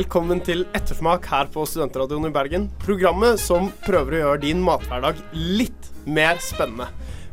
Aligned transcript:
Velkommen 0.00 0.38
til 0.40 0.62
Ettersmak 0.72 1.26
her 1.28 1.48
på 1.52 1.60
Studentradioen 1.68 2.30
i 2.30 2.32
Bergen. 2.32 2.62
Programmet 2.80 3.36
som 3.42 3.66
prøver 3.84 4.14
å 4.14 4.20
gjøre 4.20 4.40
din 4.46 4.62
mathverdag 4.64 5.18
litt 5.36 5.90
mer 6.08 6.38
spennende. 6.40 6.86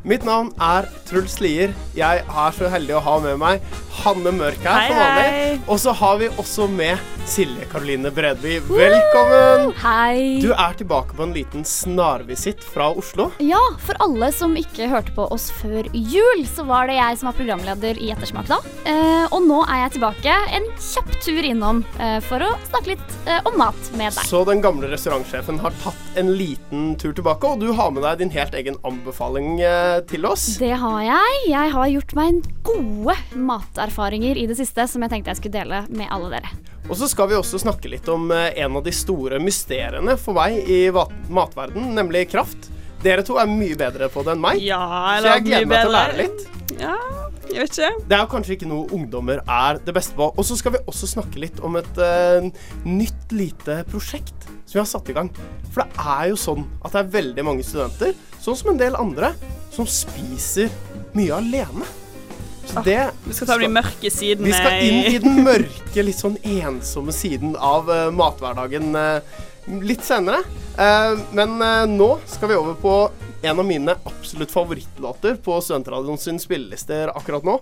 Mitt 0.04 0.26
navn 0.28 0.50
er 0.60 0.90
Truls 1.08 1.38
Lier. 1.40 1.72
Jeg 1.96 2.26
er 2.28 2.58
så 2.58 2.68
heldig 2.74 2.98
å 2.98 3.04
ha 3.06 3.14
med 3.24 3.40
meg 3.40 3.64
Hanne 4.04 4.32
Mørk 4.36 4.62
her, 4.64 4.80
Hei, 4.80 4.88
som 4.90 5.00
vanlig. 5.02 5.62
Og 5.68 5.80
så 5.82 5.94
har 6.02 6.18
vi 6.22 6.30
også 6.38 6.68
med 6.72 7.14
Silje 7.28 7.66
Karoline 7.72 8.12
Bredby. 8.12 8.60
Velkommen! 8.70 9.74
Hei. 9.82 10.40
Du 10.40 10.54
er 10.54 10.76
tilbake 10.80 11.16
på 11.18 11.26
en 11.26 11.34
liten 11.36 11.66
snarvisitt 11.68 12.64
fra 12.64 12.88
Oslo. 12.96 13.30
Ja, 13.44 13.60
for 13.84 14.00
alle 14.04 14.30
som 14.32 14.56
ikke 14.60 14.88
hørte 14.88 15.12
på 15.16 15.26
oss 15.34 15.50
før 15.60 15.90
jul, 15.92 16.46
så 16.48 16.64
var 16.70 16.88
det 16.88 16.96
jeg 16.96 17.20
som 17.20 17.28
var 17.28 17.36
programleder 17.36 18.00
i 18.00 18.14
Ettersmak 18.14 18.48
da. 18.48 18.62
Eh, 18.88 19.26
og 19.28 19.44
nå 19.44 19.60
er 19.66 19.84
jeg 19.84 19.98
tilbake 19.98 20.38
en 20.56 20.70
kjapp 20.80 21.12
tur 21.26 21.50
innom 21.50 21.84
eh, 22.00 22.20
for 22.24 22.46
å 22.48 22.54
snakke 22.70 22.94
litt 22.94 23.18
eh, 23.28 23.42
om 23.50 23.60
mat 23.60 23.92
med 24.00 24.16
deg. 24.16 24.24
Så 24.30 24.46
den 24.48 24.64
gamle 24.64 24.88
restaurantsjefen 24.94 25.60
har 25.66 25.76
tatt 25.84 26.22
en 26.22 26.32
liten 26.40 26.94
tur 27.02 27.12
tilbake, 27.18 27.50
og 27.50 27.60
du 27.66 27.74
har 27.76 27.92
med 27.92 28.08
deg 28.08 28.24
din 28.24 28.34
helt 28.38 28.56
egen 28.56 28.80
anbefaling 28.88 29.60
til 30.10 30.26
oss. 30.30 30.48
Det 30.62 30.72
har 30.80 31.02
jeg. 31.04 31.44
Jeg 31.52 31.76
har 31.76 31.92
gjort 31.92 32.16
meg 32.18 32.32
en 32.32 32.42
gode 32.68 33.18
materfaringer 33.88 34.38
i 34.38 34.48
det 34.48 34.56
siste 34.58 34.86
som 34.88 35.04
jeg 35.04 35.12
tenkte 35.12 35.32
jeg 35.32 35.40
skulle 35.40 35.62
dele 35.64 35.84
med 35.90 36.10
alle 36.12 36.30
dere. 36.36 36.50
Og 36.88 36.98
så 37.00 37.08
skal 37.08 37.30
vi 37.32 37.38
også 37.38 37.60
snakke 37.60 37.90
litt 37.90 38.08
om 38.12 38.32
eh, 38.32 38.54
en 38.64 38.76
av 38.76 38.84
de 38.84 38.92
store 38.92 39.40
mysteriene 39.40 40.18
for 40.20 40.36
meg 40.38 40.68
i 40.68 40.88
matverden, 41.30 41.94
nemlig 41.96 42.30
kraft. 42.32 42.70
Dere 43.04 43.24
to 43.24 43.38
er 43.38 43.48
mye 43.48 43.78
bedre 43.78 44.10
på 44.10 44.24
det 44.26 44.34
enn 44.34 44.42
meg, 44.44 44.62
Ja, 44.64 44.82
så 45.22 45.38
jeg 45.38 45.48
gleder 45.48 45.66
mye 45.66 45.72
meg 45.72 45.84
til 45.84 45.90
å 45.90 45.96
lære 45.96 46.18
litt. 46.18 46.46
Ja, 46.78 46.96
jeg 47.48 47.64
vet 47.64 47.78
ikke. 47.78 48.08
Det 48.10 48.18
er 48.18 48.32
kanskje 48.32 48.56
ikke 48.58 48.70
noe 48.70 48.90
ungdommer 48.96 49.44
er 49.44 49.80
det 49.86 49.94
beste 49.96 50.18
på. 50.18 50.32
Og 50.34 50.48
så 50.48 50.58
skal 50.60 50.76
vi 50.76 50.82
også 50.90 51.08
snakke 51.14 51.40
litt 51.40 51.62
om 51.64 51.78
et 51.80 52.02
uh, 52.02 52.48
nytt 52.84 53.36
lite 53.36 53.80
prosjekt 53.92 54.50
som 54.66 54.76
vi 54.76 54.82
har 54.82 54.90
satt 54.90 55.14
i 55.14 55.16
gang. 55.16 55.30
For 55.72 55.86
det 55.86 56.08
er 56.18 56.34
jo 56.34 56.42
sånn 56.42 56.66
at 56.82 56.92
det 56.92 57.06
er 57.06 57.14
veldig 57.14 57.48
mange 57.48 57.64
studenter, 57.64 58.18
sånn 58.44 58.60
som 58.60 58.74
en 58.74 58.82
del 58.82 59.00
andre, 59.00 59.32
som 59.72 59.88
spiser 59.88 60.74
mye 61.16 61.40
alene. 61.40 61.88
Så 62.68 62.82
det 62.86 63.10
Vi 63.24 63.34
skal 63.34 63.48
ta 63.48 63.58
de 63.62 63.70
mørke 63.72 64.12
sidene 64.12 64.50
Vi 64.50 64.56
skal 64.56 64.86
inn 64.86 64.98
i 65.08 65.20
den 65.24 65.44
mørke, 65.46 66.04
litt 66.04 66.20
sånn 66.20 66.38
ensomme 66.44 67.16
siden 67.16 67.56
av 67.56 67.88
uh, 67.90 68.08
mathverdagen 68.14 68.92
uh, 68.96 69.46
litt 69.84 70.04
senere. 70.06 70.44
Uh, 70.78 71.20
men 71.36 71.58
nå 71.98 72.10
skal 72.30 72.52
vi 72.52 72.60
over 72.60 72.78
på 72.80 72.94
en 73.44 73.60
av 73.60 73.66
mine 73.68 73.96
absolutt 74.08 74.54
favorittlåter 74.54 75.38
på 75.44 75.60
Studentradioen 75.64 76.20
sin 76.22 76.40
spillelister 76.42 77.12
akkurat 77.16 77.48
nå. 77.48 77.60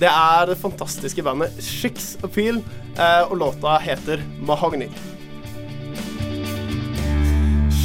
Det 0.00 0.10
er 0.10 0.48
det 0.50 0.58
fantastiske 0.58 1.22
bandet 1.22 1.54
Chicks 1.62 2.16
Appeal, 2.26 2.58
og 3.28 3.36
låta 3.38 3.76
heter 3.78 4.24
Mahogny. 4.42 4.88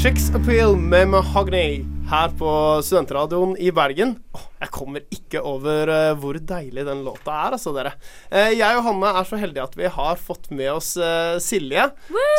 Chicks 0.02 0.32
Appeal 0.34 0.74
med 0.80 1.12
Mahogny 1.14 1.84
her 2.10 2.34
på 2.40 2.52
Studentradioen 2.82 3.58
i 3.62 3.70
Bergen. 3.72 4.16
Åh, 4.34 4.49
jeg 4.60 4.72
kommer 4.76 5.06
ikke 5.14 5.42
over 5.48 5.90
eh, 5.94 6.14
hvor 6.20 6.36
deilig 6.36 6.84
den 6.88 7.04
låta 7.06 7.36
er, 7.46 7.56
altså, 7.56 7.72
dere. 7.76 7.94
Eh, 8.28 8.52
jeg 8.58 8.80
og 8.80 8.84
Hanne 8.90 9.14
er 9.22 9.28
så 9.28 9.40
heldige 9.40 9.64
at 9.64 9.78
vi 9.80 9.92
har 9.96 10.20
fått 10.20 10.50
med 10.52 10.72
oss 10.74 10.92
eh, 11.00 11.38
Silje, 11.44 11.86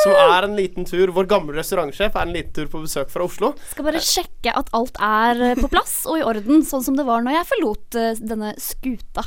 som 0.04 0.12
er 0.12 0.46
en 0.46 0.58
liten 0.58 0.86
tur 0.88 1.12
Vår 1.16 1.28
gamle 1.30 1.56
restaurantsjef 1.56 2.16
er 2.16 2.28
en 2.28 2.34
liten 2.36 2.52
tur 2.56 2.68
på 2.72 2.82
besøk 2.84 3.10
fra 3.12 3.24
Oslo. 3.24 3.54
Skal 3.72 3.88
bare 3.88 4.04
sjekke 4.04 4.52
at 4.56 4.68
alt 4.76 5.00
er 5.00 5.56
på 5.58 5.70
plass 5.72 6.02
og 6.10 6.20
i 6.20 6.26
orden, 6.26 6.64
sånn 6.66 6.84
som 6.84 6.98
det 6.98 7.06
var 7.08 7.24
når 7.24 7.38
jeg 7.38 7.48
forlot 7.54 7.98
denne 8.20 8.52
skuta. 8.60 9.24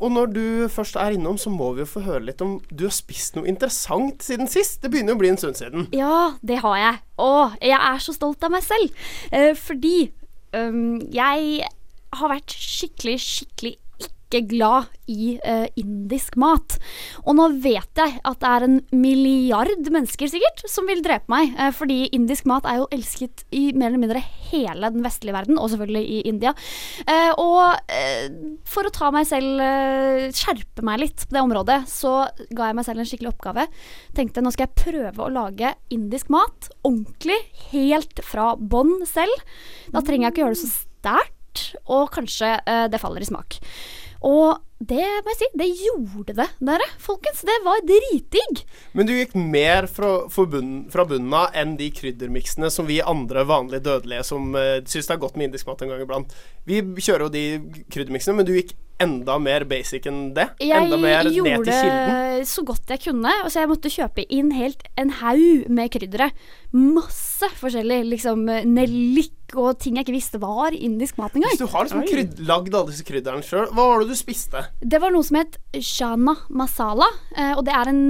Og 0.00 0.06
når 0.12 0.30
du 0.32 0.44
først 0.72 0.96
er 1.00 1.14
innom, 1.14 1.36
så 1.40 1.52
må 1.52 1.72
vi 1.76 1.84
jo 1.84 1.90
få 1.90 2.02
høre 2.06 2.24
litt 2.30 2.42
om 2.44 2.58
du 2.70 2.86
har 2.86 2.94
spist 2.94 3.36
noe 3.36 3.48
interessant 3.50 4.24
siden 4.24 4.48
sist. 4.50 4.80
Det 4.82 4.90
begynner 4.92 5.14
jo 5.14 5.18
å 5.18 5.22
bli 5.22 5.32
en 5.32 5.40
stund 5.40 5.58
siden. 5.60 5.88
Ja, 5.96 6.32
det 6.40 6.62
har 6.64 6.78
jeg. 6.80 7.02
Å, 7.20 7.32
jeg 7.60 7.76
er 7.76 8.00
så 8.02 8.14
stolt 8.16 8.46
av 8.46 8.54
meg 8.54 8.64
selv. 8.64 8.96
Fordi 9.60 9.98
um, 10.56 10.96
jeg 11.12 11.68
har 12.18 12.34
vært 12.34 12.56
skikkelig, 12.56 13.18
skikkelig 13.22 13.76
ikke 14.30 14.46
glad 14.52 14.90
i 15.10 15.34
uh, 15.42 15.66
indisk 15.78 16.36
mat. 16.38 16.76
Og 17.26 17.34
nå 17.34 17.48
vet 17.64 17.98
jeg 17.98 18.20
at 18.22 18.38
det 18.42 18.50
er 18.50 18.66
en 18.66 18.76
milliard 18.94 19.90
mennesker 19.90 20.30
sikkert 20.30 20.62
som 20.70 20.86
vil 20.86 21.02
drepe 21.02 21.30
meg. 21.32 21.54
uh, 21.58 21.72
fordi 21.74 22.08
indisk 22.14 22.46
mat 22.46 22.66
er 22.68 22.78
jo 22.80 22.88
elsket 22.94 23.44
i 23.50 23.70
mer 23.74 23.90
eller 23.90 24.02
mindre 24.04 24.22
hele 24.50 24.92
den 24.94 25.02
vestlige 25.02 25.34
verden, 25.34 25.58
og 25.58 25.72
selvfølgelig 25.72 26.04
i 26.06 26.20
India. 26.30 26.54
Uh, 27.08 27.32
og 27.42 27.90
for 28.70 28.86
å 28.86 28.92
ta 28.94 29.10
meg 29.14 29.26
selv 29.28 29.60
skjerpe 30.36 30.84
meg 30.86 31.00
litt 31.02 31.24
på 31.26 31.34
det 31.34 31.42
området, 31.42 31.80
så 31.90 32.14
ga 32.54 32.70
jeg 32.70 32.78
meg 32.78 32.86
selv 32.86 33.02
en 33.02 33.08
skikkelig 33.10 33.32
oppgave. 33.32 33.66
Tenkte 34.16 34.44
nå 34.44 34.52
skal 34.54 34.68
jeg 34.68 34.84
prøve 34.84 35.26
å 35.26 35.32
lage 35.32 35.74
indisk 35.94 36.30
mat 36.32 36.70
ordentlig, 36.86 37.38
helt 37.72 38.22
fra 38.26 38.52
bånn 38.54 39.00
selv. 39.10 39.42
Da 39.90 40.04
trenger 40.04 40.28
jeg 40.28 40.36
ikke 40.36 40.44
gjøre 40.44 40.58
det 40.58 40.62
så 40.62 40.72
sterkt, 40.74 41.39
og 41.86 42.10
kanskje 42.14 42.56
eh, 42.60 42.86
det 42.90 43.00
faller 43.02 43.24
i 43.24 43.28
smak. 43.28 43.60
Og 44.26 44.58
det 44.80 45.04
må 45.24 45.32
jeg 45.32 45.38
si, 45.38 45.46
det 45.60 45.68
gjorde 45.76 46.34
det, 46.36 46.46
dere. 46.64 46.86
Folkens, 47.00 47.40
det 47.44 47.56
var 47.64 47.80
dritdigg. 47.88 48.62
Men 48.96 49.08
du 49.08 49.12
gikk 49.12 49.34
mer 49.36 49.88
fra, 49.92 50.12
bunn, 50.48 50.74
fra 50.92 51.04
bunnen 51.08 51.34
av 51.36 51.56
enn 51.56 51.74
de 51.80 51.90
kryddermiksene 51.92 52.70
som 52.72 52.88
vi 52.88 53.00
andre 53.04 53.44
vanlige 53.48 53.84
dødelige 53.88 54.24
som 54.28 54.54
uh, 54.56 54.78
syns 54.88 55.08
det 55.08 55.16
er 55.16 55.24
godt 55.24 55.36
med 55.36 55.50
indisk 55.50 55.68
mat 55.68 55.84
en 55.84 55.92
gang 55.92 56.04
iblant. 56.04 56.36
Vi 56.68 56.80
kjører 56.80 57.26
jo 57.26 57.34
de 57.34 57.44
kryddermiksene, 57.92 58.36
men 58.40 58.48
du 58.48 58.54
gikk 58.56 58.72
enda 59.00 59.36
mer 59.40 59.64
basic 59.68 60.06
enn 60.08 60.30
det. 60.36 60.46
Jeg 60.60 61.32
gjorde 61.36 61.76
så 62.48 62.64
godt 62.68 62.92
jeg 62.92 63.02
kunne. 63.06 63.32
Så 63.48 63.62
jeg 63.62 63.70
måtte 63.70 63.92
kjøpe 63.92 64.24
inn 64.32 64.52
helt 64.56 64.84
en 65.00 65.12
haug 65.20 65.68
med 65.72 65.92
kryddere. 65.94 66.30
Masse 66.76 67.48
forskjellig. 67.60 68.02
Liksom 68.12 68.46
eh, 68.52 68.66
nellik 68.68 69.34
og 69.58 69.78
ting 69.82 69.96
jeg 69.98 70.06
ikke 70.06 70.14
visste 70.16 70.40
var 70.42 70.74
indisk 70.76 71.18
mat 71.18 71.34
engang. 71.34 71.50
Hvis 71.54 71.62
du 71.62 71.70
har 71.72 71.86
liksom 71.86 72.04
krydd, 72.08 72.38
lagd 72.46 72.74
alle 72.74 72.90
disse 72.92 73.06
krydderne 73.08 73.42
sjøl, 73.46 73.66
hva 73.74 73.86
var 73.90 74.04
det 74.04 74.12
du 74.12 74.18
spiste? 74.18 74.62
Det 74.80 75.00
var 75.02 75.10
noe 75.14 75.26
som 75.26 75.40
het 75.40 75.58
shana 75.80 76.36
masala, 76.50 77.08
eh, 77.36 77.52
og 77.56 77.64
det 77.66 77.74
er 77.74 77.90
en 77.92 78.04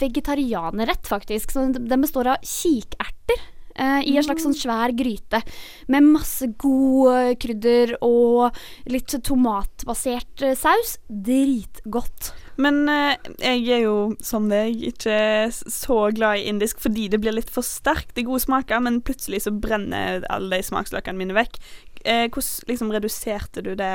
vegetarianerrett, 0.00 1.06
faktisk. 1.08 1.52
Så 1.54 1.68
den 1.74 2.00
består 2.04 2.32
av 2.34 2.44
kikerter. 2.44 3.40
eh, 3.74 4.02
I 4.04 4.16
en 4.18 4.24
slags 4.26 4.44
sånn 4.44 4.52
svær 4.56 4.92
gryte 4.92 5.40
med 5.88 6.04
masse 6.04 6.44
god 6.60 7.12
eh, 7.14 7.34
krydder 7.40 7.94
og 8.04 8.52
litt 8.92 9.14
tomatbasert 9.24 10.42
eh, 10.44 10.54
saus. 10.58 10.98
Dritgodt. 11.08 12.34
Men 12.60 12.82
eh, 12.90 13.30
jeg 13.40 13.62
er 13.78 13.84
jo 13.86 13.96
som 14.22 14.48
deg 14.50 14.82
ikke 14.92 15.16
så 15.52 15.98
glad 16.14 16.40
i 16.40 16.48
indisk 16.50 16.82
fordi 16.82 17.08
det 17.12 17.22
blir 17.22 17.36
litt 17.36 17.52
for 17.52 17.64
sterkt. 17.66 18.16
Er 18.16 18.28
gode 18.28 18.44
smaker, 18.44 18.82
men 18.84 19.00
plutselig 19.04 19.44
så 19.46 19.54
brenner 19.54 20.26
alle 20.32 20.60
de 20.60 20.68
smaksløkene 20.68 21.18
mine 21.18 21.36
vekk. 21.36 21.58
Eh, 22.04 22.26
hvordan 22.28 22.68
liksom 22.68 22.92
reduserte 22.92 23.62
du 23.62 23.74
det? 23.78 23.92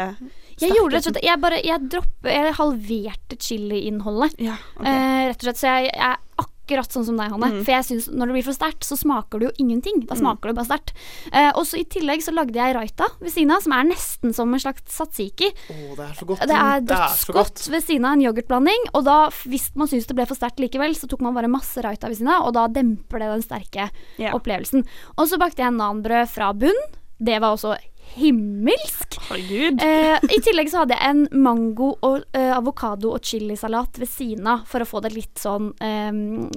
Jeg 0.62 0.74
gjorde 0.78 0.96
rett 0.96 1.10
og 1.10 1.12
slett 1.12 1.26
Jeg 1.28 1.40
bare 1.44 1.58
Jeg 1.60 1.90
droppet 1.92 2.30
Jeg 2.32 2.54
halverte 2.56 3.36
chiliinnholdet. 3.44 4.38
Ja, 4.42 4.56
okay. 4.78 4.94
Eh, 4.94 5.24
rett 5.28 5.42
og 5.42 5.50
slett. 5.50 5.60
Så 5.60 5.74
jeg, 5.74 5.92
jeg 5.92 6.16
er 6.16 6.54
akkurat 6.68 6.92
sånn 6.92 7.06
som 7.08 7.18
deg, 7.18 7.32
Hanne. 7.32 7.48
Mm. 7.54 7.64
For 7.64 7.72
jeg 7.72 7.86
synes 7.88 8.08
når 8.12 8.28
det 8.28 8.36
blir 8.38 8.46
for 8.50 8.58
sterkt, 8.58 8.84
så 8.84 8.98
smaker 9.00 9.40
det 9.40 9.48
jo 9.48 9.54
ingenting. 9.64 10.02
Da 10.08 10.16
Mm. 10.16 10.20
smaker 10.22 10.52
det 10.52 10.56
bare 10.60 10.68
sterkt. 10.68 10.92
Eh, 11.32 11.52
og 11.56 11.64
så 11.66 11.80
i 11.80 11.86
tillegg 11.88 12.20
så 12.22 12.34
lagde 12.36 12.54
jeg 12.60 12.76
raita 12.76 13.08
ved 13.22 13.32
siden 13.32 13.52
av, 13.56 13.62
som 13.64 13.72
er 13.72 13.84
nesten 13.88 14.34
som 14.36 14.54
en 14.54 14.60
slags 14.60 14.84
satsiki. 14.92 15.48
Oh, 15.72 15.96
det 15.96 16.06
er 16.10 16.14
så 16.20 16.26
godt. 16.28 16.40
Det 16.44 16.52
er 16.58 16.82
så 16.82 16.86
dødsgodt 16.92 17.70
ved 17.72 17.84
siden 17.88 18.06
av 18.06 18.14
en 18.18 18.22
yoghurtblanding. 18.28 18.90
Og 18.94 19.06
da, 19.08 19.30
hvis 19.48 19.72
man 19.76 19.88
syns 19.88 20.06
det 20.08 20.16
ble 20.20 20.26
for 20.28 20.36
sterkt 20.36 20.60
likevel, 20.60 20.92
så 20.96 21.08
tok 21.08 21.22
man 21.22 21.34
bare 21.34 21.48
masse 21.48 21.78
raita 21.82 22.08
ved 22.12 22.18
siden 22.20 22.30
av, 22.36 22.48
og 22.48 22.54
da 22.54 22.68
demper 22.68 23.20
det 23.20 23.32
den 23.32 23.42
sterke 23.48 23.90
yeah. 24.20 24.36
opplevelsen. 24.36 24.84
Og 25.18 25.28
så 25.30 25.40
bakte 25.40 25.64
jeg 25.64 25.72
nanbrød 25.72 26.28
fra 26.30 26.52
bunn. 26.54 26.76
Det 27.18 27.40
var 27.42 27.56
også 27.56 27.76
himmelsk. 28.18 29.18
Herregud. 29.28 29.82
Eh, 29.84 30.16
I 30.38 30.40
tillegg 30.46 30.70
så 30.72 30.84
hadde 30.84 30.96
jeg 30.96 31.12
en 31.12 31.44
mango, 31.44 31.92
og, 32.06 32.24
eh, 32.34 32.54
avokado 32.56 33.12
og 33.14 33.22
chilisalat 33.26 34.00
ved 34.00 34.10
siden 34.10 34.48
av 34.48 34.66
for 34.70 34.82
å 34.82 34.90
få 34.90 35.02
det 35.04 35.14
litt 35.14 35.42
sånn 35.42 35.74
eh, 35.84 36.12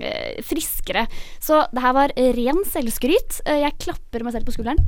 eh, 0.06 0.40
friskere. 0.46 1.06
Så 1.42 1.64
det 1.72 1.84
her 1.84 1.96
var 1.96 2.14
ren 2.16 2.64
selvskryt. 2.68 3.42
Eh, 3.46 3.62
jeg 3.66 3.78
klapper 3.82 4.24
meg 4.24 4.36
selv 4.36 4.48
på 4.48 4.56
skulderen. 4.56 4.80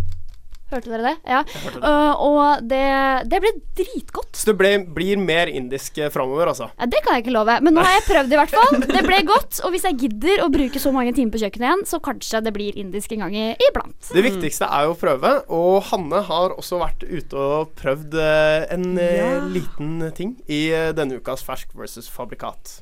Hørte 0.73 0.91
dere 0.93 1.05
det? 1.11 1.15
Ja. 1.29 1.41
Uh, 1.77 2.13
og 2.25 2.63
det, 2.69 2.83
det 3.29 3.41
ble 3.45 3.51
dritgodt. 3.79 4.31
Så 4.37 4.51
det 4.51 4.55
ble, 4.61 4.71
blir 4.97 5.21
mer 5.21 5.51
indisk 5.53 5.99
eh, 6.01 6.09
framover, 6.13 6.49
altså? 6.53 6.71
Ja, 6.79 6.89
det 6.89 7.03
kan 7.05 7.17
jeg 7.19 7.27
ikke 7.27 7.35
love, 7.37 7.59
men 7.65 7.77
nå 7.77 7.85
har 7.85 7.99
jeg 7.99 8.07
prøvd 8.09 8.33
i 8.33 8.39
hvert 8.41 8.55
fall. 8.55 8.79
Det 8.89 9.03
ble 9.07 9.19
godt, 9.29 9.61
og 9.67 9.75
hvis 9.75 9.85
jeg 9.89 9.99
gidder 10.07 10.45
å 10.47 10.49
bruke 10.53 10.81
så 10.83 10.93
mange 10.95 11.13
timer 11.17 11.35
på 11.35 11.43
kjøkkenet 11.45 11.69
igjen, 11.69 11.85
så 11.89 12.01
kanskje 12.05 12.41
det 12.47 12.55
blir 12.57 12.79
indisk 12.81 13.13
en 13.17 13.27
gang 13.27 13.37
i, 13.37 13.45
iblant. 13.69 13.99
Det 14.15 14.25
viktigste 14.25 14.69
er 14.73 14.89
jo 14.89 14.95
å 14.97 15.01
prøve, 15.01 15.35
og 15.53 15.83
Hanne 15.91 16.23
har 16.31 16.57
også 16.57 16.81
vært 16.83 17.05
ute 17.05 17.37
og 17.37 17.75
prøvd 17.81 18.17
eh, 18.23 18.67
en 18.77 18.89
eh, 18.97 19.19
Ja. 19.21 19.31
liten 19.53 19.99
ting 20.17 20.37
i 20.49 20.65
denne 20.97 21.21
ukas 21.21 21.45
Fersk 21.47 21.77
versus 21.79 22.09
Fabrikat. 22.11 22.79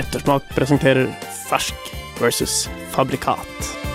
Ettersmak 0.00 0.46
presenterer 0.56 1.10
fersk 1.50 1.92
versus 2.20 2.64
fabrikat. 2.94 3.89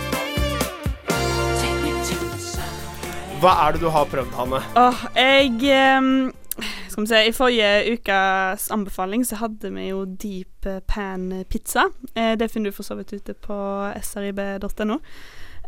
Hva 3.45 3.51
er 3.61 3.75
det 3.75 3.83
du 3.83 3.91
har 3.93 4.07
prøvd, 4.09 4.31
Hanne? 4.33 4.57
Åh, 4.81 5.01
jeg 5.13 5.51
um, 5.99 6.31
Skal 6.89 7.03
vi 7.03 7.09
se 7.11 7.19
I 7.27 7.33
forrige 7.35 7.93
ukas 7.93 8.71
anbefaling 8.73 9.21
så 9.27 9.37
hadde 9.37 9.69
vi 9.75 9.83
jo 9.91 9.99
deep 10.09 10.65
pan 10.89 11.27
pizza. 11.45 11.83
Eh, 12.17 12.33
det 12.39 12.47
finner 12.49 12.73
du 12.73 12.75
for 12.79 12.87
så 12.87 12.97
vidt 12.97 13.13
ute 13.13 13.35
på 13.37 13.57
srib.no. 14.01 14.97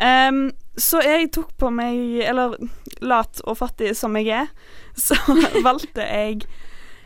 Um, 0.02 0.40
så 0.74 1.04
jeg 1.06 1.30
tok 1.38 1.54
på 1.58 1.70
meg 1.74 2.18
Eller 2.26 2.58
lat 3.02 3.42
og 3.46 3.60
fattig 3.62 3.94
som 3.98 4.18
jeg 4.18 4.34
er, 4.42 4.50
så 4.98 5.20
valgte 5.68 6.02
jeg 6.02 6.48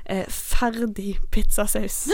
eh, 0.06 0.26
ferdig 0.30 1.20
pizzasaus. 1.32 2.06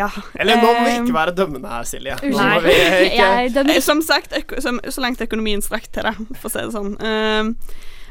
ja. 0.00 0.10
Eller 0.34 0.56
nå 0.60 0.66
må 0.66 0.72
vi 0.84 0.90
Ehm, 0.94 1.04
ikke 1.04 1.14
være 1.16 1.34
dømmende 1.36 1.68
her, 1.68 1.84
Silje. 1.88 2.16
Nå 2.24 2.36
må 2.38 2.60
vi 2.64 2.74
ikke 3.06 3.28
Jeg 3.30 3.54
dømmer 3.54 3.76
Eh, 3.76 3.80
Som 3.84 4.02
sagt, 4.02 4.34
som, 4.62 4.80
så 4.88 5.00
langt 5.04 5.20
økonomien 5.24 5.62
strakk 5.62 5.88
til 5.92 6.06
det, 6.08 6.14
for 6.40 6.50
å 6.50 6.52
si 6.54 6.64
det 6.64 6.74
sånn. 6.74 6.94
Ehm, 7.04 7.54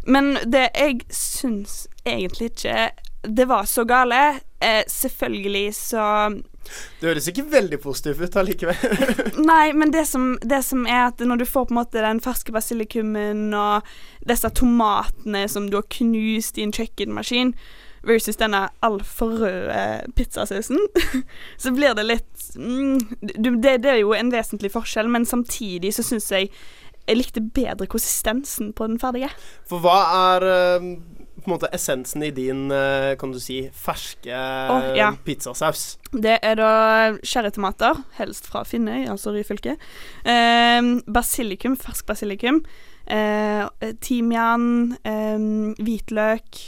men 0.09 0.31
det 0.49 0.69
jeg 0.73 1.01
syns 1.13 1.83
egentlig 2.07 2.51
ikke 2.53 2.89
det 3.27 3.45
var 3.49 3.65
så 3.67 3.83
gale. 3.85 4.39
Eh, 4.59 4.83
selvfølgelig 4.87 5.75
så 5.75 6.05
Det 6.99 7.07
høres 7.07 7.29
ikke 7.31 7.45
veldig 7.47 7.79
positivt 7.81 8.21
ut 8.21 8.37
allikevel. 8.41 9.13
Nei, 9.51 9.71
men 9.73 9.93
det 9.95 10.05
som, 10.09 10.33
det 10.43 10.61
som 10.67 10.83
er 10.85 11.05
at 11.07 11.23
når 11.23 11.41
du 11.41 11.45
får 11.47 11.69
på 11.69 11.75
en 11.75 11.79
måte 11.79 12.03
den 12.03 12.19
ferske 12.23 12.51
basilikumen 12.51 13.53
og 13.55 13.87
disse 14.27 14.51
tomatene 14.59 15.45
som 15.47 15.69
du 15.69 15.79
har 15.79 15.87
knust 15.95 16.59
i 16.59 16.67
en 16.67 16.75
kjøkkenmaskin, 16.75 17.55
versus 18.03 18.37
denne 18.39 18.61
altfor 18.85 19.33
røde 19.41 20.11
pizzasausen, 20.15 20.79
så 21.61 21.71
blir 21.75 21.95
det 21.97 22.05
litt 22.07 22.45
mm, 22.55 22.99
det, 23.19 23.73
det 23.83 23.91
er 23.91 24.01
jo 24.03 24.13
en 24.15 24.31
vesentlig 24.31 24.71
forskjell, 24.71 25.09
men 25.11 25.27
samtidig 25.27 25.91
så 25.95 26.05
syns 26.07 26.29
jeg 26.31 26.51
jeg 27.09 27.17
likte 27.17 27.41
bedre 27.41 27.87
konsistensen 27.89 28.69
på 28.77 28.85
den 28.85 28.99
ferdige. 29.01 29.31
For 29.65 29.81
hva 29.81 29.95
er 30.35 30.43
eh, 30.45 30.89
på 31.49 31.55
en 31.55 31.57
måte 31.57 31.71
essensen 31.75 32.23
i 32.23 32.31
din, 32.35 32.69
eh, 32.71 33.15
kan 33.19 33.33
du 33.33 33.39
si, 33.41 33.63
ferske 33.73 34.37
oh, 34.69 34.91
ja. 34.97 35.11
pizzasaus? 35.25 35.97
Det 36.13 36.37
er 36.45 36.59
da 36.59 36.71
cherrytomater, 37.25 38.03
helst 38.19 38.47
fra 38.49 38.63
Finnøy, 38.67 39.07
altså 39.09 39.33
Ryfylke. 39.33 39.75
Eh, 40.23 40.93
basilikum, 41.09 41.77
fersk 41.79 42.05
basilikum. 42.09 42.61
Eh, 43.09 43.65
timian, 44.05 44.97
eh, 45.03 45.39
hvitløk, 45.81 46.59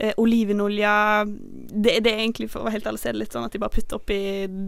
eh, 0.00 0.12
olivenolje. 0.20 1.24
Det, 1.72 1.98
det 2.04 2.12
er 2.12 2.20
egentlig, 2.20 2.50
for 2.52 2.60
å 2.60 2.68
være 2.68 2.78
helt 2.78 2.88
ærlig, 2.90 3.00
så 3.00 3.08
er 3.10 3.16
det 3.16 3.22
litt 3.22 3.36
sånn 3.36 3.48
at 3.48 3.56
de 3.56 3.62
bare 3.62 3.74
putter 3.74 4.00
oppi 4.00 4.20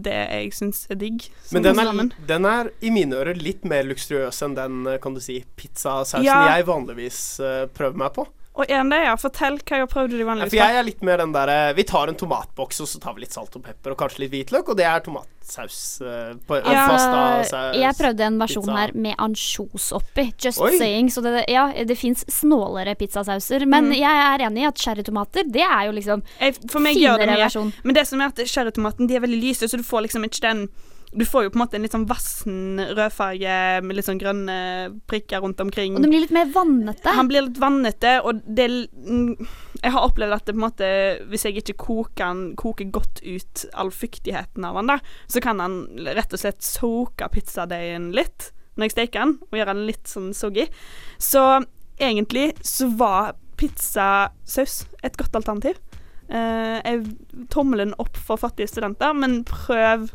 det 0.05 0.19
jeg 0.19 0.53
syns 0.57 0.85
er 0.93 1.01
digg. 1.01 1.27
Men 1.53 1.65
den 1.65 1.81
er, 1.83 2.13
den 2.33 2.49
er 2.49 2.71
i 2.81 2.93
mine 2.93 3.21
ører 3.21 3.37
litt 3.37 3.65
mer 3.69 3.85
luksuriøs 3.89 4.41
enn 4.45 4.57
den, 4.57 4.85
eh, 4.89 5.01
kan 5.03 5.13
du 5.13 5.21
si, 5.21 5.43
pizzasausen 5.57 6.25
Ja. 6.25 6.55
jeg 6.55 6.65
vanligvis 6.69 7.19
eh, 7.41 7.65
prøver 7.73 8.01
meg 8.05 8.17
på. 8.17 8.27
Og 8.55 8.69
er 8.69 8.83
det, 8.85 8.99
ja? 9.07 9.15
Fortell 9.17 9.55
hva 9.65 9.77
jeg 9.79 9.81
har 9.81 9.89
prøvd 9.89 10.11
de 10.13 10.17
Ja, 10.21 10.45
for 10.45 10.55
jeg 10.59 10.75
er 10.77 10.83
litt 10.85 11.01
mer 11.01 11.17
den 11.17 11.31
derre 11.33 11.73
Vi 11.73 11.83
tar 11.89 12.07
en 12.11 12.15
tomatboks, 12.15 12.81
og 12.81 12.87
så 12.87 12.99
tar 13.01 13.15
vi 13.15 13.21
litt 13.21 13.33
salt 13.33 13.55
og 13.57 13.63
pepper 13.65 13.91
og 13.95 13.97
kanskje 13.97 14.19
litt 14.19 14.31
hvitløk, 14.35 14.69
og 14.69 14.77
det 14.77 14.85
er 14.85 14.99
tomatsaus 15.01 15.79
Uh, 16.03 16.35
på 16.47 16.59
Ja, 16.61 16.83
pastasaus. 16.87 17.75
jeg 17.75 17.95
prøvde 17.97 18.21
en 18.27 18.37
versjon 18.39 18.63
pizza. 18.63 18.77
her 18.77 18.91
med 18.93 19.15
ansjos 19.17 19.91
oppi. 19.97 20.27
Just 20.39 20.61
Oi. 20.61 20.77
saying. 20.77 21.09
Så 21.09 21.21
det, 21.25 21.45
ja, 21.49 21.65
det 21.73 21.97
fins 21.97 22.23
snålere 22.29 22.95
pizzasauser. 22.95 23.65
Men 23.65 23.89
Mm. 23.89 23.95
jeg 23.97 24.21
er 24.23 24.45
enig 24.47 24.61
i 24.63 24.67
at 24.67 24.75
cherrytomater, 24.77 25.43
det 25.51 25.61
er 25.65 25.85
jo 25.87 25.91
liksom 25.91 26.23
jeg, 26.39 26.55
For 26.69 26.79
meg 26.79 26.95
gjør 26.95 27.17
det 27.17 27.27
finere 27.27 27.37
mye. 27.37 27.45
versjon. 27.49 27.73
Men 27.83 27.95
det 27.95 28.07
som 28.07 28.21
er 28.21 28.25
at 28.27 28.35
cherrytomaten 28.47 29.07
de 29.07 29.15
er 29.15 29.19
veldig 29.25 29.41
lyse, 29.41 29.65
så 29.67 29.77
du 29.77 29.83
får 29.83 30.03
liksom 30.07 30.23
ikke 30.29 30.41
den 30.41 30.69
Du 31.13 31.25
får 31.25 31.45
jo 31.45 31.51
på 31.53 31.59
en 31.59 31.63
måte 31.63 31.77
en 31.77 31.85
litt 31.85 31.93
sånn 31.93 32.07
vassen 32.09 32.81
rødfarge 32.97 33.57
med 33.85 33.97
litt 33.97 34.07
sånn 34.07 34.21
grønne 34.21 34.55
prikker 35.09 35.43
rundt 35.43 35.61
omkring. 35.61 35.97
Og 35.97 36.05
den 36.05 36.13
blir 36.13 36.23
litt 36.25 36.33
mer 36.35 36.49
vannete. 36.53 37.13
Han 37.13 37.29
blir 37.29 37.45
litt 37.45 37.59
vannete, 37.61 38.15
og 38.25 38.41
det 38.47 38.67
mm, 38.93 39.29
Jeg 39.83 39.93
har 39.93 40.07
opplevd 40.07 40.37
at 40.37 40.47
det 40.47 40.55
på 40.55 40.61
en 40.61 40.65
måte 40.65 40.89
Hvis 41.29 41.45
jeg 41.45 41.59
ikke 41.59 41.77
koker 41.83 42.29
han 42.29 42.43
koker 42.59 42.89
godt 42.93 43.21
ut 43.25 43.65
all 43.77 43.91
fuktigheten 43.93 44.65
av 44.65 44.79
han 44.79 44.91
da, 44.93 44.97
så 45.27 45.43
kan 45.43 45.61
han 45.61 45.83
rett 46.07 46.33
og 46.33 46.41
slett 46.41 46.65
soke 46.65 47.29
pizzadeigen 47.33 48.11
litt 48.15 48.51
når 48.73 48.87
jeg 48.87 48.93
steker 48.95 49.21
den, 49.21 49.33
og 49.51 49.57
gjøre 49.59 49.73
den 49.75 49.85
litt 49.85 50.09
sånn 50.09 50.31
soggy. 50.33 50.63
Så 51.21 51.41
egentlig 52.01 52.55
så 52.65 52.87
var 52.97 53.35
pizzasaus 53.61 54.79
et 55.05 55.17
godt 55.19 55.37
alternativ. 55.37 55.77
Uh, 56.31 56.79
jeg 56.81 57.45
tommelen 57.53 57.93
opp 58.01 58.17
for 58.17 58.41
fattige 58.41 58.71
studenter, 58.71 59.13
men 59.13 59.43
prøv 59.45 60.09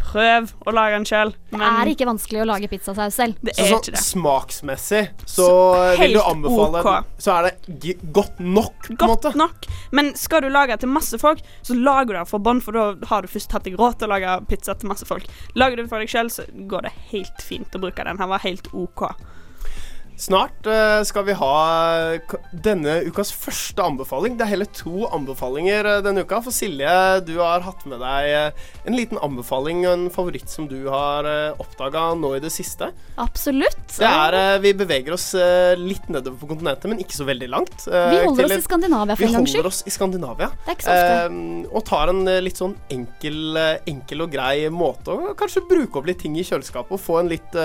Prøv 0.00 0.48
å 0.66 0.72
lage 0.74 0.96
den 0.96 1.04
sjøl. 1.06 1.30
Det 1.52 1.60
er 1.68 1.90
ikke 1.92 2.06
vanskelig 2.08 2.40
å 2.42 2.46
lage 2.48 2.68
pizzasaus 2.72 3.14
selv. 3.14 3.36
det 3.44 3.54
Så 3.54 3.62
er 3.62 3.68
sånn 3.70 3.82
ikke 3.84 3.94
det. 3.94 4.02
smaksmessig 4.02 5.02
så, 5.22 5.46
Så 5.46 5.98
vil 6.00 6.16
du 6.16 6.20
anbefale 6.24 6.80
ok. 6.82 7.06
Så 7.20 7.34
er 7.36 7.48
det 7.50 7.78
g 7.84 7.94
godt 8.16 8.40
nok, 8.40 8.74
på 8.88 8.94
en 8.96 9.00
Godt 9.04 9.12
måte. 9.28 9.34
nok. 9.38 9.68
Men 9.92 10.12
skal 10.18 10.42
du 10.42 10.48
lage 10.50 10.76
til 10.82 10.88
masse 10.90 11.18
folk, 11.20 11.42
så 11.62 11.76
lager 11.78 12.14
du 12.14 12.18
det 12.18 12.28
for 12.32 12.38
bånd, 12.42 12.62
for 12.64 12.72
da 12.72 12.86
har 13.12 13.22
du 13.22 13.28
først 13.28 13.52
hatt 13.52 13.64
deg 13.68 13.76
råd 13.78 13.98
til 14.00 14.08
å 14.08 14.14
lage 14.16 14.36
pizza 14.50 14.74
til 14.74 14.88
masse 14.90 15.06
folk. 15.06 15.26
Lager 15.54 15.76
du 15.76 15.82
det 15.84 15.90
for 15.92 16.02
deg 16.02 16.08
sjøl, 16.10 16.30
så 16.32 16.46
går 16.70 16.88
det 16.88 16.92
helt 17.12 17.42
fint 17.44 17.76
å 17.76 17.82
bruke 17.82 18.02
den. 18.04 18.16
Den 18.16 18.28
var 18.32 18.42
helt 18.46 18.66
OK. 18.72 19.10
Snart 20.20 20.66
eh, 20.68 21.00
skal 21.08 21.24
vi 21.24 21.32
ha 21.32 21.52
denne 22.52 22.98
ukas 23.08 23.30
første 23.32 23.80
anbefaling. 23.80 24.34
Det 24.36 24.44
er 24.44 24.50
heller 24.52 24.68
to 24.76 25.06
anbefalinger 25.08 25.86
eh, 25.88 26.00
denne 26.04 26.26
uka. 26.26 26.42
For 26.44 26.52
Silje, 26.52 26.92
du 27.24 27.38
har 27.38 27.64
hatt 27.64 27.86
med 27.88 28.02
deg 28.04 28.28
eh, 28.28 28.66
en 28.84 28.98
liten 28.98 29.20
anbefaling 29.24 29.86
en 29.88 30.04
favoritt 30.12 30.52
som 30.52 30.66
du 30.68 30.90
har 30.92 31.24
oppdaga 31.62 32.10
nå 32.20 32.34
i 32.36 32.42
det 32.44 32.50
siste. 32.52 32.90
Absolutt. 33.20 33.80
Det 33.96 34.08
er, 34.08 34.36
Vi 34.60 34.74
beveger 34.76 35.16
oss 35.16 35.30
litt 35.80 36.08
nedover 36.12 36.36
på 36.42 36.50
kontinentet, 36.52 36.90
men 36.90 37.00
ikke 37.00 37.16
så 37.16 37.26
veldig 37.28 37.48
langt. 37.52 37.86
Vi 37.88 38.20
holder 38.20 38.50
oss 38.50 38.58
i 38.58 38.66
Skandinavia 38.66 39.16
for 39.16 39.24
vi 39.24 39.30
en 39.30 39.38
gangs 39.38 39.54
holder 39.56 39.70
oss 39.70 39.80
i 39.86 39.94
Skandinavia. 39.94 40.50
Det 40.66 40.74
er 40.74 40.78
ikke 40.78 40.88
så 40.88 40.96
ofte. 40.98 41.70
Og 41.70 41.86
tar 41.88 42.12
en 42.12 42.22
litt 42.44 42.60
sånn 42.60 42.76
enkel, 42.92 43.60
enkel 43.88 44.26
og 44.26 44.34
grei 44.34 44.68
måte 44.74 45.14
å 45.14 45.32
kanskje 45.38 45.64
bruke 45.70 46.00
opp 46.00 46.10
litt 46.10 46.20
ting 46.24 46.36
i 46.40 46.44
kjøleskapet 46.44 46.96
og 46.96 47.04
få 47.04 47.20
en 47.22 47.32
litt 47.32 47.56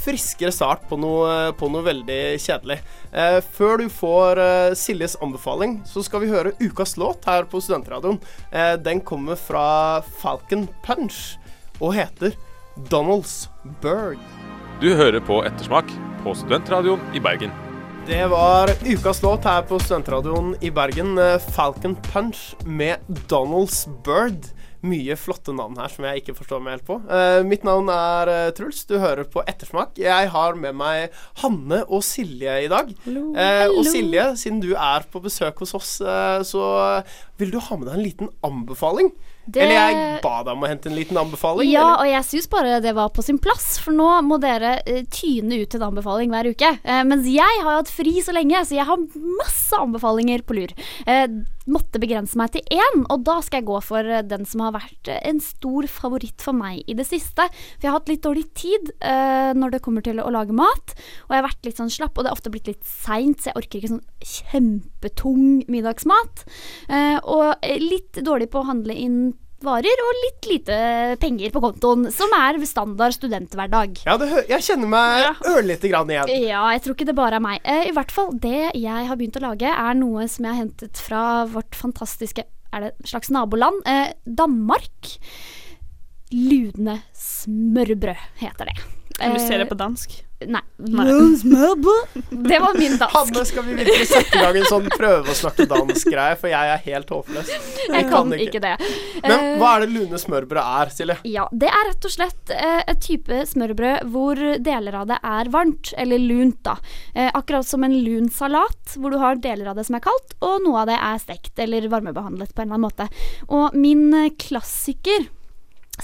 friskere 0.00 0.52
start 0.54 0.86
på 0.90 0.98
noe, 1.00 1.52
på 1.58 1.68
noe 1.72 1.84
veldig 1.86 2.20
kjedelig. 2.40 2.80
Eh, 3.12 3.38
før 3.56 3.82
du 3.82 3.88
får 3.92 4.40
eh, 4.42 4.74
Siljes 4.78 5.16
anbefaling, 5.22 5.80
så 5.88 6.02
skal 6.06 6.24
vi 6.24 6.30
høre 6.32 6.54
ukas 6.60 6.96
låt 7.00 7.26
her 7.28 7.48
på 7.50 7.60
Studentradioen. 7.62 8.20
Eh, 8.50 8.74
den 8.80 9.00
kommer 9.04 9.38
fra 9.38 10.02
Falcon 10.20 10.68
Punch 10.86 11.36
og 11.80 11.94
heter 11.96 12.36
Donalds 12.90 13.48
Bird. 13.82 14.20
Du 14.80 14.94
hører 14.96 15.20
på 15.20 15.42
Ettersmak 15.44 15.90
på 16.24 16.32
Studentradioen 16.36 17.02
i 17.16 17.20
Bergen. 17.20 17.52
Det 18.08 18.22
var 18.32 18.70
ukas 18.86 19.20
låt 19.22 19.44
her 19.44 19.62
på 19.68 19.78
Studentradioen 19.78 20.54
i 20.60 20.70
Bergen. 20.70 21.18
eh, 21.18 21.38
Falcon 21.38 21.96
Punch 22.12 22.54
med 22.64 22.96
Donalds 23.28 23.86
Bird. 24.04 24.48
Mye 24.80 25.16
flotte 25.20 25.52
navn 25.52 25.76
her 25.76 25.92
som 25.92 26.06
jeg 26.08 26.22
ikke 26.22 26.34
forstår 26.38 26.62
meg 26.64 26.78
helt 26.78 26.86
på. 26.88 26.96
Uh, 27.04 27.42
mitt 27.44 27.66
navn 27.68 27.90
er 27.92 28.30
uh, 28.32 28.50
Truls. 28.56 28.84
Du 28.88 28.96
hører 29.02 29.26
på 29.28 29.42
Ettersmak. 29.44 29.98
Jeg 30.00 30.30
har 30.32 30.56
med 30.56 30.78
meg 30.80 31.10
Hanne 31.42 31.82
og 31.88 32.00
Silje 32.06 32.54
i 32.64 32.70
dag. 32.70 32.88
Eh, 33.06 33.66
og 33.68 33.82
Silje, 33.84 34.30
siden 34.40 34.62
du 34.64 34.70
er 34.74 35.04
på 35.12 35.20
besøk 35.24 35.60
hos 35.60 35.74
oss, 35.76 35.90
så 36.00 36.62
vil 37.40 37.52
du 37.52 37.58
ha 37.60 37.76
med 37.76 37.88
deg 37.90 37.98
en 37.98 38.04
liten 38.06 38.32
anbefaling. 38.46 39.12
Det- 39.50 39.62
Eller 39.64 39.74
jeg 39.74 40.20
ba 40.22 40.42
deg 40.44 40.52
om 40.52 40.62
å 40.62 40.68
hente 40.68 40.86
en 40.90 40.94
liten 40.94 41.16
anbefaling. 41.18 41.70
Ja, 41.72 41.80
eller? 41.80 42.00
og 42.04 42.06
jeg 42.12 42.24
syns 42.28 42.48
bare 42.52 42.80
det 42.84 42.92
var 42.94 43.08
på 43.10 43.22
sin 43.24 43.38
plass, 43.42 43.78
for 43.82 43.90
nå 43.96 44.08
må 44.22 44.38
dere 44.40 44.76
tyne 45.10 45.58
ut 45.62 45.74
en 45.74 45.86
anbefaling 45.88 46.30
hver 46.30 46.50
uke. 46.52 46.70
Eh, 46.84 47.02
mens 47.08 47.26
jeg 47.26 47.62
har 47.64 47.80
hatt 47.80 47.90
fri 47.90 48.20
så 48.22 48.32
lenge, 48.36 48.60
så 48.68 48.76
jeg 48.78 48.86
har 48.86 49.00
masse 49.40 49.74
anbefalinger 49.80 50.44
på 50.46 50.54
lur. 50.60 50.74
Eh, 51.06 51.26
måtte 51.68 52.00
begrense 52.00 52.38
meg 52.40 52.54
til 52.54 52.64
én, 52.72 53.02
og 53.12 53.24
da 53.26 53.38
skal 53.44 53.60
jeg 53.60 53.68
gå 53.68 53.80
for 53.84 54.06
eh, 54.06 54.24
den 54.26 54.46
som 54.48 54.62
har 54.64 54.74
vært 54.76 55.10
eh, 55.10 55.20
en 55.28 55.40
stor 55.44 55.88
favoritt 55.90 56.40
for 56.44 56.56
meg 56.56 56.80
i 56.88 56.96
det 56.96 57.06
siste. 57.08 57.46
For 57.50 57.84
jeg 57.84 57.90
har 57.90 57.98
hatt 57.98 58.10
litt 58.10 58.24
dårlig 58.24 58.46
tid 58.56 58.92
uh, 59.04 59.52
når 59.56 59.74
det 59.74 59.82
kommer 59.84 60.04
til 60.04 60.22
å 60.22 60.30
lage 60.32 60.56
mat, 60.56 60.94
og 61.26 61.34
jeg 61.34 61.40
har 61.40 61.48
vært 61.48 61.68
litt 61.68 61.80
sånn 61.80 61.92
slapp, 61.92 62.16
og 62.16 62.24
det 62.24 62.32
har 62.32 62.38
ofte 62.38 62.52
blitt 62.52 62.70
litt 62.70 62.86
seint, 62.88 63.40
så 63.40 63.50
jeg 63.50 63.60
orker 63.60 63.80
ikke 63.80 63.92
sånn 63.92 64.32
kjempetung 64.36 65.44
middagsmat. 65.70 66.44
Uh, 66.88 67.18
og 67.28 67.70
litt 67.82 68.22
dårlig 68.24 68.50
på 68.52 68.62
å 68.62 68.70
handle 68.70 68.96
inn 68.96 69.20
varer 69.66 70.02
og 70.06 70.18
litt 70.24 70.46
lite 70.50 70.76
penger 71.20 71.50
på 71.54 71.60
kontoen, 71.64 72.06
som 72.14 72.32
er 72.36 72.58
standard 72.66 73.12
studenthverdag. 73.16 74.00
Ja, 74.06 74.16
det, 74.20 74.28
jeg 74.48 74.60
kjenner 74.66 74.88
meg 74.88 75.22
Ja. 75.24 75.32
ørlite 75.54 75.90
grann 75.92 76.08
igjen. 76.10 76.32
Ja, 76.48 76.62
jeg 76.72 76.82
tror 76.82 76.94
ikke 76.96 77.06
det 77.10 77.16
bare 77.18 77.36
er 77.36 77.44
meg. 77.44 77.60
Eh, 77.64 77.88
I 77.88 77.92
hvert 77.92 78.10
fall, 78.14 78.30
det 78.32 78.72
jeg 78.74 79.06
har 79.10 79.16
begynt 79.16 79.36
å 79.36 79.44
lage, 79.48 79.68
er 79.68 79.94
noe 79.94 80.26
som 80.28 80.44
jeg 80.44 80.54
har 80.54 80.62
hentet 80.64 80.96
fra 80.96 81.44
vårt 81.46 81.74
fantastiske 81.74 82.44
Er 82.72 82.80
det 82.80 82.92
et 83.00 83.08
slags 83.10 83.30
naboland? 83.34 83.80
Eh, 83.84 84.12
Danmark. 84.24 85.16
Ludne 86.30 87.00
smørbrød 87.18 88.20
heter 88.38 88.68
det. 88.70 88.76
Kan 89.18 89.34
du 89.34 89.40
se 89.42 89.56
det 89.58 89.66
Eh, 89.66 89.68
på 89.68 89.74
dansk? 89.76 90.20
Nei. 90.46 90.62
Nei. 90.80 91.04
Det 92.30 92.58
var 92.62 92.78
min 92.78 92.94
dansk. 92.96 93.12
Hanne, 93.16 93.44
skal 93.44 93.66
vi 93.66 93.74
virkelig 93.80 94.06
sette 94.08 94.38
i 94.38 94.40
gang 94.40 94.56
en 94.56 94.68
sånn 94.70 94.86
prøve 94.94 95.34
å 95.34 95.36
snakke 95.36 95.66
dansk-greie, 95.68 96.38
for 96.40 96.48
jeg 96.52 96.70
er 96.74 96.80
helt 96.86 97.10
håpløs. 97.12 97.50
Jeg 97.90 98.06
kan 98.08 98.32
ikke 98.36 98.62
det. 98.64 98.76
Men 99.26 99.40
Eh, 99.40 99.56
hva 99.60 99.74
er 99.76 99.84
det 99.84 99.94
Lune 99.94 100.18
smørbrød 100.20 100.60
er, 100.62 100.90
Silje? 100.94 101.16
Ja, 101.28 101.46
det 101.52 101.68
er 101.70 101.88
rett 101.90 102.06
og 102.08 102.12
slett 102.14 102.52
eh, 102.54 102.82
et 102.90 103.02
type 103.04 103.40
smørbrød 103.52 104.08
hvor 104.12 104.40
deler 104.64 104.98
av 105.00 105.08
det 105.10 105.18
er 105.26 105.50
varmt, 105.52 105.92
eller 106.00 106.22
lunt, 106.22 106.60
da. 106.66 106.76
Eh, 107.14 107.30
akkurat 107.34 107.66
som 107.68 107.84
en 107.86 107.96
lun 108.04 108.30
salat, 108.32 108.96
hvor 108.96 109.12
du 109.14 109.18
har 109.22 109.40
deler 109.42 109.70
av 109.72 109.80
det 109.80 109.86
som 109.88 109.98
er 109.98 110.04
kaldt, 110.04 110.36
og 110.40 110.62
noe 110.64 110.84
av 110.84 110.90
det 110.90 110.98
er 111.00 111.20
stekt 111.22 111.60
eller 111.62 111.88
varmebehandlet 111.92 112.54
på 112.54 112.62
en 112.64 112.70
eller 112.70 112.80
annen 112.80 112.88
måte. 112.88 113.10
Og 113.48 113.76
min 113.76 114.08
klassiker 114.40 115.28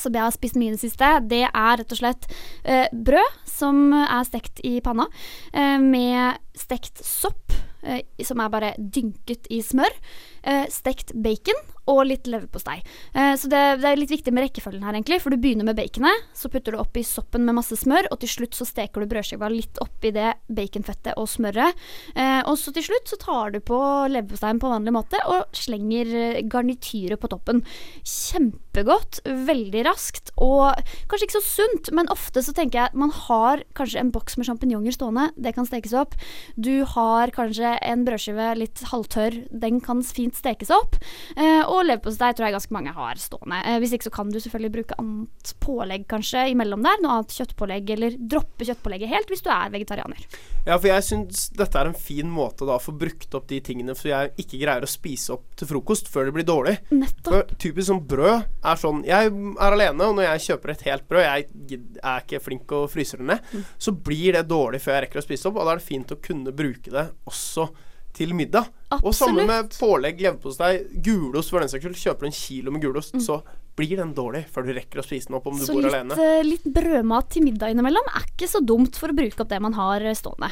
som 0.01 0.15
jeg 0.15 0.25
har 0.25 0.35
spist 0.35 0.59
mye 0.59 0.73
i 0.73 0.77
det 0.77 0.83
siste, 0.83 1.13
det 1.31 1.45
er 1.47 1.79
rett 1.81 1.95
og 1.95 2.01
slett 2.01 2.29
eh, 2.65 2.87
brød 2.93 3.41
som 3.49 3.89
er 3.97 4.27
stekt 4.29 4.63
i 4.67 4.79
panna, 4.85 5.09
eh, 5.53 5.79
med 5.83 6.41
stekt 6.57 7.03
sopp, 7.05 7.55
eh, 7.83 8.03
som 8.25 8.41
er 8.43 8.53
bare 8.53 8.75
dynket 8.79 9.49
i 9.53 9.63
smør, 9.65 9.99
eh, 10.45 10.67
stekt 10.73 11.15
bacon 11.15 11.65
og 11.91 12.03
litt 12.09 12.27
leverpostei. 12.31 12.81
Eh, 13.15 13.35
så 13.39 13.49
det, 13.51 13.63
det 13.83 13.91
er 13.91 13.99
litt 13.99 14.13
viktig 14.13 14.33
med 14.35 14.47
rekkefølgen 14.47 14.85
her, 14.87 14.97
egentlig, 14.97 15.21
for 15.23 15.33
du 15.33 15.39
begynner 15.41 15.67
med 15.69 15.79
baconet, 15.79 16.27
så 16.37 16.51
putter 16.53 16.75
du 16.75 16.81
oppi 16.83 17.05
soppen 17.07 17.47
med 17.47 17.57
masse 17.59 17.79
smør, 17.79 18.09
og 18.11 18.21
til 18.23 18.33
slutt 18.33 18.59
så 18.59 18.67
steker 18.67 19.03
du 19.03 19.11
brødskiva 19.11 19.51
litt 19.53 19.79
oppi 19.83 20.13
det 20.15 20.33
baconfettet 20.51 21.15
og 21.21 21.29
smøret. 21.31 21.79
Eh, 22.15 22.41
og 22.43 22.59
så 22.59 22.75
til 22.75 22.89
slutt 22.89 23.13
så 23.13 23.19
tar 23.23 23.55
du 23.55 23.61
på 23.65 23.79
leverposteien 24.11 24.61
på 24.63 24.71
vanlig 24.73 24.95
måte 24.97 25.21
og 25.31 25.55
slenger 25.57 26.11
eh, 26.11 26.43
garnityret 26.51 27.23
på 27.23 27.31
toppen. 27.31 27.63
Kjempegodt, 28.03 29.23
veldig 29.47 29.87
raskt, 29.87 30.35
og 30.43 30.75
kanskje 31.11 31.31
ikke 31.31 31.39
så 31.39 31.45
sunt, 31.47 31.93
men 31.97 32.11
ofte 32.13 32.43
så 32.43 32.55
tenker 32.57 32.83
jeg 32.83 32.99
man 32.99 33.15
har 33.15 33.63
kanskje 33.79 34.03
en 34.03 34.13
boks 34.15 34.39
med 34.39 34.51
sjampinjonger 34.51 34.97
stående, 34.97 35.31
det 35.39 35.55
kan 35.57 35.69
stekes 35.69 35.95
opp. 35.97 36.19
Du 36.59 36.83
har 36.97 37.31
kanskje 37.35 37.77
en 37.87 38.05
brødskive 38.07 38.51
litt 38.59 38.83
halvtørr, 38.91 39.39
den 39.55 39.81
kan 39.85 40.03
fint 40.07 40.37
stekes 40.37 40.73
opp. 40.75 40.99
Og 41.37 41.76
leverpostei 41.85 42.33
tror 42.33 42.49
jeg 42.49 42.57
ganske 42.57 42.75
mange 42.77 42.93
har 42.97 43.21
stående. 43.21 43.61
Eh, 43.67 43.79
hvis 43.83 43.95
ikke 43.97 44.09
så 44.09 44.15
kan 44.15 44.31
du 44.33 44.39
selvfølgelig 44.41 44.75
bruke 44.77 44.99
annet 45.03 45.53
pålegg 45.63 46.07
kanskje 46.11 46.47
imellom 46.53 46.85
der, 46.87 47.01
noe 47.03 47.19
annet 47.19 47.35
kjøttpålegg, 47.37 47.93
eller 47.97 48.19
droppe 48.19 48.69
kjøttpålegget 48.69 49.13
helt 49.13 49.33
hvis 49.33 49.45
du 49.45 49.51
er 49.53 49.73
vegetarianer. 49.75 50.23
Ja, 50.67 50.77
for 50.77 50.89
jeg 50.91 51.07
syns 51.07 51.47
dette 51.55 51.79
er 51.79 51.91
en 51.91 51.99
fin 51.99 52.31
måte 52.33 52.67
da 52.67 52.79
å 52.79 52.83
få 52.83 52.95
brukt 52.99 53.35
opp 53.39 53.47
de 53.51 53.61
tingene 53.65 53.95
for 53.97 54.11
jeg 54.11 54.33
ikke 54.43 54.61
greier 54.63 54.87
å 54.87 54.91
spise 54.91 55.37
opp 55.37 55.53
til 55.59 55.71
frokost 55.71 56.11
før 56.13 56.29
det 56.29 56.37
blir 56.39 56.49
dårlig. 56.49 56.77
Nettopp. 56.91 57.31
For 57.31 57.59
typisk 57.63 57.91
sånn 57.91 58.03
brød 58.09 58.47
er 58.67 58.81
sånn 58.81 59.05
Jeg 59.07 59.31
er 59.31 59.77
alene, 59.77 60.09
og 60.09 60.19
når 60.19 60.29
jeg 60.31 60.45
kjøper 60.49 60.73
et 60.73 60.87
helt 60.89 61.07
brød 61.09 61.25
Jeg 61.27 61.81
er 62.03 62.25
ikke 62.25 62.43
flink 62.43 62.73
å 62.75 62.87
fryse 62.91 63.21
det 63.21 63.29
ned. 63.31 63.53
Så 63.79 63.95
blir 63.95 64.37
det 64.37 64.47
dårlig 64.51 64.83
før 64.83 64.97
jeg 64.97 65.07
rekker 65.07 65.23
å 65.23 65.27
spise 65.27 65.51
opp, 65.51 65.61
og 65.61 65.69
da 65.69 65.77
er 65.77 65.83
det 65.83 65.89
fint 65.89 66.15
å 66.15 66.21
kunne 66.23 66.55
bruke 66.57 66.93
det 66.93 67.07
også 67.31 67.69
til 68.17 68.35
middag. 68.37 68.71
Og 69.03 69.15
sammen 69.15 69.49
med 69.49 69.73
pålegg, 69.75 70.21
leverpostei, 70.23 70.73
gulost 71.03 71.51
for 71.51 71.63
den 71.63 71.71
saks 71.71 71.83
skyld. 71.83 71.97
Kjøper 71.99 72.27
du 72.27 72.31
en 72.31 72.37
kilo 72.37 72.75
med 72.75 72.85
gulost, 72.85 73.17
så 73.25 73.41
blir 73.77 73.99
den 73.99 74.15
dårlig 74.17 74.47
før 74.53 74.65
du 74.65 74.73
rekker 74.77 75.03
å 75.03 75.05
spise 75.05 75.29
den 75.29 75.37
opp 75.37 75.49
om 75.51 75.57
du 75.59 75.65
Så 75.67 75.75
bor 75.77 75.85
litt, 75.85 75.93
alene. 75.93 76.17
Så 76.17 76.45
litt 76.47 76.69
brødmat 76.77 77.29
til 77.35 77.45
middag 77.45 77.75
innimellom 77.75 78.07
er 78.15 78.29
ikke 78.31 78.49
så 78.49 78.63
dumt 78.65 78.97
for 78.97 79.13
å 79.13 79.17
bruke 79.17 79.43
opp 79.43 79.51
det 79.51 79.59
man 79.61 79.77
har 79.77 80.05
eh, 80.07 80.17
stående. 80.17 80.49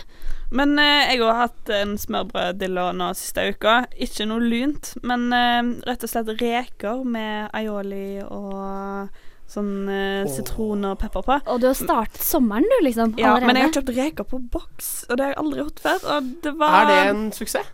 Men 0.52 0.74
eh, 0.82 1.12
jeg 1.14 1.22
har 1.22 1.38
hatt 1.46 1.72
en 1.72 1.94
smørbrøddilla 2.00 2.90
nå 2.98 3.12
siste 3.16 3.46
uka. 3.54 3.84
Ikke 3.96 4.26
noe 4.28 4.44
lunt, 4.44 4.92
men 5.06 5.30
eh, 5.32 5.62
rett 5.88 6.04
og 6.04 6.12
slett 6.12 6.34
reker 6.42 7.06
med 7.08 7.54
aioli 7.56 8.18
og 8.26 9.14
sånn 9.54 9.88
eh, 9.92 10.26
sitron 10.34 10.84
og 10.90 10.98
pepper 11.00 11.24
på. 11.24 11.38
Og 11.52 11.62
du 11.62 11.68
har 11.70 11.78
startet 11.78 12.20
sommeren, 12.24 12.66
du, 12.68 12.76
liksom. 12.84 13.14
Ja, 13.20 13.34
allerede. 13.34 13.48
men 13.48 13.60
jeg 13.60 13.68
har 13.68 13.78
kjøpt 13.78 13.94
reker 13.98 14.28
på 14.28 14.42
boks, 14.52 14.92
og 15.08 15.16
det 15.16 15.26
har 15.26 15.34
jeg 15.34 15.40
aldri 15.44 15.64
gjort 15.64 15.82
før. 15.86 16.06
Og 16.16 16.30
det 16.44 16.54
var 16.60 16.76
Er 16.82 16.92
det 16.92 17.00
en 17.14 17.24
suksess? 17.36 17.72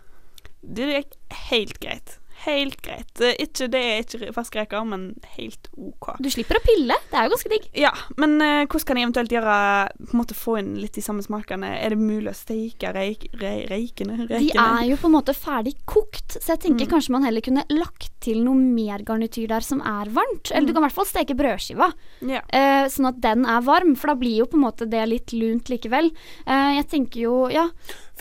Det 0.61 0.89
gikk 0.93 1.15
helt 1.51 1.79
greit. 1.83 2.17
Helt 2.41 2.79
greit. 2.81 3.19
Ikke, 3.37 3.67
det 3.69 3.79
er 3.85 3.99
ikke 4.01 4.31
ferske 4.33 4.57
reker, 4.57 4.81
men 4.89 5.01
helt 5.35 5.67
OK. 5.77 6.07
Du 6.25 6.25
slipper 6.33 6.57
å 6.57 6.61
pille. 6.65 6.95
Det 7.11 7.19
er 7.19 7.27
jo 7.27 7.33
ganske 7.35 7.51
digg. 7.51 7.67
Ja, 7.77 7.91
men 8.17 8.33
uh, 8.41 8.63
hvordan 8.65 8.87
kan 8.89 8.97
jeg 8.97 9.05
eventuelt 9.05 9.35
gjøre 9.35 9.57
På 9.99 10.07
en 10.15 10.19
måte 10.23 10.33
få 10.39 10.55
inn 10.57 10.71
litt 10.81 10.97
de 10.97 11.03
samme 11.05 11.21
smakene? 11.21 11.69
Er 11.85 11.93
det 11.93 11.99
mulig 12.01 12.31
å 12.31 12.33
steke 12.39 12.89
reik, 12.97 13.27
re, 13.37 13.51
reikene? 13.69 14.25
De 14.25 14.39
er 14.57 14.87
jo 14.89 14.97
på 15.03 15.11
en 15.11 15.15
måte 15.19 15.37
ferdig 15.37 15.75
kokt, 15.85 16.39
så 16.41 16.55
jeg 16.55 16.63
tenker 16.65 16.87
Mm. 16.89 16.91
kanskje 16.95 17.13
man 17.13 17.27
heller 17.29 17.45
kunne 17.45 17.67
lagt 17.69 18.09
til 18.25 18.41
noe 18.41 18.57
mer 18.57 19.05
garnityr 19.05 19.47
der 19.53 19.61
som 19.61 19.81
er 19.85 20.09
varmt. 20.09 20.49
Eller 20.49 20.65
du 20.65 20.73
kan 20.73 20.81
i 20.81 20.87
hvert 20.89 20.97
fall 20.97 21.09
steke 21.13 21.37
brødskiva, 21.37 21.91
Ja. 22.25 22.41
uh, 22.41 22.89
sånn 22.89 23.11
at 23.13 23.21
den 23.21 23.45
er 23.45 23.61
varm, 23.61 23.93
for 23.95 24.15
da 24.15 24.17
blir 24.17 24.41
jo 24.41 24.49
på 24.49 24.57
en 24.57 24.65
måte 24.65 24.89
det 24.89 25.05
litt 25.13 25.29
lunt 25.37 25.69
likevel. 25.69 26.09
Uh, 26.49 26.73
jeg 26.81 26.89
tenker 26.89 27.21
jo, 27.27 27.35
ja 27.53 27.67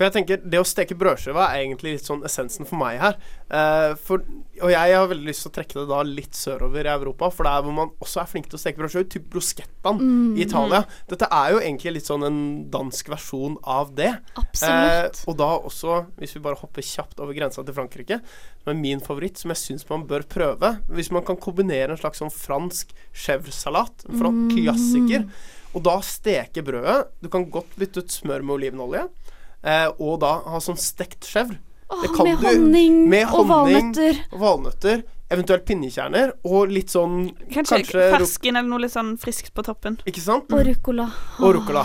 For 0.01 0.07
jeg 0.09 0.15
tenker, 0.15 0.39
det 0.49 0.57
å 0.57 0.65
steke 0.65 0.97
brødskiva 0.97 1.51
er 1.53 1.59
egentlig 1.67 1.91
litt 1.99 2.07
sånn 2.09 2.23
essensen 2.25 2.65
for 2.65 2.81
meg 2.81 2.97
her. 3.03 3.19
Eh, 3.53 3.91
for, 4.01 4.23
og 4.65 4.71
jeg 4.73 4.95
har 4.97 5.11
veldig 5.11 5.27
lyst 5.29 5.45
til 5.45 5.51
å 5.51 5.55
trekke 5.59 5.77
det 5.77 5.85
da 5.91 5.99
litt 6.09 6.39
sørover 6.39 6.89
i 6.89 6.93
Europa, 6.95 7.29
for 7.29 7.45
det 7.45 7.53
er 7.53 7.67
hvor 7.67 7.75
man 7.77 7.91
også 8.01 8.23
er 8.23 8.31
flink 8.31 8.49
til 8.49 8.57
å 8.57 8.61
steke 8.63 8.81
brødskiver. 8.81 9.11
Typ 9.13 9.27
bruschettaen 9.35 10.01
Mm. 10.01 10.39
i 10.39 10.47
Italia. 10.47 10.87
Dette 11.13 11.29
er 11.31 11.51
jo 11.53 11.61
egentlig 11.61 11.93
litt 11.99 12.09
sånn 12.09 12.25
en 12.25 12.41
dansk 12.73 13.09
versjon 13.13 13.59
av 13.69 13.93
det. 13.95 14.09
Absolutt. 14.41 15.21
Eh, 15.21 15.29
og 15.29 15.37
da 15.37 15.51
også, 15.69 16.07
hvis 16.17 16.33
vi 16.39 16.41
bare 16.49 16.57
hopper 16.63 16.81
kjapt 16.81 17.21
over 17.21 17.37
grensa 17.37 17.61
til 17.63 17.75
Frankrike, 17.77 18.23
som 18.65 18.73
er 18.73 18.81
min 18.81 19.01
favoritt, 19.05 19.37
som 19.37 19.53
jeg 19.53 19.61
syns 19.61 19.85
man 19.91 20.07
bør 20.09 20.23
prøve 20.29 20.79
Hvis 20.89 21.11
man 21.13 21.23
kan 21.25 21.37
kombinere 21.37 21.91
en 21.93 22.01
slags 22.01 22.19
sånn 22.21 22.33
fransk 22.33 22.89
chèvresalat, 23.13 24.07
en 24.09 24.17
fransk 24.21 24.49
Mm. 24.49 24.57
klassiker, 24.65 25.29
og 25.75 25.83
da 25.85 25.99
steke 26.01 26.63
brødet 26.65 27.09
Du 27.23 27.29
kan 27.29 27.45
godt 27.51 27.77
bytte 27.79 27.99
ut 27.99 28.09
smør 28.09 28.43
med 28.43 28.57
olivenolje, 28.59 29.09
og 29.99 30.21
da 30.23 30.35
ha 30.47 30.61
sånn 30.63 30.79
stekt 30.81 31.27
chèvre. 31.29 31.59
Oh, 31.91 32.03
det 32.05 32.13
kan 32.15 32.25
med 32.29 32.39
du- 32.39 32.47
honning 32.47 33.09
med 33.11 33.27
og 33.27 33.47
honning. 33.51 33.93
valnøtter. 33.95 34.21
Valnøtter, 34.39 35.03
eventuelt 35.31 35.65
pinnekjerner, 35.67 36.33
og 36.45 36.71
litt 36.71 36.89
sånn 36.93 37.33
Kanskje, 37.51 37.81
kanskje 37.83 38.05
fersken 38.15 38.57
eller 38.57 38.69
noe 38.71 38.85
litt 38.85 38.95
sånn 38.95 39.17
friskt 39.19 39.53
på 39.55 39.65
toppen. 39.67 39.99
Ikke 40.07 40.23
sant? 40.23 40.47
Og 40.53 40.65
ruccola. 40.67 41.09
og 41.41 41.55
ruccola. 41.59 41.85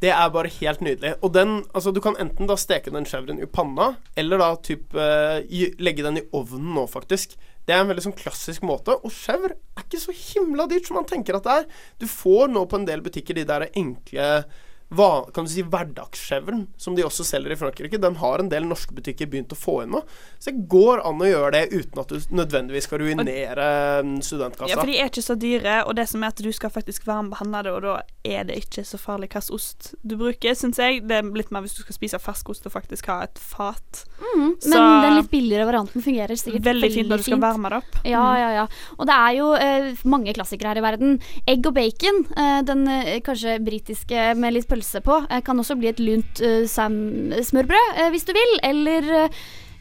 Det 0.00 0.10
er 0.14 0.28
bare 0.30 0.46
helt 0.60 0.80
nydelig. 0.80 1.16
Og 1.22 1.32
den, 1.34 1.64
altså 1.74 1.92
Du 1.92 2.00
kan 2.00 2.14
enten 2.22 2.46
da 2.46 2.54
steke 2.54 2.90
den 2.92 3.04
chèvren 3.04 3.40
i 3.42 3.46
panna, 3.46 3.96
eller 4.16 4.38
da 4.38 4.54
typ 4.56 4.94
uh, 4.94 5.40
legge 5.78 6.02
den 6.06 6.18
i 6.18 6.22
ovnen 6.32 6.74
nå, 6.74 6.86
faktisk. 6.86 7.34
Det 7.66 7.74
er 7.74 7.80
en 7.82 7.88
veldig 7.90 8.04
sånn 8.06 8.14
klassisk 8.16 8.62
måte. 8.62 8.94
Og 9.04 9.10
chèvre 9.10 9.56
er 9.76 9.82
ikke 9.82 9.98
så 10.00 10.14
himla 10.14 10.66
dyrt 10.70 10.86
som 10.86 10.94
man 11.00 11.04
tenker 11.04 11.34
at 11.36 11.44
det 11.44 11.56
er. 11.62 11.66
Du 11.98 12.06
får 12.06 12.46
nå 12.48 12.62
på 12.70 12.78
en 12.78 12.86
del 12.86 13.02
butikker 13.02 13.34
de 13.34 13.44
der 13.44 13.66
enkle 13.74 14.44
hva, 14.88 15.28
kan 15.34 15.44
du 15.44 15.50
si 15.52 15.60
hverdagschèvren, 15.60 16.62
som 16.80 16.94
de 16.96 17.04
også 17.04 17.26
selger 17.28 17.52
i 17.52 17.58
Frankrike. 17.60 18.00
Den 18.00 18.16
har 18.22 18.40
en 18.40 18.48
del 18.48 18.64
norske 18.64 18.94
butikker 18.96 19.28
begynt 19.28 19.52
å 19.52 19.58
få 19.58 19.82
inn 19.84 19.92
nå. 19.92 20.00
Så 20.40 20.48
det 20.48 20.64
går 20.72 21.02
an 21.04 21.20
å 21.20 21.28
gjøre 21.28 21.50
det 21.58 21.64
uten 21.74 22.00
at 22.00 22.08
du 22.08 22.32
nødvendigvis 22.32 22.88
skal 22.88 23.02
ruinere 23.02 23.66
mm, 24.06 24.14
studentkassa. 24.24 24.70
Ja, 24.72 24.78
for 24.80 24.88
de 24.88 24.96
er 24.96 25.10
ikke 25.12 25.24
så 25.26 25.36
dyre, 25.36 25.82
og 25.84 25.98
det 25.98 26.06
som 26.08 26.24
er 26.24 26.32
at 26.32 26.40
du 26.40 26.48
skal 26.56 26.72
faktisk 26.72 27.04
varmebehandle 27.08 27.62
det, 27.66 27.74
og 27.76 27.84
da 27.84 27.98
er 28.24 28.48
det 28.48 28.56
ikke 28.62 28.86
så 28.88 29.00
farlig 29.00 29.28
hvilken 29.28 29.58
ost 29.58 29.90
du 30.00 30.16
bruker, 30.16 30.56
syns 30.56 30.80
jeg. 30.80 31.02
Det 31.04 31.20
er 31.20 31.28
litt 31.36 31.52
mer 31.52 31.66
hvis 31.66 31.76
du 31.76 31.82
skal 31.84 31.98
spise 31.98 32.22
fersk 32.22 32.48
ost 32.54 32.70
og 32.70 32.72
faktisk 32.72 33.10
ha 33.12 33.20
et 33.26 33.36
fat. 33.42 34.02
Mm, 34.24 34.56
men 34.56 34.88
den 35.04 35.18
litt 35.18 35.30
billigere 35.34 35.68
varianten 35.68 36.04
fungerer 36.04 36.40
sikkert 36.40 36.64
Veldig 36.68 36.88
fint 36.94 37.12
når 37.12 37.20
du 37.20 37.26
skal 37.28 37.42
varme 37.44 37.70
det 37.70 37.82
opp. 37.82 38.00
Ja, 38.08 38.24
ja, 38.40 38.48
ja. 38.56 38.64
Og 38.96 39.04
det 39.08 39.20
er 39.20 39.36
jo 39.36 39.52
eh, 39.60 39.92
mange 40.08 40.32
klassikere 40.36 40.72
her 40.72 40.80
i 40.80 40.86
verden. 40.88 41.18
Egg 41.48 41.68
og 41.68 41.76
bacon, 41.76 42.24
eh, 42.32 42.58
den 42.66 42.88
eh, 42.92 43.14
kanskje 43.24 43.58
britiske 43.64 44.32
med 44.38 44.56
litt 44.56 44.68
pølse 44.68 44.77
på, 44.82 45.26
eh, 45.30 45.40
kan 45.40 45.58
også 45.58 45.78
bli 45.78 45.88
et 45.88 46.00
lunt 46.00 46.40
eh, 46.40 46.64
smørbrød, 46.66 47.96
eh, 47.96 48.10
hvis 48.10 48.24
du 48.24 48.32
vil. 48.32 48.58
Eller 48.62 49.08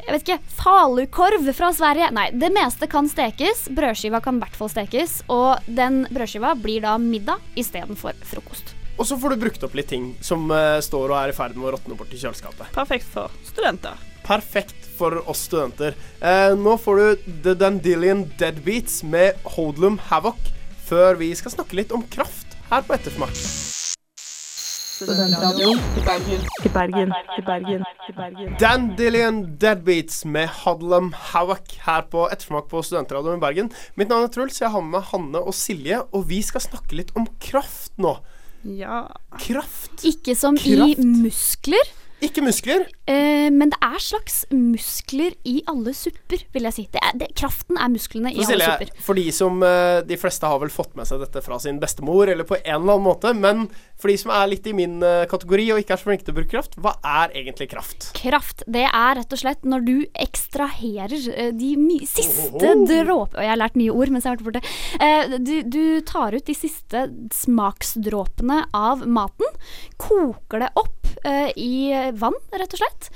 jeg 0.07 0.13
vet 0.13 0.23
ikke, 0.23 0.39
falukorv 0.55 1.47
fra 1.53 1.71
Sverige. 1.73 2.11
Nei, 2.15 2.29
det 2.31 2.51
meste 2.55 2.87
kan 2.87 3.09
stekes. 3.09 3.67
Brødskiva 3.75 4.21
kan 4.23 4.37
i 4.37 4.43
hvert 4.45 4.55
fall 4.55 4.69
stekes. 4.71 5.21
Og 5.27 5.59
den 5.67 6.05
brødskiva 6.09 6.55
blir 6.55 6.81
da 6.81 6.97
middag 6.97 7.43
istedenfor 7.59 8.15
frokost. 8.23 8.73
Og 8.97 9.05
så 9.05 9.17
får 9.19 9.35
du 9.35 9.43
brukt 9.43 9.63
opp 9.63 9.75
litt 9.77 9.91
ting 9.91 10.15
som 10.25 10.47
uh, 10.49 10.79
står 10.81 11.11
og 11.11 11.17
er 11.19 11.33
i 11.33 11.35
ferd 11.35 11.57
med 11.57 11.69
å 11.69 11.75
råtne 11.75 11.97
bort 11.99 12.13
i 12.15 12.17
kjøleskapet. 12.17 12.71
Perfekt 12.73 13.05
for 13.11 13.33
studenter. 13.45 13.99
Perfekt 14.25 14.87
for 14.97 15.21
oss 15.29 15.45
studenter. 15.47 15.95
Eh, 16.19 16.55
nå 16.57 16.75
får 16.81 16.99
du 16.99 17.31
The 17.45 17.53
Dandelion 17.55 18.25
Deadbeats 18.39 19.03
med 19.03 19.37
Hodlum 19.55 20.01
Havoc, 20.09 20.51
før 20.89 21.19
vi 21.21 21.31
skal 21.37 21.53
snakke 21.53 21.79
litt 21.79 21.95
om 21.95 22.03
kraft 22.11 22.57
her 22.71 22.83
på 22.83 22.97
Ettersmak. 22.97 23.35
Studentradioen 24.97 25.77
til 25.93 26.03
Bergen. 26.07 26.45
Til 26.63 26.71
Bergen. 26.73 27.11
til 28.07 28.15
Bergen. 28.17 28.55
Dandelion 28.59 29.43
Deadbeats 29.61 30.23
med 30.25 30.47
Hadlam 30.63 31.11
Hawak 31.33 31.75
her 31.85 32.07
på 32.09 32.23
Ettersmak 32.33 32.65
på 32.71 32.81
Studentradioen 32.85 33.37
i 33.37 33.43
Bergen. 33.43 33.69
Mitt 33.99 34.09
navn 34.09 34.25
er 34.25 34.33
Truls, 34.33 34.57
jeg 34.61 34.73
har 34.73 34.81
med 34.81 34.97
meg 34.97 35.05
Hanne 35.11 35.43
og 35.43 35.53
Silje, 35.57 36.01
og 36.11 36.25
vi 36.31 36.41
skal 36.45 36.65
snakke 36.65 36.97
litt 36.97 37.13
om 37.19 37.29
kraft 37.43 37.93
nå. 38.01 38.17
Ja. 38.65 39.03
Kraft. 39.37 40.01
Ikke 40.07 40.33
som 40.35 40.57
Kraft. 40.57 40.97
i 40.97 41.05
muskler, 41.05 41.93
Ikke 42.25 42.41
muskler. 42.41 42.87
eh, 43.05 43.51
men 43.53 43.69
det 43.69 43.77
er 43.85 43.99
slags 44.01 44.39
muskler 44.49 45.35
i 45.45 45.59
alle 45.69 45.93
supper, 45.93 46.41
vil 46.51 46.65
jeg 46.65 46.73
si. 46.73 46.87
Det 46.91 46.97
er, 47.05 47.13
det, 47.21 47.27
kraften 47.37 47.77
er 47.77 47.91
musklene 47.93 48.31
i 48.33 48.41
alle 48.41 48.57
supper. 48.65 48.89
for 49.05 49.13
de 49.13 49.27
som 49.31 49.61
eh, 49.63 50.01
De 50.01 50.17
fleste 50.17 50.49
har 50.49 50.57
vel 50.59 50.73
fått 50.73 50.95
med 50.97 51.05
seg 51.05 51.21
dette 51.21 51.43
fra 51.45 51.59
sin 51.61 51.77
bestemor, 51.79 52.25
eller 52.33 52.43
på 52.49 52.57
en 52.57 52.81
eller 52.81 52.97
annen 52.97 53.05
måte, 53.05 53.35
men 53.37 53.67
for 53.97 54.11
de 54.11 54.17
som 54.21 54.31
er 54.33 54.49
litt 54.51 54.67
i 54.69 54.75
min 54.77 54.99
eh, 55.05 55.25
kategori 55.29 55.67
og 55.73 55.81
ikke 55.81 55.95
er 55.95 56.01
så 56.01 56.09
flinke 56.09 56.27
til 56.27 56.35
å 56.35 56.37
bruke 56.39 56.51
kraft, 56.51 56.77
hva 56.81 56.95
er 57.01 57.33
egentlig 57.37 57.69
kraft? 57.71 58.09
Kraft, 58.17 58.63
det 58.69 58.85
er 58.87 59.17
rett 59.19 59.33
og 59.33 59.41
slett 59.41 59.65
når 59.67 59.87
du 59.87 59.95
ekstraherer 60.27 61.29
eh, 61.33 61.51
de 61.57 61.71
siste 62.09 62.75
dråpene 62.87 63.47
jeg 63.47 63.51
har 63.53 63.59
lært 63.59 63.79
nye 63.79 63.93
ord 63.93 64.13
mens 64.13 64.27
jeg 64.27 64.33
har 64.33 64.39
vært 64.39 64.47
borte. 64.47 64.75
Eh, 65.01 65.37
du, 65.41 65.55
du 65.65 65.81
tar 66.07 66.37
ut 66.37 66.45
de 66.47 66.57
siste 66.57 67.07
smaksdråpene 67.33 68.61
av 68.77 69.05
maten, 69.09 69.57
koker 70.01 70.65
det 70.65 70.71
opp 70.77 70.93
i 71.57 71.89
vann, 72.19 72.35
rett 72.53 72.75
og 72.75 72.79
slett. 72.81 73.07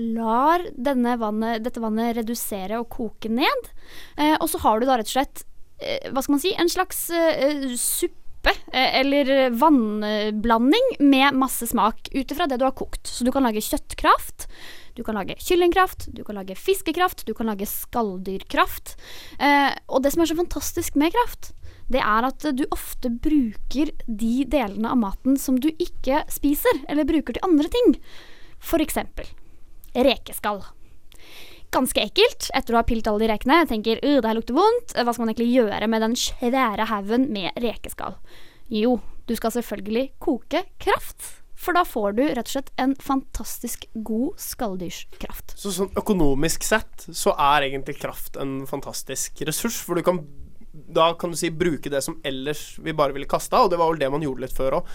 Lar 0.00 0.62
denne 0.78 1.16
vannet, 1.20 1.60
dette 1.64 1.82
vannet 1.82 2.16
redusere 2.16 2.78
og 2.80 2.88
koke 2.94 3.28
ned. 3.32 3.70
Eh, 4.16 4.36
og 4.38 4.48
så 4.50 4.60
har 4.64 4.80
du 4.80 4.88
da 4.88 4.96
rett 5.00 5.10
og 5.10 5.16
slett 5.18 5.44
eh, 5.82 6.08
hva 6.10 6.22
skal 6.24 6.36
man 6.36 6.42
si, 6.42 6.54
en 6.56 6.72
slags 6.72 7.02
eh, 7.12 7.68
suppe 7.76 8.19
eh, 8.48 9.00
eller 9.00 9.50
vannblanding 9.50 10.96
med 10.98 11.36
masse 11.38 11.66
smak 11.66 12.08
ut 12.12 12.32
ifra 12.32 12.46
det 12.46 12.60
du 12.60 12.64
har 12.64 12.76
kokt. 12.76 13.06
Så 13.06 13.26
du 13.26 13.32
kan 13.34 13.44
lage 13.44 13.62
kjøttkraft, 13.64 14.48
du 14.96 15.04
kan 15.04 15.18
lage 15.18 15.36
kyllingkraft, 15.38 16.08
du 16.14 16.24
kan 16.24 16.40
lage 16.40 16.56
fiskekraft, 16.58 17.26
du 17.26 17.34
kan 17.36 17.50
lage 17.50 17.68
skalldyrkraft. 17.68 18.96
Eh, 19.38 19.70
og 19.88 20.04
det 20.04 20.14
som 20.14 20.24
er 20.24 20.32
så 20.32 20.38
fantastisk 20.40 20.98
med 21.00 21.14
kraft, 21.16 21.52
det 21.90 22.02
er 22.06 22.26
at 22.28 22.44
du 22.54 22.64
ofte 22.70 23.10
bruker 23.10 23.90
de 24.06 24.34
delene 24.46 24.92
av 24.92 25.00
maten 25.00 25.38
som 25.40 25.58
du 25.58 25.70
ikke 25.72 26.22
spiser, 26.30 26.84
eller 26.88 27.08
bruker 27.08 27.34
til 27.34 27.46
andre 27.46 27.70
ting. 27.72 27.96
For 28.62 28.82
eksempel 28.82 29.26
rekeskall. 29.94 30.62
Ganske 31.70 32.02
ekkelt 32.02 32.48
etter 32.56 32.74
å 32.74 32.80
ha 32.80 32.86
pilt 32.86 33.06
alle 33.06 33.22
de 33.22 33.30
rekene. 33.30 33.60
Jeg 33.62 33.70
tenker 33.70 34.00
«Øh, 34.02 34.18
det 34.18 34.26
her 34.26 34.38
lukter 34.38 34.56
vondt. 34.56 34.94
Hva 34.96 35.12
skal 35.14 35.24
man 35.24 35.32
egentlig 35.34 35.52
gjøre 35.54 35.90
med 35.90 36.02
den 36.02 36.16
svære 36.18 36.88
haugen 36.90 37.28
med 37.30 37.54
rekeskall? 37.62 38.16
Jo, 38.70 38.98
du 39.30 39.36
skal 39.38 39.54
selvfølgelig 39.54 40.08
koke 40.22 40.64
kraft. 40.82 41.36
For 41.60 41.76
da 41.76 41.84
får 41.84 42.14
du 42.16 42.22
rett 42.24 42.46
og 42.48 42.54
slett 42.54 42.70
en 42.80 42.94
fantastisk 42.96 43.84
god 44.06 44.38
skalldyrskraft. 44.40 45.54
Så 45.60 45.74
sånn 45.76 45.90
økonomisk 46.00 46.64
sett 46.64 47.04
så 47.12 47.34
er 47.36 47.68
egentlig 47.68 47.98
kraft 48.00 48.38
en 48.40 48.62
fantastisk 48.70 49.42
ressurs, 49.44 49.76
for 49.84 50.00
du 50.00 50.06
kan 50.06 50.22
da 50.70 51.12
kan 51.18 51.32
du 51.32 51.36
si 51.38 51.50
bruke 51.50 51.90
det 51.90 52.02
som 52.06 52.20
ellers 52.24 52.78
vi 52.78 52.94
bare 52.96 53.14
ville 53.14 53.28
kasta, 53.30 53.64
og 53.64 53.72
det 53.72 53.78
var 53.80 53.90
vel 53.90 54.00
det 54.00 54.10
man 54.14 54.22
gjorde 54.24 54.46
litt 54.46 54.56
før 54.56 54.80
òg. 54.80 54.92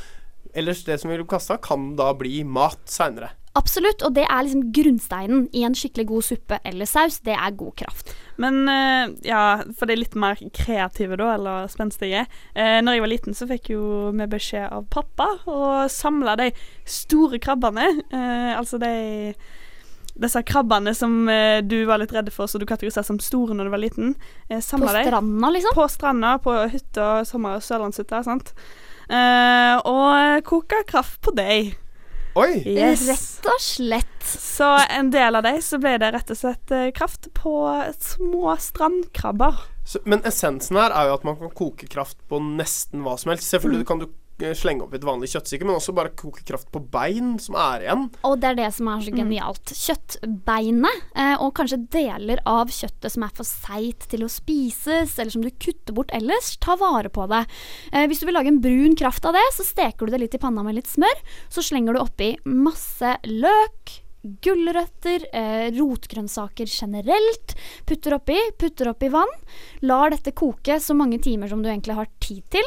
Ellers 0.55 0.85
det 0.87 0.97
som 1.01 1.11
vi 1.11 1.17
ville 1.17 1.29
kasta, 1.29 1.57
kan 1.61 1.93
da 1.99 2.13
bli 2.17 2.43
mat 2.47 2.81
seinere. 2.89 3.33
Absolutt, 3.55 4.03
og 4.03 4.15
det 4.17 4.25
er 4.27 4.43
liksom 4.43 4.63
grunnsteinen 4.75 5.45
i 5.55 5.63
en 5.63 5.75
skikkelig 5.77 6.07
god 6.09 6.25
suppe 6.27 6.57
eller 6.67 6.89
saus. 6.89 7.21
Det 7.23 7.35
er 7.37 7.55
god 7.55 7.75
kraft. 7.79 8.11
Men 8.41 8.65
eh, 8.67 9.13
ja, 9.29 9.43
for 9.79 9.87
de 9.87 9.95
litt 9.95 10.17
mer 10.19 10.39
kreative, 10.55 11.15
da, 11.21 11.29
eller 11.37 11.69
spenstige. 11.71 12.25
Uh, 12.51 12.81
når 12.83 12.97
jeg 12.97 13.05
var 13.05 13.13
liten, 13.13 13.37
så 13.37 13.47
fikk 13.47 13.71
jo 13.71 13.85
vi 14.15 14.27
beskjed 14.31 14.67
av 14.67 14.89
pappa 14.91 15.29
å 15.47 15.85
samle 15.91 16.35
de 16.41 16.49
store 16.83 17.39
krabbene. 17.39 17.87
eh, 18.11 18.51
altså 18.57 18.81
de 18.81 18.91
disse 20.15 20.39
krabbene 20.47 20.93
som 20.95 21.27
eh, 21.27 21.59
du 21.63 21.81
var 21.87 21.99
litt 21.99 22.13
redd 22.15 22.31
for, 22.31 22.47
så 22.47 22.59
du 22.59 22.67
kategoriserte 22.67 23.07
som 23.09 23.19
store 23.19 23.55
når 23.55 23.67
du 23.67 23.73
var 23.73 23.83
liten. 23.83 24.13
Uh, 24.51 24.59
På 24.59 24.91
stranda, 24.91 25.53
liksom. 25.55 25.75
på 25.75 25.87
stranda, 25.91 26.35
på 26.43 26.57
hytta, 26.71 27.09
sommer- 27.27 27.59
og 27.59 27.65
sørlandshytta, 27.65 28.23
sant. 28.27 28.53
Eh, 29.05 29.75
og 29.85 30.45
koke 30.47 30.83
kraft 30.89 31.19
på 31.23 31.35
deg. 31.37 31.75
Oi! 32.35 32.59
Yes. 32.67 33.05
Rett 33.07 33.47
og 33.47 33.61
slett. 33.63 34.25
Så 34.25 34.67
en 34.91 35.07
del 35.13 35.37
av 35.39 35.45
dem 35.45 35.61
så 35.63 35.79
ble 35.79 35.93
det 36.01 36.09
rett 36.11 36.33
og 36.33 36.39
slett 36.39 36.73
eh, 36.75 36.89
kraft 36.95 37.29
på 37.37 37.53
små 37.95 38.57
strandkrabber. 38.59 39.61
Så, 39.87 40.01
men 40.03 40.25
essensen 40.27 40.75
her 40.81 40.91
er 40.91 41.07
jo 41.07 41.15
at 41.15 41.23
man 41.27 41.37
kan 41.39 41.53
koke 41.55 41.87
kraft 41.87 42.19
på 42.27 42.41
nesten 42.43 43.05
hva 43.05 43.15
som 43.21 43.31
helst. 43.31 43.47
Selvfølgelig 43.53 43.87
kan 43.87 44.03
du 44.03 44.09
slenge 44.57 44.83
opp 44.83 44.93
et 44.97 45.05
vanlig 45.05 45.29
kjøttstykke, 45.31 45.65
men 45.67 45.77
også 45.77 45.95
bare 45.95 46.11
koke 46.17 46.43
kraft 46.47 46.67
på 46.73 46.81
bein 46.91 47.35
som 47.41 47.55
er 47.59 47.85
igjen. 47.85 48.05
Og 48.27 48.37
det 48.41 48.51
er 48.51 48.59
det 48.59 48.69
som 48.75 48.89
er 48.91 49.03
så 49.05 49.13
genialt. 49.15 49.73
Kjøttbeinet, 49.79 51.03
eh, 51.15 51.35
og 51.39 51.53
kanskje 51.55 51.81
deler 51.93 52.41
av 52.49 52.71
kjøttet 52.73 53.15
som 53.15 53.25
er 53.25 53.35
for 53.37 53.47
seigt 53.47 54.07
til 54.11 54.25
å 54.25 54.31
spises, 54.31 55.15
eller 55.17 55.31
som 55.31 55.45
du 55.45 55.51
kutter 55.51 55.95
bort 55.95 56.11
ellers, 56.15 56.55
ta 56.59 56.75
vare 56.79 57.11
på 57.13 57.27
det. 57.31 57.45
Eh, 57.93 58.07
hvis 58.11 58.19
du 58.21 58.27
vil 58.27 58.35
lage 58.37 58.51
en 58.51 58.61
brun 58.63 58.95
kraft 58.99 59.25
av 59.25 59.37
det, 59.37 59.45
så 59.55 59.67
steker 59.67 60.05
du 60.05 60.15
det 60.15 60.23
litt 60.25 60.35
i 60.35 60.41
panna 60.41 60.65
med 60.65 60.79
litt 60.79 60.91
smør. 60.91 61.23
Så 61.49 61.63
slenger 61.63 61.95
du 61.95 62.03
oppi 62.03 62.35
masse 62.45 63.17
løk. 63.29 64.04
Gulrøtter, 64.41 65.27
eh, 65.31 65.67
rotgrønnsaker 65.75 66.69
generelt. 66.69 67.55
Putter 67.85 68.17
oppi, 68.17 68.37
putter 68.57 68.89
oppi 68.89 69.09
vann. 69.13 69.31
Lar 69.85 70.09
dette 70.13 70.33
koke 70.33 70.79
så 70.81 70.95
mange 70.97 71.21
timer 71.21 71.51
som 71.51 71.61
du 71.61 71.69
egentlig 71.69 71.95
har 71.97 72.09
tid 72.19 72.43
til. 72.49 72.65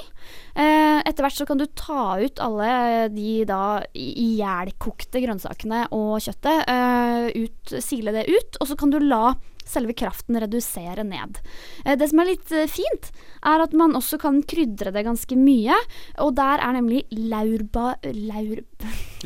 Eh, 0.55 1.03
etter 1.03 1.25
hvert 1.25 1.39
så 1.39 1.47
kan 1.47 1.59
du 1.59 1.67
ta 1.67 2.19
ut 2.23 2.39
alle 2.39 3.09
de 3.11 3.45
da 3.49 3.83
ihjelkokte 3.95 5.23
grønnsakene 5.25 5.87
og 5.93 6.19
kjøttet. 6.23 6.65
Eh, 6.69 7.45
ut, 7.45 7.79
sile 7.83 8.15
det 8.15 8.29
ut, 8.29 8.61
og 8.61 8.71
så 8.71 8.79
kan 8.79 8.95
du 8.95 9.01
la 9.03 9.35
selve 9.71 9.95
kraften 9.97 10.39
redusere 10.41 11.05
ned. 11.07 11.39
Eh, 11.85 11.97
det 11.99 12.11
som 12.11 12.23
er 12.23 12.31
litt 12.33 12.53
eh, 12.55 12.69
fint, 12.71 13.11
er 13.47 13.65
at 13.65 13.75
man 13.77 13.97
også 13.99 14.19
kan 14.21 14.41
krydre 14.49 14.93
det 14.95 15.05
ganske 15.07 15.39
mye. 15.39 15.77
Og 16.25 16.35
der 16.39 16.65
er 16.65 16.79
nemlig 16.79 17.05
laurba... 17.13 17.95
Laur... 18.09 18.63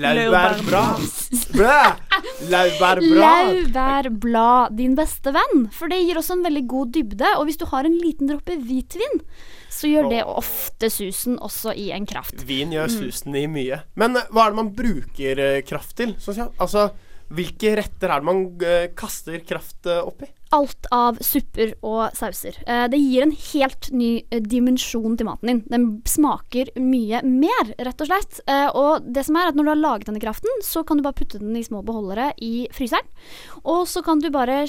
Laurbærblad. 0.00 1.02
Blæ! 1.56 1.80
Laurbærblad. 2.50 4.76
Din 4.78 4.96
beste 4.98 5.34
venn. 5.34 5.66
For 5.74 5.92
det 5.92 6.02
gir 6.02 6.20
også 6.20 6.38
en 6.38 6.46
veldig 6.46 6.64
god 6.70 6.94
dybde. 6.96 7.34
Og 7.38 7.48
hvis 7.48 7.60
du 7.60 7.66
har 7.72 7.88
en 7.88 7.98
liten 8.00 8.30
dråpe 8.30 8.58
hvitvin, 8.62 9.22
så 9.72 9.88
gjør 9.88 10.10
det 10.12 10.24
ofte 10.28 10.90
susen 10.92 11.38
også 11.40 11.74
i 11.78 11.90
en 11.96 12.06
kraft. 12.08 12.44
Vin 12.48 12.74
gjør 12.74 12.92
susen 12.92 13.36
i 13.38 13.46
mye. 13.50 13.82
Men 14.00 14.20
eh, 14.20 14.28
hva 14.32 14.46
er 14.46 14.54
det 14.54 14.62
man 14.62 14.74
bruker 14.76 15.46
kraft 15.68 15.96
til? 16.00 16.16
Altså, 16.58 16.90
hvilke 17.32 17.74
retter 17.78 18.12
er 18.12 18.22
det 18.22 18.28
man 18.28 18.44
eh, 18.66 18.86
kaster 18.98 19.42
kraft 19.46 19.88
eh, 19.90 20.02
oppi? 20.02 20.28
Alt 20.52 20.86
av 20.92 21.16
supper 21.24 21.70
og 21.80 22.12
sauser. 22.16 22.58
Eh, 22.66 22.84
det 22.92 22.98
gir 23.00 23.24
en 23.24 23.32
helt 23.32 23.88
ny 23.94 24.10
eh, 24.28 24.42
dimensjon 24.44 25.16
til 25.16 25.28
maten 25.28 25.48
din. 25.48 25.62
Den 25.72 25.86
smaker 26.08 26.68
mye 26.76 27.22
mer, 27.24 27.72
rett 27.80 28.04
og 28.04 28.10
slett. 28.10 28.42
Eh, 28.44 28.68
og 28.76 29.06
det 29.08 29.24
som 29.28 29.38
er 29.40 29.48
at 29.48 29.56
når 29.56 29.64
du 29.64 29.72
har 29.72 29.80
laget 29.80 30.10
denne 30.10 30.22
kraften, 30.22 30.62
så 30.64 30.84
kan 30.84 31.00
du 31.00 31.06
bare 31.06 31.16
putte 31.16 31.40
den 31.40 31.56
i 31.56 31.64
små 31.64 31.80
beholdere 31.86 32.30
i 32.44 32.66
fryseren. 32.74 33.08
Og 33.62 33.86
så 33.88 34.04
kan 34.04 34.20
du 34.20 34.28
bare 34.34 34.62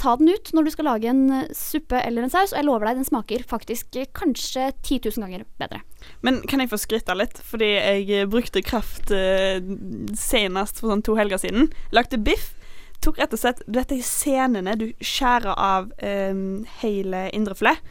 ta 0.00 0.16
den 0.16 0.32
ut 0.32 0.52
når 0.56 0.66
du 0.66 0.72
skal 0.72 0.88
lage 0.88 1.10
en 1.10 1.46
suppe 1.54 2.00
eller 2.00 2.24
en 2.24 2.32
saus, 2.32 2.54
og 2.54 2.60
jeg 2.60 2.68
lover 2.68 2.88
deg, 2.88 3.00
den 3.00 3.08
smaker 3.08 3.44
faktisk 3.46 3.98
kanskje 4.16 4.70
10 4.80 5.00
000 5.10 5.26
ganger 5.26 5.46
bedre. 5.60 5.82
Men 6.24 6.40
kan 6.48 6.62
jeg 6.62 6.70
få 6.70 6.78
skryte 6.80 7.16
litt? 7.18 7.40
Fordi 7.44 7.72
jeg 8.06 8.30
brukte 8.30 8.64
kraft 8.64 9.10
senest 9.10 10.80
for 10.80 10.92
sånn 10.92 11.04
to 11.04 11.16
helger 11.18 11.42
siden. 11.42 11.72
Lagde 11.94 12.20
biff. 12.22 12.54
Tok 13.04 13.18
rett 13.20 13.34
og 13.34 13.40
slett 13.40 13.62
Du 13.66 13.78
vet 13.78 13.92
de 13.92 14.00
scenene 14.04 14.76
du 14.80 14.88
skjærer 15.04 15.52
av 15.52 15.90
um, 16.00 16.64
hele 16.80 17.26
indrefilet? 17.36 17.82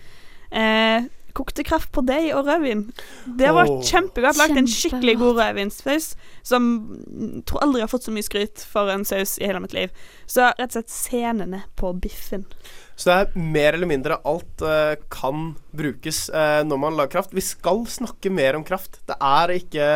Eh, 0.52 1.08
kokte 1.36 1.66
kraft 1.68 1.92
på 1.96 2.04
deg 2.08 2.32
og 2.36 2.48
rødvin. 2.48 2.88
Det 3.26 3.52
var 3.56 3.70
oh. 3.70 3.82
kjempegodt. 3.84 4.40
lagt. 4.40 4.58
en 4.58 4.70
skikkelig 4.70 5.18
god 5.20 5.42
rødvinssaus 5.42 6.14
som 6.46 6.72
tror 7.48 7.66
aldri 7.66 7.84
har 7.84 7.92
fått 7.92 8.08
så 8.08 8.16
mye 8.16 8.26
skryt 8.26 8.64
for 8.70 8.92
en 8.94 9.06
saus 9.08 9.38
i 9.42 9.50
hele 9.50 9.62
mitt 9.64 9.76
liv. 9.76 9.94
Så 10.26 10.48
rett 10.48 10.70
og 10.72 10.80
slett 10.80 10.94
scenene 10.94 11.66
på 11.76 11.92
biffen. 12.00 12.48
Så 12.96 13.10
det 13.10 13.16
er 13.16 13.48
mer 13.52 13.76
eller 13.76 13.90
mindre 13.90 14.18
alt 14.24 14.62
uh, 14.64 14.96
kan 15.12 15.50
brukes 15.76 16.30
uh, 16.32 16.62
når 16.64 16.80
man 16.80 16.96
lager 16.96 17.18
kraft. 17.18 17.36
Vi 17.36 17.44
skal 17.44 17.84
snakke 17.92 18.32
mer 18.32 18.56
om 18.56 18.64
kraft. 18.64 19.02
Det 19.10 19.18
er 19.20 19.52
ikke, 19.58 19.88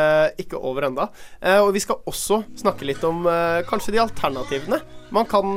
ikke 0.43 0.59
over 0.59 0.89
enda. 0.89 1.07
Uh, 1.39 1.61
og 1.63 1.71
vi 1.77 1.83
skal 1.85 2.03
også 2.09 2.41
snakke 2.59 2.87
litt 2.89 3.03
om 3.07 3.23
kanskje 3.69 3.93
de 3.95 4.01
alternativene 4.03 4.79
man 5.15 5.25
kan 5.29 5.55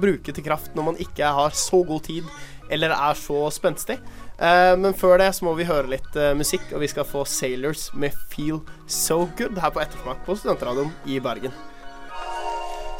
bruke 0.00 0.32
til 0.32 0.44
kraft 0.44 0.76
når 0.76 0.86
man 0.86 0.98
ikke 1.02 1.28
har 1.36 1.54
så 1.56 1.82
god 1.86 2.06
tid 2.06 2.28
eller 2.72 2.94
er 2.94 3.18
så 3.18 3.44
spenstig. 3.52 3.98
Eh, 4.42 4.74
men 4.78 4.94
før 4.98 5.20
det 5.22 5.28
så 5.36 5.46
må 5.46 5.52
vi 5.54 5.68
høre 5.68 5.90
litt 5.92 6.16
eh, 6.18 6.32
musikk, 6.34 6.64
og 6.74 6.82
vi 6.82 6.90
skal 6.90 7.06
få 7.06 7.22
Sailors 7.28 7.90
med 7.94 8.16
Feel 8.32 8.58
So 8.90 9.28
Good 9.38 9.60
her 9.62 9.70
på 9.74 9.82
Ettersmak 9.84 10.24
på 10.26 10.34
Studentradioen 10.38 10.90
i 11.06 11.20
Bergen. 11.22 11.54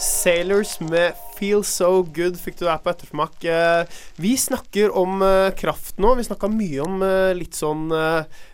Sailors 0.02 0.76
med 0.83 1.18
Feel 1.35 1.64
So 1.66 2.05
Good 2.14 2.38
fikk 2.38 2.61
du 2.61 2.64
der 2.68 2.78
på 2.83 2.90
ettersmak. 2.92 3.42
Eh, 3.42 3.83
Vi 4.22 4.37
snakker 4.38 4.94
om 4.98 5.22
kraft 5.59 5.98
nå. 6.02 6.14
Vi 6.18 6.26
snakka 6.26 6.50
mye 6.50 6.87
om 6.87 7.02
litt 7.38 7.59
sånn 7.59 7.88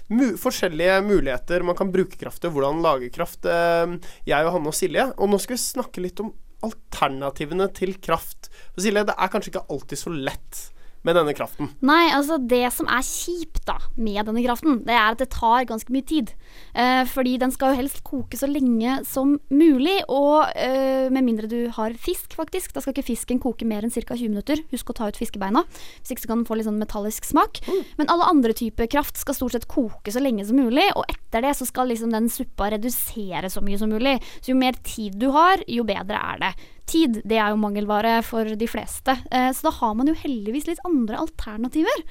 mu 0.09 0.27
forskjellige 0.41 0.99
muligheter 1.05 1.65
man 1.65 1.77
kan 1.77 1.93
bruke 1.93 2.17
kraft 2.21 2.41
til, 2.45 2.53
hvordan 2.53 2.81
lage 2.85 3.13
kraft. 3.13 3.45
Jeg 3.49 4.49
og 4.49 4.55
Hanne 4.55 4.73
og 4.73 4.77
Silje. 4.77 5.11
Og 5.17 5.29
nå 5.33 5.41
skal 5.41 5.57
vi 5.57 5.63
snakke 5.65 6.05
litt 6.05 6.21
om 6.25 6.33
alternativene 6.65 7.69
til 7.77 7.97
kraft. 8.01 8.49
Og 8.77 8.85
Silje, 8.85 9.07
det 9.09 9.17
er 9.17 9.33
kanskje 9.33 9.55
ikke 9.55 9.67
alltid 9.73 10.05
så 10.05 10.13
lett 10.17 10.65
med 11.09 11.17
denne 11.17 11.35
kraften. 11.37 11.71
Nei, 11.85 12.11
altså 12.13 12.37
det 12.39 12.67
som 12.75 12.89
er 12.93 13.05
kjipt 13.07 13.65
da 13.69 13.79
med 13.97 14.21
denne 14.29 14.43
kraften, 14.45 14.83
det 14.87 14.95
er 14.95 15.15
at 15.15 15.23
det 15.23 15.31
tar 15.33 15.67
ganske 15.69 15.93
mye 15.95 16.07
tid. 16.07 16.33
Eh, 16.77 17.03
fordi 17.09 17.37
den 17.41 17.53
skal 17.55 17.73
jo 17.73 17.81
helst 17.81 18.03
koke 18.07 18.39
så 18.39 18.49
lenge 18.51 18.99
som 19.09 19.37
mulig, 19.49 19.97
og 20.13 20.53
eh, 20.53 21.09
med 21.13 21.25
mindre 21.25 21.51
du 21.51 21.59
har 21.75 21.97
fisk, 21.99 22.37
faktisk. 22.39 22.75
Da 22.75 22.85
skal 22.85 22.95
ikke 22.95 23.09
fisken 23.09 23.41
koke 23.43 23.67
mer 23.69 23.87
enn 23.87 23.95
ca. 23.95 24.15
20 24.15 24.35
minutter. 24.35 24.63
Husk 24.73 24.93
å 24.93 24.99
ta 25.01 25.09
ut 25.09 25.19
fiskebeina, 25.19 25.65
hvis 26.01 26.15
ikke 26.15 26.27
så 26.27 26.33
kan 26.33 26.43
den 26.43 26.49
få 26.49 26.59
litt 26.59 26.69
sånn 26.69 26.81
metallisk 26.81 27.29
smak. 27.29 27.63
Men 28.01 28.13
alle 28.13 28.29
andre 28.29 28.57
typer 28.57 28.91
kraft 28.91 29.21
skal 29.21 29.37
stort 29.37 29.57
sett 29.57 29.69
koke 29.71 30.13
så 30.13 30.23
lenge 30.23 30.47
som 30.49 30.61
mulig, 30.61 30.91
og 30.95 31.09
etter 31.09 31.45
det 31.45 31.55
så 31.59 31.69
skal 31.69 31.91
liksom 31.93 32.13
den 32.15 32.29
suppa 32.33 32.71
redusere 32.75 33.51
så 33.53 33.65
mye 33.65 33.81
som 33.81 33.93
mulig. 33.93 34.19
Så 34.41 34.53
jo 34.53 34.59
mer 34.61 34.77
tid 34.85 35.17
du 35.19 35.31
har, 35.35 35.65
jo 35.69 35.87
bedre 35.89 36.21
er 36.35 36.45
det. 36.45 36.53
Tid 36.89 37.21
det 37.29 37.37
er 37.37 37.53
jo 37.53 37.61
mangelvare 37.61 38.19
for 38.27 38.49
de 38.59 38.69
fleste, 38.71 39.19
eh, 39.31 39.51
så 39.53 39.69
da 39.69 39.75
har 39.81 39.97
man 39.99 40.09
jo 40.09 40.17
heldigvis 40.17 40.69
litt 40.71 40.85
andre 40.89 41.21
alternativer. 41.21 42.05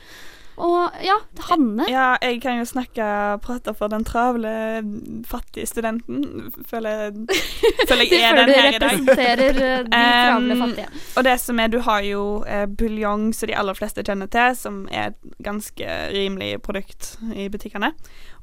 Og 0.57 0.95
ja, 1.05 1.15
Hanne 1.51 1.85
Ja, 1.89 2.15
jeg 2.21 2.39
kan 2.41 2.57
jo 2.57 2.65
snakke 2.65 3.05
og 3.05 3.41
prate 3.45 3.73
for 3.77 3.91
den 3.93 4.05
travle, 4.07 4.51
fattige 5.27 5.67
studenten. 5.69 6.51
Føler, 6.69 7.11
føler 7.87 8.03
jeg 8.09 8.23
er 8.31 8.39
den 8.39 8.49
her 8.49 8.69
i 8.69 8.79
dag. 8.79 8.79
Du 8.79 8.85
representerer 8.85 9.61
eh, 9.61 9.83
de 9.85 9.91
travle 9.91 10.53
Um, 10.57 10.61
fattige. 10.63 10.87
Og 11.17 11.23
det 11.23 11.35
som 11.41 11.59
er, 11.59 11.67
du 11.67 11.79
har 11.85 12.01
jo 12.01 12.23
eh, 12.47 12.65
buljong, 12.65 13.29
som 13.35 13.51
de 13.51 13.57
aller 13.57 13.77
fleste 13.77 14.03
kjenner 14.03 14.29
til, 14.33 14.55
som 14.57 14.87
er 14.91 15.11
et 15.11 15.37
ganske 15.45 15.99
rimelig 16.13 16.61
produkt 16.65 17.17
i 17.35 17.49
butikkene. 17.53 17.93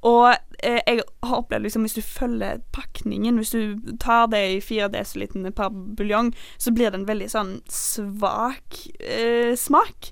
Og 0.05 0.35
eh, 0.63 0.81
jeg 0.87 1.01
har 1.25 1.39
opplevd 1.39 1.65
liksom 1.65 1.87
hvis 1.87 1.97
du 1.97 2.03
følger 2.05 2.61
pakningen, 2.77 3.39
hvis 3.41 3.55
du 3.55 3.95
tar 4.01 4.27
det 4.33 4.43
i 4.57 4.61
4 4.61 4.91
dl 4.93 5.53
per 5.57 5.73
buljong, 5.97 6.35
så 6.59 6.73
blir 6.77 6.93
det 6.93 7.01
en 7.01 7.09
veldig 7.09 7.29
sånn 7.33 7.55
svak 7.73 8.83
eh, 9.01 9.55
smak. 9.57 10.11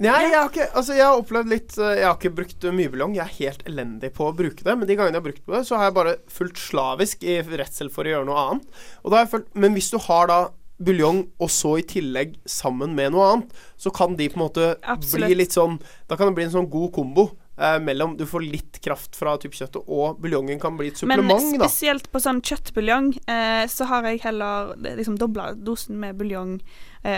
Nei, 0.00 0.16
jeg 0.24 0.32
har 0.32 0.48
ikke 0.48 0.70
Altså, 0.72 0.94
jeg 0.96 1.04
har 1.12 1.22
opplevd 1.22 1.52
litt 1.52 1.76
eh, 1.78 1.98
Jeg 2.00 2.08
har 2.08 2.16
ikke 2.18 2.34
brukt 2.40 2.66
mye 2.74 2.92
buljong. 2.92 3.16
Jeg 3.18 3.24
er 3.24 3.36
helt 3.38 3.62
elendig 3.70 4.12
på 4.16 4.26
å 4.28 4.34
bruke 4.36 4.64
det. 4.66 4.74
Men 4.78 4.88
de 4.88 4.96
gangene 4.98 5.16
jeg 5.16 5.22
har 5.22 5.28
brukt 5.28 5.52
det, 5.54 5.62
så 5.68 5.78
har 5.78 5.88
jeg 5.88 5.98
bare 6.00 6.16
fulgt 6.32 6.60
slavisk 6.62 7.22
i 7.28 7.38
redsel 7.52 7.92
for 7.92 8.08
å 8.08 8.14
gjøre 8.16 8.28
noe 8.28 8.42
annet. 8.46 8.82
Og 9.02 9.12
da 9.12 9.20
har 9.20 9.26
jeg 9.26 9.34
følt 9.36 9.54
Men 9.64 9.78
hvis 9.78 9.92
du 9.92 10.00
har 10.08 10.32
da 10.32 10.40
buljong 10.82 11.20
og 11.38 11.50
så 11.52 11.76
i 11.78 11.84
tillegg 11.86 12.34
sammen 12.48 12.96
med 12.98 13.12
noe 13.14 13.28
annet, 13.28 13.52
så 13.78 13.92
kan 13.94 14.16
de 14.18 14.26
på 14.32 14.38
en 14.40 14.46
måte 14.46 14.72
Absolutt. 14.82 15.28
bli 15.28 15.36
litt 15.38 15.54
sånn 15.54 15.76
Da 16.10 16.18
kan 16.18 16.30
det 16.30 16.34
bli 16.40 16.48
en 16.48 16.56
sånn 16.56 16.70
god 16.72 16.90
kombo. 16.96 17.28
Eh, 17.58 17.78
mellom 17.84 18.16
Du 18.16 18.24
får 18.26 18.46
litt 18.48 18.80
kraft 18.82 19.16
fra 19.18 19.36
type 19.38 19.54
kjøttet, 19.54 19.84
og 19.86 20.18
buljongen 20.22 20.60
kan 20.60 20.76
bli 20.78 20.88
et 20.88 21.02
Men 21.04 21.20
supplement, 21.20 21.58
da. 21.60 21.68
spesielt 21.68 22.08
på 22.10 22.22
sånn 22.24 22.40
kjøttbuljong, 22.40 23.12
eh, 23.28 23.66
så 23.68 23.86
har 23.90 24.08
jeg 24.08 24.22
heller 24.24 24.72
liksom 24.96 25.18
dobla 25.20 25.52
dosen 25.54 26.00
med 26.00 26.16
buljong 26.16 26.60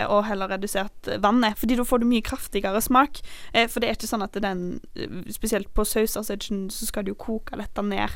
og 0.07 0.25
heller 0.25 0.47
redusert 0.49 1.07
eh, 1.07 1.19
vannet. 1.21 1.57
Fordi 1.57 1.75
da 1.77 1.83
får 1.85 1.99
du 2.01 2.05
mye 2.09 2.21
kraftigere 2.25 2.81
smak. 2.81 3.21
Eh, 3.53 3.67
for 3.67 3.79
det 3.79 3.89
er 3.89 3.95
ikke 3.99 4.09
sånn 4.09 4.23
at 4.25 4.33
den 4.41 4.65
eh, 4.95 5.21
Spesielt 5.35 5.71
på 5.73 5.85
sauser 5.85 6.21
så, 6.23 6.31
er 6.33 6.37
det 6.37 6.49
ikke- 6.49 6.71
så 6.71 6.85
skal 6.89 7.03
du 7.05 7.11
jo 7.11 7.15
koke 7.15 7.57
dette 7.57 7.83
ned 7.83 8.09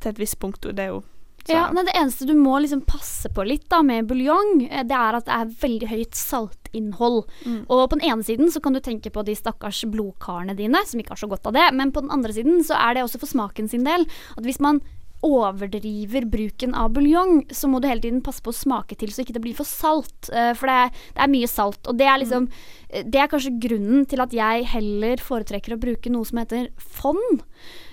til 0.00 0.10
et 0.10 0.18
visst 0.18 0.38
punkt, 0.38 0.64
og 0.66 0.74
det 0.76 0.84
er 0.84 0.92
jo 0.94 1.02
så- 1.46 1.52
Ja, 1.54 1.70
nei, 1.70 1.84
Det 1.84 1.94
eneste 1.94 2.26
du 2.26 2.34
må 2.34 2.60
liksom 2.60 2.84
passe 2.84 3.28
på 3.32 3.46
litt 3.46 3.68
da 3.68 3.80
med 3.82 4.06
buljong, 4.08 4.68
eh, 4.70 4.82
det 4.82 4.92
er 4.96 5.14
at 5.14 5.24
det 5.26 5.34
er 5.34 5.54
veldig 5.68 5.88
høyt 5.88 6.14
saltinnhold. 6.14 7.24
Mm. 7.44 7.66
Og 7.70 7.90
på 7.90 7.98
den 7.98 8.10
ene 8.10 8.22
siden 8.26 8.50
så 8.50 8.60
kan 8.62 8.72
du 8.72 8.80
tenke 8.80 9.10
på 9.12 9.24
de 9.24 9.34
stakkars 9.34 9.84
blodkarene 9.90 10.56
dine, 10.56 10.84
som 10.86 11.00
ikke 11.00 11.14
har 11.14 11.16
så 11.22 11.28
godt 11.28 11.46
av 11.46 11.52
det. 11.54 11.72
Men 11.74 11.92
på 11.92 12.00
den 12.02 12.10
andre 12.10 12.32
siden 12.32 12.62
så 12.66 12.74
er 12.74 12.94
det 12.94 13.04
også 13.04 13.20
for 13.20 13.26
smaken 13.30 13.68
sin 13.70 13.84
del 13.84 14.06
at 14.36 14.44
hvis 14.44 14.60
man 14.60 14.80
overdriver 15.24 16.26
bruken 16.30 16.74
av 16.74 16.90
buljong, 16.96 17.44
så 17.50 17.68
må 17.70 17.80
du 17.80 17.88
hele 17.88 18.00
tiden 18.04 18.22
passe 18.24 18.42
på 18.44 18.52
å 18.52 18.56
smake 18.56 18.96
til 19.00 19.08
så 19.12 19.22
ikke 19.24 19.32
det 19.38 19.42
blir 19.46 19.56
for 19.56 19.64
salt. 19.68 20.28
eh, 20.32 20.52
For 20.54 20.66
det 20.66 20.76
er, 20.84 20.90
det 21.16 21.22
er 21.24 21.32
mye 21.32 21.48
salt. 21.50 21.80
Og 21.88 21.96
det 21.98 22.06
er 22.06 22.18
liksom 22.22 22.48
eh, 22.90 23.02
Det 23.06 23.20
er 23.20 23.28
kanskje 23.32 23.54
grunnen 23.60 24.06
til 24.06 24.20
at 24.20 24.32
jeg 24.36 24.64
heller 24.74 25.16
foretrekker 25.16 25.74
å 25.76 25.80
bruke 25.80 26.10
noe 26.12 26.24
som 26.24 26.38
heter 26.38 26.68
fond. 26.78 27.42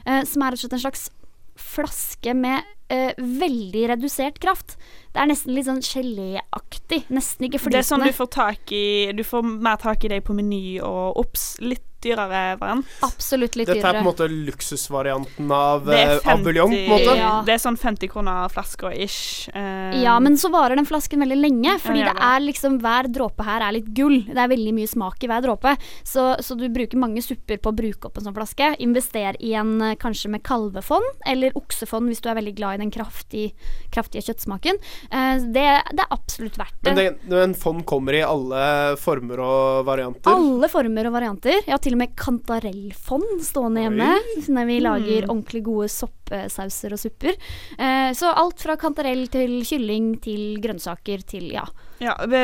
eh, 0.05 0.23
Som 0.23 0.41
er 0.43 0.51
rett 0.51 0.59
og 0.63 0.65
slett 0.67 0.73
en 0.79 0.85
slags 0.89 1.09
flaske 1.55 2.33
med 2.33 2.63
eh, 2.89 3.13
veldig 3.17 3.83
redusert 3.93 4.39
kraft. 4.41 4.75
Det 5.13 5.21
er 5.21 5.29
nesten 5.29 5.53
litt 5.53 5.67
sånn 5.69 5.81
geléaktig. 5.85 7.03
Nesten 7.13 7.45
ikke 7.47 7.59
Det 7.69 7.79
er 7.79 7.87
sånn 7.87 8.01
du 8.05 8.11
får 8.13 8.29
tak 8.33 8.71
i 8.73 9.11
Du 9.13 9.23
får 9.23 9.43
mer 9.61 9.77
tak 9.77 10.03
i 10.03 10.07
det 10.15 10.23
på 10.25 10.33
Meny 10.33 10.79
og 10.81 11.17
Ops. 11.21 11.59
Litt 11.61 11.85
dyrere 12.03 12.43
variant. 12.59 12.87
Absolutt 13.05 13.57
litt 13.59 13.69
dyrere. 13.69 13.79
Dette 13.79 13.89
er 13.89 13.97
på 13.97 14.03
en 14.03 14.09
måte 14.09 14.27
luksusvarianten 14.31 15.51
av, 15.53 15.85
Det 15.87 15.99
er 15.99 16.13
eh, 16.17 16.31
av 16.33 16.43
buljong, 16.45 16.73
på 16.73 16.81
en 16.81 16.91
måte. 16.91 17.15
Ja. 17.19 17.31
Det 17.45 17.55
er 17.55 17.61
sånn 17.63 17.79
50 17.79 18.11
kroner 18.11 18.49
flaska 18.53 18.93
ish. 18.93 19.49
Um, 19.53 19.95
Ja, 20.03 20.17
men 20.23 20.37
så 20.39 20.51
varer 20.53 20.77
den 20.79 20.87
flasken 20.89 21.23
veldig 21.23 21.39
lenge. 21.39 21.77
Fordi 21.83 22.03
Ja, 22.03 22.11
det 22.13 22.27
er 22.29 22.43
liksom 22.43 22.79
hver 22.83 23.09
dråpe 23.13 23.45
her 23.47 23.65
er 23.67 23.75
litt 23.77 23.89
gull. 23.95 24.21
Det 24.27 24.39
er 24.39 24.51
veldig 24.51 24.73
mye 24.75 24.89
smak 24.89 25.23
i 25.23 25.29
hver 25.31 25.45
dråpe. 25.45 25.75
Så, 26.03 26.27
så 26.43 26.57
du 26.59 26.67
bruker 26.73 26.99
mange 26.99 27.23
supper 27.23 27.61
på 27.63 27.71
å 27.71 27.77
bruke 27.77 28.09
opp 28.09 28.19
en 28.19 28.27
sånn 28.27 28.37
flaske. 28.37 28.73
Invester 28.83 29.37
i 29.39 29.53
en 29.59 29.75
eh, 29.81 29.95
kanskje 29.99 30.31
med 30.33 30.43
kalvefond, 30.43 31.05
eller 31.29 31.55
oksefond 31.59 32.11
hvis 32.11 32.23
du 32.23 32.29
er 32.31 32.39
veldig 32.39 32.55
glad 32.57 32.77
i 32.79 32.83
den 32.83 32.93
kraftige, 32.93 33.53
kraftige 33.93 34.25
kjøttsmaken. 34.27 34.81
Uh, 35.09 35.39
det, 35.53 35.67
det 35.93 36.03
er 36.03 36.13
absolutt 36.13 36.59
verdt 36.59 36.79
det. 36.83 36.93
Men 36.93 37.19
det, 37.29 37.41
en 37.43 37.57
fond 37.57 37.83
kommer 37.87 38.15
i 38.17 38.23
alle 38.25 38.63
former 39.01 39.41
og 39.43 39.87
varianter. 39.87 40.33
Alle 40.33 40.69
former 40.71 41.09
og 41.09 41.17
varianter. 41.17 41.59
Ja, 41.67 41.77
har 41.77 41.83
til 41.93 41.99
og 41.99 42.01
med 42.01 42.13
kantarellfond 42.17 43.43
stående 43.45 43.83
hjemme. 43.85 44.09
Når 44.49 44.65
vi 44.65 44.79
lager 44.81 45.27
ordentlig 45.27 45.61
gode 45.65 45.89
soppsauser 45.93 46.95
og 46.95 47.01
supper. 47.01 47.35
Eh, 47.77 48.09
så 48.17 48.31
alt 48.33 48.61
fra 48.63 48.75
kantarell 48.81 49.27
til 49.31 49.61
kylling 49.67 50.15
til 50.23 50.57
grønnsaker 50.63 51.21
til 51.27 51.51
ja. 51.53 51.65
Ja, 52.01 52.15
det 52.27 52.41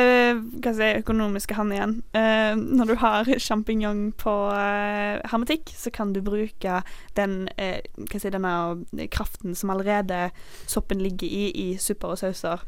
hva 0.62 0.72
si, 0.76 0.86
økonomiske 1.02 1.56
han 1.58 1.72
igjen. 1.74 1.96
Eh, 2.16 2.54
når 2.54 2.92
du 2.92 2.94
har 3.02 3.32
sjampinjong 3.42 4.12
på 4.20 4.34
eh, 4.54 5.18
hermetikk, 5.32 5.74
så 5.74 5.90
kan 5.90 6.14
du 6.14 6.22
bruke 6.24 6.80
den 7.18 7.48
eh, 7.58 7.82
hva 7.98 8.22
si, 8.22 8.30
denne 8.30 9.08
kraften 9.10 9.58
som 9.58 9.74
allerede 9.74 10.28
soppen 10.70 11.02
ligger 11.02 11.26
i, 11.26 11.50
i 11.50 11.68
supper 11.82 12.14
og 12.14 12.22
sauser, 12.22 12.62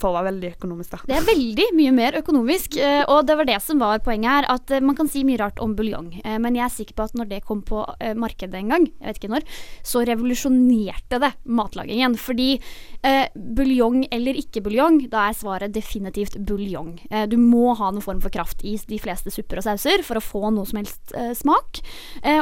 for 0.00 0.10
å 0.10 0.16
være 0.16 0.30
veldig 0.30 0.50
økonomisk, 0.56 0.94
da. 0.94 1.00
Det 1.08 1.16
er 1.18 1.26
veldig 1.26 1.66
mye 1.78 1.94
mer 1.96 2.18
økonomisk, 2.20 2.76
eh, 2.80 3.02
og 3.10 3.26
det 3.28 3.36
var 3.38 3.48
det 3.48 3.58
som 3.64 3.82
var 3.82 4.02
poenget 4.04 4.30
her. 4.30 4.48
At 4.52 4.72
eh, 4.72 4.82
man 4.84 4.98
kan 4.98 5.10
si 5.10 5.24
mye 5.26 5.40
rart 5.40 5.60
om 5.62 5.74
buljong, 5.78 6.12
eh, 6.22 6.38
men 6.42 6.56
jeg 6.58 6.64
er 6.66 6.74
sikker 6.76 6.98
på 6.98 7.06
at 7.08 7.16
når 7.18 7.30
det 7.32 7.42
kom 7.48 7.62
på 7.66 7.84
markedet 8.18 8.58
en 8.58 8.72
gang, 8.72 8.86
jeg 8.88 9.08
vet 9.08 9.20
ikke 9.20 9.32
når, 9.32 9.46
så 9.86 10.02
revolusjonerte 10.08 11.20
det 11.22 11.32
matlagingen. 11.44 12.16
Fordi 12.20 12.50
eh, 12.56 13.26
buljong 13.34 14.06
eller 14.12 14.38
ikke 14.38 14.64
buljong, 14.64 15.02
da 15.12 15.28
er 15.28 15.38
svaret 15.38 15.74
definitivt 15.74 16.38
buljong. 16.48 16.96
Du 17.30 17.36
må 17.40 17.72
ha 17.78 17.90
noen 17.92 18.04
form 18.04 18.22
for 18.22 18.32
kraft 18.34 18.64
i 18.66 18.76
de 18.88 18.98
fleste 19.02 19.32
supper 19.32 19.60
og 19.60 19.66
sauser 19.66 20.04
for 20.06 20.18
å 20.18 20.24
få 20.24 20.52
noe 20.54 20.68
som 20.68 20.80
helst 20.80 21.14
eh, 21.18 21.32
smak. 21.36 21.82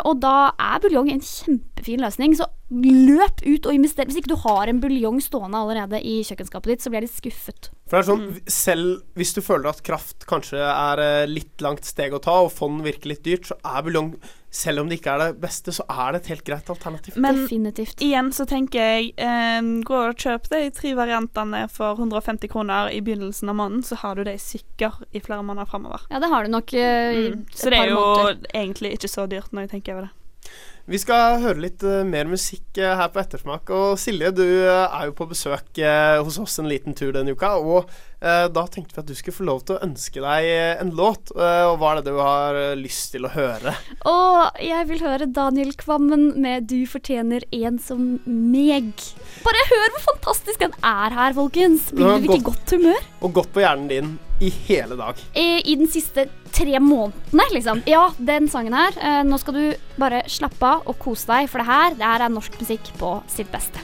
Og 0.05 0.15
da 0.23 0.53
er 0.61 0.83
buljong 0.83 1.11
en 1.13 1.23
kjempefin 1.25 2.03
løsning. 2.05 2.37
Så 2.39 2.47
løp 2.71 3.43
ut 3.43 3.67
og 3.67 3.75
invester. 3.75 4.07
Hvis 4.07 4.21
ikke 4.23 4.31
du 4.35 4.41
har 4.47 4.71
en 4.71 4.81
buljong 4.83 5.19
stående 5.25 5.59
allerede 5.59 5.99
i 6.07 6.21
kjøkkenskapet 6.27 6.71
ditt, 6.75 6.83
så 6.85 6.91
blir 6.93 7.03
jeg 7.03 7.09
litt 7.11 7.19
skuffet. 7.19 7.71
For 7.91 7.99
det 7.99 8.03
er 8.05 8.11
sånn, 8.13 8.27
Selv 8.47 9.01
hvis 9.19 9.33
du 9.35 9.41
føler 9.43 9.73
at 9.73 9.81
kraft 9.83 10.27
kanskje 10.31 10.61
er 10.63 11.03
eh, 11.03 11.27
litt 11.27 11.59
langt 11.65 11.85
steg 11.89 12.15
å 12.15 12.21
ta, 12.23 12.37
og 12.47 12.53
fond 12.55 12.85
virker 12.87 13.11
litt 13.11 13.25
dyrt, 13.27 13.49
så 13.51 13.59
er 13.67 13.83
buljong 13.89 14.13
Selv 14.51 14.81
om 14.83 14.89
det 14.91 14.97
ikke 14.99 15.13
er 15.15 15.21
det 15.23 15.41
beste, 15.43 15.71
så 15.71 15.85
er 15.87 16.11
det 16.11 16.21
et 16.25 16.31
helt 16.33 16.43
greit 16.47 16.71
alternativ. 16.75 17.15
Men 17.23 17.37
Definitivt. 17.45 18.01
igjen 18.03 18.33
så 18.35 18.43
tenker 18.51 18.83
jeg 18.83 19.13
eh, 19.15 19.61
gå 19.87 19.95
og 19.95 20.17
kjøp 20.19 20.49
de 20.51 20.63
tre 20.75 20.91
variantene 20.99 21.61
for 21.71 21.95
150 22.03 22.51
kroner 22.51 22.91
i 22.91 22.99
begynnelsen 22.99 23.47
av 23.53 23.55
måneden, 23.61 23.85
så 23.87 23.95
har 24.03 24.19
du 24.19 24.25
de 24.27 24.35
sikker 24.43 25.05
i 25.15 25.23
flere 25.23 25.45
måneder 25.47 25.71
framover. 25.71 26.03
Ja, 26.11 26.19
det 26.19 26.31
har 26.35 26.47
du 26.47 26.51
nok 26.51 26.75
eh, 26.75 27.21
Mm. 27.31 27.45
Så 27.55 27.71
det 27.71 27.79
er 27.79 27.93
jo 27.93 28.01
måneder. 28.01 28.51
egentlig 28.55 28.93
ikke 28.99 29.09
så 29.11 29.29
dyrt 29.31 29.51
når 29.55 29.69
jeg 29.69 29.71
tenker 29.77 29.95
over 29.95 30.09
det. 30.09 30.51
Vi 30.91 30.99
skal 30.99 31.37
høre 31.39 31.63
litt 31.63 31.85
eh, 31.87 32.01
mer 32.03 32.27
musikk 32.27 32.79
eh, 32.83 32.97
her 32.99 33.11
på 33.15 33.21
Ettersmak. 33.23 33.71
Og 33.71 33.95
Silje, 34.01 34.33
du 34.35 34.43
eh, 34.43 34.87
er 34.91 35.07
jo 35.07 35.15
på 35.15 35.29
besøk 35.31 35.79
hos 35.79 36.39
oss 36.43 36.59
en 36.59 36.67
liten 36.67 36.97
tur 36.99 37.13
denne 37.15 37.37
uka. 37.37 37.55
Og 37.63 37.91
da 38.21 38.63
tenkte 38.69 38.93
vi 38.93 39.01
at 39.01 39.09
du 39.09 39.15
skulle 39.17 39.33
få 39.33 39.45
lov 39.49 39.63
til 39.65 39.79
å 39.79 39.85
ønske 39.87 40.21
deg 40.21 40.49
en 40.83 40.91
låt. 40.93 41.31
Og 41.33 41.77
hva 41.81 41.93
er 41.95 42.01
det 42.01 42.13
du 42.13 42.19
har 42.21 42.59
lyst 42.77 43.15
til 43.15 43.25
å 43.25 43.31
høre? 43.33 43.73
Å, 44.05 44.17
jeg 44.61 44.89
vil 44.91 45.01
høre 45.07 45.31
Daniel 45.31 45.73
Kvammen 45.81 46.35
med 46.37 46.69
'Du 46.69 46.85
fortjener 46.91 47.47
en 47.49 47.79
som 47.81 48.19
meg'. 48.29 49.07
Bare 49.47 49.69
hør 49.73 49.95
hvor 49.95 50.05
fantastisk 50.11 50.61
den 50.67 50.77
er 50.85 51.17
her, 51.17 51.39
folkens. 51.39 51.89
Blir 51.95 52.19
dere 52.19 52.29
ikke 52.29 52.43
i 52.43 52.49
godt 52.51 52.77
humør? 52.77 53.09
Og 53.25 53.39
godt 53.41 53.55
på 53.57 53.65
hjernen 53.65 53.89
din 53.89 54.19
i 54.41 54.51
hele 54.67 54.97
dag. 54.97 55.19
I, 55.37 55.61
I 55.73 55.77
den 55.77 55.89
siste 55.91 56.27
tre 56.53 56.81
månedene, 56.81 57.47
liksom. 57.55 57.83
Ja, 57.89 58.09
den 58.19 58.49
sangen 58.53 58.77
her. 58.77 58.97
Eh, 58.97 59.21
nå 59.27 59.39
skal 59.41 59.57
du 59.57 59.65
bare 60.01 60.23
slappe 60.33 60.65
av 60.67 60.89
og 60.89 60.99
kose 61.03 61.29
deg, 61.31 61.51
for 61.53 61.63
det 61.63 61.69
her, 61.69 61.99
det 61.99 62.07
her 62.09 62.25
er 62.27 62.33
norsk 62.33 62.57
musikk 62.61 62.93
på 63.01 63.19
sitt 63.31 63.51
beste. 63.53 63.83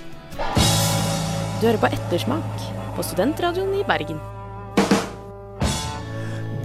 Du 1.60 1.66
hører 1.68 1.80
på 1.80 1.92
Ettersmak 1.92 2.66
på 2.96 3.04
Studentradioen 3.04 3.76
i 3.76 3.84
Bergen. 3.88 4.20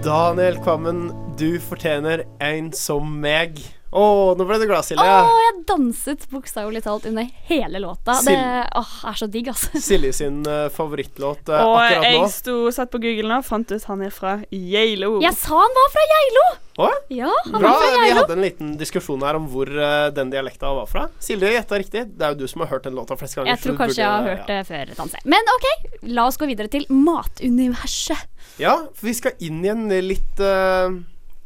Daniel 0.02 0.58
Kvammen, 0.64 1.12
Du 1.38 1.60
fortjener 1.62 2.24
en 2.42 2.72
som 2.76 3.06
meg. 3.22 3.60
Å, 3.92 4.02
nå 4.38 4.44
ble 4.48 4.56
du 4.56 4.64
glad, 4.70 4.86
Silje. 4.88 5.04
Å, 5.04 5.32
jeg 5.44 5.56
danset 5.68 6.22
bokstavelig 6.32 6.80
talt 6.86 7.04
under 7.10 7.26
hele 7.50 7.80
låta. 7.82 8.14
Det 8.24 8.32
Sil- 8.32 8.78
åh, 8.80 8.92
er 9.10 9.18
så 9.20 9.28
digg, 9.28 9.50
altså. 9.52 9.68
Silje 9.90 10.14
sin 10.16 10.38
uh, 10.48 10.70
favorittlåt 10.72 11.50
uh, 11.52 11.58
Og 11.66 11.76
akkurat 11.76 12.06
nå. 12.06 12.12
jeg 12.22 12.30
sto, 12.32 12.54
satt 12.72 12.92
på 12.94 13.02
Google 13.04 13.28
nå 13.28 13.42
og 13.42 13.44
fant 13.44 13.74
ut 13.74 13.84
han 13.90 14.06
er 14.06 14.14
fra 14.14 14.38
Geilo. 14.48 15.18
Jeg 15.20 15.36
sa 15.36 15.60
han 15.60 15.76
var 15.76 15.92
fra 15.92 16.06
Geilo! 16.14 16.46
Å, 16.80 16.88
Ja, 17.12 17.28
han 17.50 17.58
Bra. 17.60 17.68
var 17.68 17.82
fra 17.84 18.00
Vi 18.06 18.14
hadde 18.16 18.36
en 18.38 18.44
liten 18.46 18.72
diskusjon 18.80 19.20
her 19.28 19.36
om 19.36 19.44
hvor 19.52 19.68
uh, 19.68 20.08
den 20.16 20.32
dialekta 20.32 20.72
var 20.72 20.88
fra. 20.88 21.04
Silje 21.20 21.52
gjetta 21.52 21.82
riktig. 21.84 22.06
Det 22.16 22.24
er 22.24 22.32
jo 22.32 22.46
du 22.46 22.48
som 22.48 22.64
har 22.64 22.72
hørt 22.72 22.88
den 22.88 22.96
låta 22.96 23.18
flest 23.20 23.36
ganger. 23.36 23.52
Jeg 23.52 23.60
tror 23.66 23.76
kanskje 23.76 24.00
kanskje 24.00 24.06
jeg 24.06 24.12
har 24.16 24.28
hørt 24.30 24.48
det 24.48 24.60
før, 24.72 24.96
Tanse. 25.02 25.20
Men 25.28 25.52
OK, 25.58 25.68
la 26.16 26.24
oss 26.32 26.40
gå 26.40 26.48
videre 26.48 26.72
til 26.72 26.88
matuniverset. 26.88 28.24
Ja, 28.56 28.78
for 28.96 29.12
vi 29.12 29.18
skal 29.20 29.36
inn 29.44 29.60
i 29.64 29.68
en 29.72 29.84
litt 30.08 30.40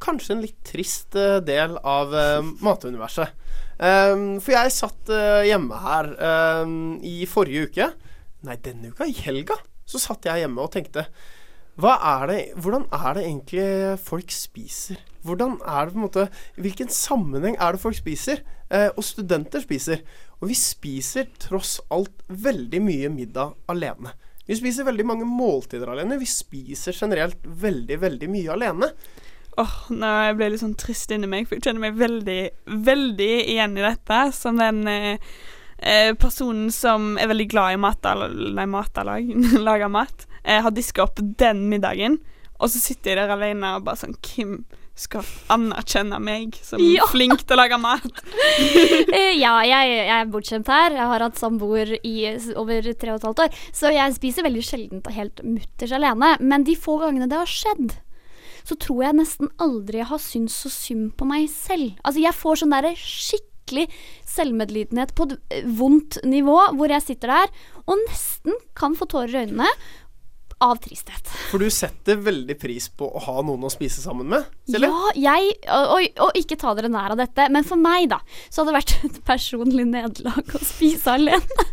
Kanskje 0.03 0.35
en 0.35 0.43
litt 0.45 0.59
trist 0.67 1.17
eh, 1.19 1.39
del 1.45 1.79
av 1.81 2.15
eh, 2.17 2.43
matuniverset. 2.65 3.33
Um, 3.77 4.39
for 4.41 4.55
jeg 4.55 4.73
satt 4.73 5.11
eh, 5.13 5.51
hjemme 5.51 5.77
her 5.83 6.07
um, 6.65 6.95
i 7.05 7.27
forrige 7.29 7.67
uke 7.69 7.89
Nei, 8.49 8.55
denne 8.65 8.89
uka, 8.89 9.05
i 9.05 9.13
helga, 9.13 9.59
så 9.85 10.01
satt 10.01 10.25
jeg 10.25 10.41
hjemme 10.41 10.65
og 10.65 10.71
tenkte 10.73 11.05
er 11.77 12.27
det, 12.31 12.39
Hvordan 12.57 12.87
er 12.89 13.19
det 13.19 13.25
egentlig 13.27 13.99
folk 14.01 14.33
spiser? 14.33 14.97
Hvordan 15.21 15.59
er 15.61 15.85
det 15.85 15.93
på 15.93 15.99
en 15.99 16.07
måte 16.07 16.29
Hvilken 16.57 16.89
sammenheng 16.89 17.57
er 17.61 17.77
det 17.77 17.83
folk 17.83 17.99
spiser? 17.99 18.41
Eh, 18.71 18.89
og 18.97 19.05
studenter 19.05 19.61
spiser. 19.61 20.01
Og 20.41 20.49
vi 20.49 20.57
spiser 20.57 21.29
tross 21.39 21.79
alt 21.93 22.25
veldig 22.29 22.81
mye 22.83 23.11
middag 23.13 23.55
alene. 23.69 24.15
Vi 24.47 24.57
spiser 24.57 24.87
veldig 24.87 25.07
mange 25.07 25.27
måltider 25.29 25.91
alene. 25.91 26.19
Vi 26.19 26.27
spiser 26.27 26.97
generelt 26.97 27.45
veldig, 27.45 28.01
veldig 28.01 28.31
mye 28.31 28.53
alene. 28.57 28.91
Åh, 29.57 29.75
nå 29.91 30.13
ble 30.37 30.47
jeg 30.49 30.53
litt 30.55 30.63
sånn 30.65 30.77
trist 30.79 31.13
inni 31.15 31.29
meg, 31.31 31.47
for 31.49 31.57
jeg 31.57 31.65
kjenner 31.67 31.87
meg 31.87 31.99
veldig, 32.01 32.41
veldig 32.87 33.31
igjen 33.55 33.77
i 33.79 33.85
dette. 33.87 34.19
Som 34.37 34.61
den 34.61 34.83
eh, 34.93 35.29
eh, 35.79 36.13
personen 36.21 36.71
som 36.75 37.15
er 37.21 37.31
veldig 37.33 37.49
glad 37.53 37.77
i 37.77 37.81
mat, 37.81 38.11
nei, 38.57 38.67
matalag, 38.69 39.31
lager 39.69 39.93
mat, 39.93 40.27
eh, 40.45 40.61
har 40.65 40.75
diska 40.77 41.07
opp 41.07 41.23
den 41.41 41.67
middagen, 41.73 42.21
og 42.57 42.73
så 42.73 42.81
sitter 42.81 43.13
jeg 43.13 43.21
der 43.23 43.33
alene 43.37 43.75
og 43.77 43.85
bare 43.85 44.01
sånn 44.01 44.17
Kim 44.25 44.61
skal 44.97 45.27
anerkjenne 45.53 46.17
meg 46.25 46.55
som 46.65 46.81
Ja. 46.81 47.05
flink 47.13 47.43
til 47.45 47.53
å 47.53 47.59
lage 47.61 47.77
mat. 47.77 48.23
Eh, 49.13 49.35
ja, 49.37 49.59
jeg, 49.69 49.91
jeg 49.93 50.15
er 50.17 50.31
bortskjemt 50.33 50.71
her. 50.73 50.97
Jeg 50.97 51.11
har 51.11 51.25
hatt 51.27 51.37
samboer 51.37 51.93
i 52.01 52.15
over 52.57 52.89
tre 52.97 53.13
og 53.13 53.21
et 53.21 53.27
halvt 53.29 53.43
år. 53.45 53.59
Så 53.77 53.93
jeg 53.93 54.17
spiser 54.17 54.47
veldig 54.49 54.65
sjelden 54.65 55.03
og 55.05 55.13
helt 55.13 55.45
mutters 55.45 55.93
alene. 55.97 56.33
Men 56.41 56.65
de 56.65 56.79
få 56.81 56.97
gangene 57.03 57.29
det 57.29 57.37
har 57.43 57.53
skjedd, 57.53 57.93
så 58.67 58.77
tror 58.83 59.05
jeg 59.07 59.19
nesten 59.21 59.53
aldri 59.63 60.01
jeg 60.03 60.11
har 60.11 60.23
syntes 60.23 60.57
så 60.65 60.73
synd 60.73 61.13
på 61.19 61.29
meg 61.29 61.47
selv. 61.53 61.95
Altså, 62.03 62.23
jeg 62.25 62.37
får 62.37 62.63
sånn 62.63 62.75
derre 62.75 62.95
skikkelig 62.99 63.87
selvmedlidenhet 64.27 65.15
på 65.19 65.29
et 65.29 65.37
eh, 65.55 65.69
vondt 65.79 66.21
nivå, 66.27 66.59
hvor 66.79 66.93
jeg 66.93 67.05
sitter 67.07 67.35
der 67.35 67.55
og 67.87 68.03
nesten 68.09 68.59
kan 68.79 68.97
få 68.99 69.07
tårer 69.11 69.35
i 69.35 69.45
øynene 69.47 69.71
av 70.65 70.79
tristhet. 70.81 71.29
For 71.51 71.61
du 71.61 71.69
setter 71.73 72.17
veldig 72.25 72.57
pris 72.61 72.89
på 72.89 73.09
å 73.09 73.23
ha 73.27 73.43
noen 73.45 73.67
å 73.69 73.73
spise 73.73 74.01
sammen 74.01 74.29
med, 74.33 74.47
Silje. 74.71 74.89
Ja, 74.89 75.11
jeg 75.37 75.51
og, 75.67 75.91
og, 75.97 76.23
og 76.29 76.39
ikke 76.41 76.57
ta 76.61 76.73
dere 76.79 76.89
nær 76.93 77.13
av 77.13 77.21
dette, 77.21 77.49
men 77.53 77.67
for 77.67 77.81
meg, 77.81 78.09
da, 78.13 78.23
så 78.49 78.63
hadde 78.63 78.73
det 78.73 78.79
vært 78.81 78.97
et 79.11 79.21
personlig 79.29 79.85
nederlag 79.91 80.57
å 80.57 80.63
spise 80.65 81.19
alene. 81.19 81.67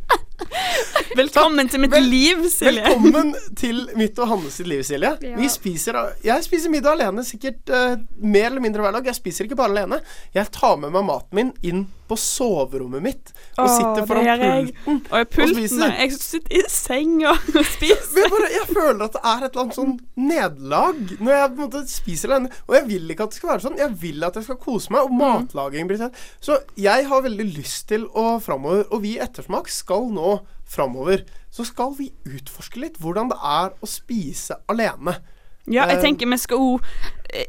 Velkommen 1.18 1.70
til 1.72 1.82
mitt 1.84 1.94
Vel- 1.94 2.10
liv, 2.10 2.44
Silje. 2.52 2.84
Velkommen 2.84 3.34
til 3.58 3.84
mitt 4.00 4.20
og 4.20 4.30
Hannes 4.32 4.58
sitt 4.60 4.68
liv, 4.70 4.84
Silje. 4.86 5.14
Ja. 5.24 5.36
Vi 5.40 5.50
spiser, 5.52 5.98
jeg 6.26 6.46
spiser 6.46 6.74
middag 6.74 6.98
alene 6.98 7.24
sikkert 7.28 7.70
uh, 7.72 7.96
mer 8.20 8.50
eller 8.52 8.64
mindre 8.64 8.84
hver 8.84 8.98
dag. 8.98 9.08
Jeg 9.12 9.20
spiser 9.22 9.48
ikke 9.48 9.60
bare 9.60 9.74
alene. 9.76 10.02
Jeg 10.36 10.52
tar 10.56 10.76
med 10.82 10.94
meg 10.96 11.08
maten 11.08 11.40
min 11.40 11.54
inn 11.64 11.86
på 12.14 12.20
soverommet 12.22 13.04
mitt 13.04 13.34
og 13.58 13.66
Åh, 13.66 13.74
sitter 13.76 14.08
foran 14.10 14.30
pulten. 14.44 15.00
Og 15.10 15.18
jeg 15.20 15.30
pulten 15.34 15.58
spiser. 15.58 15.94
Jeg 16.00 16.16
sitter 16.18 16.56
i 16.58 16.64
seng 16.72 17.16
og 17.30 17.50
spiser. 17.76 18.22
Jeg, 18.22 18.32
bare, 18.34 18.50
jeg 18.54 18.70
føler 18.70 19.06
at 19.08 19.18
det 19.18 19.24
er 19.24 19.46
et 19.46 19.50
eller 19.50 19.64
annet 19.66 19.78
sånn 19.80 19.96
nederlag 20.18 21.14
når 21.20 21.36
jeg 21.36 21.52
på 21.52 21.54
en 21.54 21.64
måte 21.66 21.84
spiser 21.92 22.34
alene. 22.34 22.54
Og 22.70 22.78
jeg 22.78 22.88
vil 22.90 23.14
ikke 23.14 23.28
at 23.28 23.36
det 23.36 23.42
skal 23.42 23.54
være 23.54 23.66
sånn. 23.68 23.80
Jeg 23.82 23.98
vil 24.04 24.28
at 24.30 24.40
jeg 24.40 24.48
skal 24.48 24.60
kose 24.64 24.94
meg, 24.94 25.06
og 25.06 25.18
matlaging 25.20 25.90
blir 25.90 26.02
sånn. 26.02 26.18
Så 26.44 26.60
jeg 26.80 27.08
har 27.10 27.26
veldig 27.26 27.48
lyst 27.54 27.88
til 27.92 28.08
å 28.10 28.26
framover, 28.44 28.86
og 28.90 29.04
vi 29.06 29.16
i 29.18 29.22
Ettersmak 29.24 29.70
skal 29.72 30.10
nå 30.14 30.38
framover, 30.74 31.26
så 31.54 31.66
skal 31.68 31.94
vi 31.98 32.10
utforske 32.26 32.82
litt 32.82 32.98
hvordan 33.02 33.30
det 33.32 33.38
er 33.38 33.74
å 33.78 33.90
spise 33.90 34.58
alene. 34.72 35.20
Ja, 35.68 35.86
jeg 35.88 35.98
Eh, 35.98 36.02
tenker 36.04 36.28
vi 36.28 36.38
skal 36.38 36.58
òg 36.58 36.82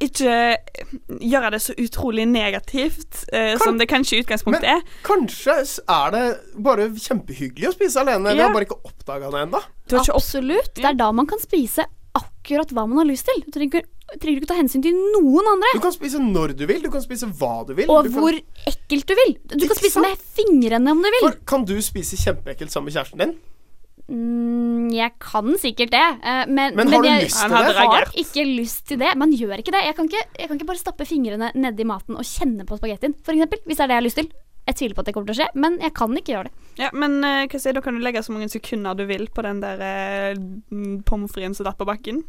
ikke 0.00 0.56
gjøre 1.20 1.50
det 1.52 1.60
så 1.60 1.74
utrolig 1.76 2.24
negativt 2.30 3.24
eh, 3.32 3.56
Kan- 3.56 3.64
som 3.64 3.78
det 3.78 3.88
kanskje 3.90 4.16
i 4.18 4.22
utgangspunktet 4.22 4.62
Men- 4.62 4.76
er. 4.78 4.82
Kanskje 5.02 5.56
er 5.88 6.10
det 6.14 6.40
bare 6.62 6.88
kjempehyggelig 6.90 7.68
å 7.68 7.74
spise 7.74 8.00
alene. 8.00 8.32
Vi 8.34 8.40
har 8.40 8.52
bare 8.54 8.64
ikke 8.66 8.80
oppdaga 8.84 9.30
det 9.30 9.42
ennå. 9.48 9.60
Absolutt. 10.14 10.74
Det 10.74 10.84
er 10.84 10.94
da 10.94 11.10
man 11.12 11.26
kan 11.26 11.38
spise 11.38 11.84
akkurat 12.14 12.70
hva 12.70 12.86
man 12.88 12.98
har 12.98 13.06
lyst 13.10 13.26
til. 13.26 13.42
Du 13.44 13.50
trenger, 13.58 13.82
trenger 14.20 14.40
ikke 14.40 14.46
ta 14.46 14.54
hensyn 14.54 14.82
til 14.82 14.92
noen 14.94 15.44
andre. 15.50 15.66
Du 15.74 15.80
kan 15.80 15.92
spise 15.92 16.20
når 16.22 16.56
du 16.56 16.66
vil, 16.66 16.80
du 16.80 16.90
kan 16.90 17.02
spise 17.02 17.26
hva 17.26 17.66
du 17.66 17.74
vil. 17.74 17.90
Og 17.90 18.04
du 18.04 18.10
kan, 18.10 18.20
hvor 18.22 18.40
ekkelt 18.70 19.06
du 19.06 19.14
vil. 19.14 19.34
Du 19.48 19.56
Ikke 19.58 19.74
kan 19.74 19.76
spise 19.82 19.98
sant? 19.98 20.06
med 20.06 20.18
fingrene 20.38 20.90
om 20.94 21.02
du 21.02 21.10
vil. 21.10 21.20
for, 21.28 21.32
kan 21.44 21.64
du 21.64 21.74
spise 21.82 22.16
kjempeekkelt 22.16 22.70
sammen 22.70 22.86
med 22.86 22.94
kjæresten 22.94 23.18
din? 23.18 23.34
Mm, 24.04 24.90
jeg 24.92 25.14
kan 25.22 25.54
sikkert 25.56 25.94
det, 25.94 26.04
eh, 26.20 26.42
men, 26.44 26.74
Men 26.76 26.90
har 26.92 27.02
du 27.02 27.08
jeg 27.08 27.24
lyst 27.24 27.40
til 27.40 27.54
det? 27.54 27.72
Jeg 27.72 27.88
har 27.88 28.10
ikke 28.20 28.44
lyst 28.44 28.82
til 28.90 29.00
det. 29.00 29.12
Man 29.16 29.32
gjør 29.32 29.62
ikke 29.62 29.72
det. 29.72 29.84
Jeg 29.86 29.96
kan 29.96 30.10
ikke, 30.10 30.24
jeg 30.38 30.48
kan 30.48 30.58
ikke 30.58 30.68
bare 30.68 30.82
stappe 30.82 31.06
fingrene 31.08 31.50
nedi 31.56 31.86
maten 31.88 32.18
og 32.20 32.28
kjenne 32.28 32.66
på 32.68 32.76
spagettien, 32.80 33.16
f.eks. 33.24 33.62
Hvis 33.64 33.80
det 33.80 33.86
er 33.86 33.88
det 33.88 33.96
jeg 33.96 34.02
har 34.02 34.08
lyst 34.08 34.20
til. 34.20 34.28
Jeg 34.64 34.78
tviler 34.78 34.96
på 34.96 35.02
at 35.04 35.08
det 35.08 35.14
kommer 35.14 35.28
til 35.28 35.36
å 35.36 35.40
skje, 35.42 35.48
men 35.60 35.74
jeg 35.80 35.92
kan 35.96 36.12
ikke 36.16 36.32
gjøre 36.32 36.48
det. 36.48 36.68
Ja, 36.80 36.88
men 36.96 37.18
uh, 37.20 37.44
hva 37.44 37.58
sier 37.60 37.76
da 37.76 37.82
kan 37.84 37.96
du 37.96 38.00
legge 38.00 38.22
så 38.24 38.32
mange 38.32 38.48
sekunder 38.48 38.96
du 38.96 39.04
vil 39.08 39.26
på 39.28 39.44
den 39.44 39.60
der 39.60 39.82
uh, 39.84 41.02
pommes 41.04 41.34
fritesen 41.34 41.58
som 41.58 41.68
datt 41.68 41.76
på 41.80 41.88
bakken. 41.88 42.22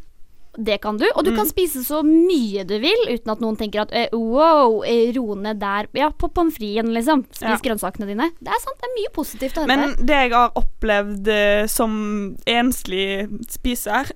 Det 0.57 0.77
kan 0.81 0.97
du. 0.97 1.05
Og 1.15 1.25
du 1.25 1.31
Mm. 1.31 1.35
kan 1.37 1.45
spise 1.49 1.83
så 1.83 2.01
mye 2.03 2.63
du 2.65 2.79
vil 2.79 3.01
uten 3.09 3.31
at 3.31 3.39
noen 3.41 3.57
tenker 3.57 3.81
at 3.81 3.89
eh, 3.91 4.07
wow, 4.13 4.81
eh, 4.87 5.11
ro 5.15 5.35
ned 5.35 5.59
der. 5.59 5.87
Ja, 5.93 6.09
på 6.11 6.29
pommes 6.33 6.55
fritesen, 6.57 6.93
liksom. 6.93 7.25
Spis 7.31 7.41
Ja. 7.41 7.57
grønnsakene 7.57 8.07
dine. 8.07 8.31
Det 8.39 8.47
er 8.53 8.59
sant, 8.63 8.77
det 8.79 8.87
er 8.89 8.95
mye 9.01 9.13
positivt 9.13 9.57
å 9.57 9.65
hente 9.65 9.67
Men 9.67 10.05
det 10.05 10.15
jeg 10.15 10.31
har 10.31 10.51
opplevd 10.55 11.27
eh, 11.27 11.65
som 11.67 12.37
enslig 12.47 13.27
spiser 13.49 14.11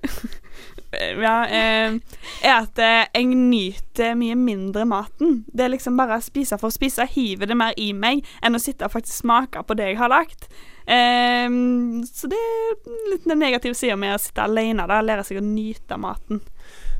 Ja, 0.92 1.44
eh, 1.46 1.92
er 2.42 2.56
at 2.64 2.78
eh, 2.82 3.04
jeg 3.14 3.26
nyter 3.30 4.16
mye 4.18 4.34
mindre 4.34 4.84
maten. 4.84 5.44
Det 5.54 5.64
er 5.64 5.70
liksom 5.76 5.96
bare 5.96 6.16
å 6.18 6.24
spise 6.24 6.58
for 6.58 6.66
å 6.68 6.74
spise. 6.74 7.06
Hiver 7.06 7.46
det 7.46 7.56
mer 7.56 7.74
i 7.78 7.92
meg 7.92 8.24
enn 8.42 8.56
å 8.58 8.62
sitte 8.62 8.88
og 8.88 8.96
faktisk 8.96 9.22
smake 9.22 9.62
på 9.68 9.76
det 9.78 9.92
jeg 9.92 10.00
har 10.00 10.10
lagt. 10.10 10.48
Eh, 10.90 11.48
så 12.10 12.30
det 12.30 12.40
er 12.40 12.94
litt 13.12 13.28
den 13.28 13.42
negative 13.42 13.78
sida 13.78 13.98
med 14.00 14.16
å 14.16 14.22
sitte 14.22 14.46
alene 14.46 14.88
der, 14.90 15.06
lære 15.06 15.26
seg 15.26 15.40
å 15.40 15.44
nyte 15.44 15.98
maten. 16.00 16.42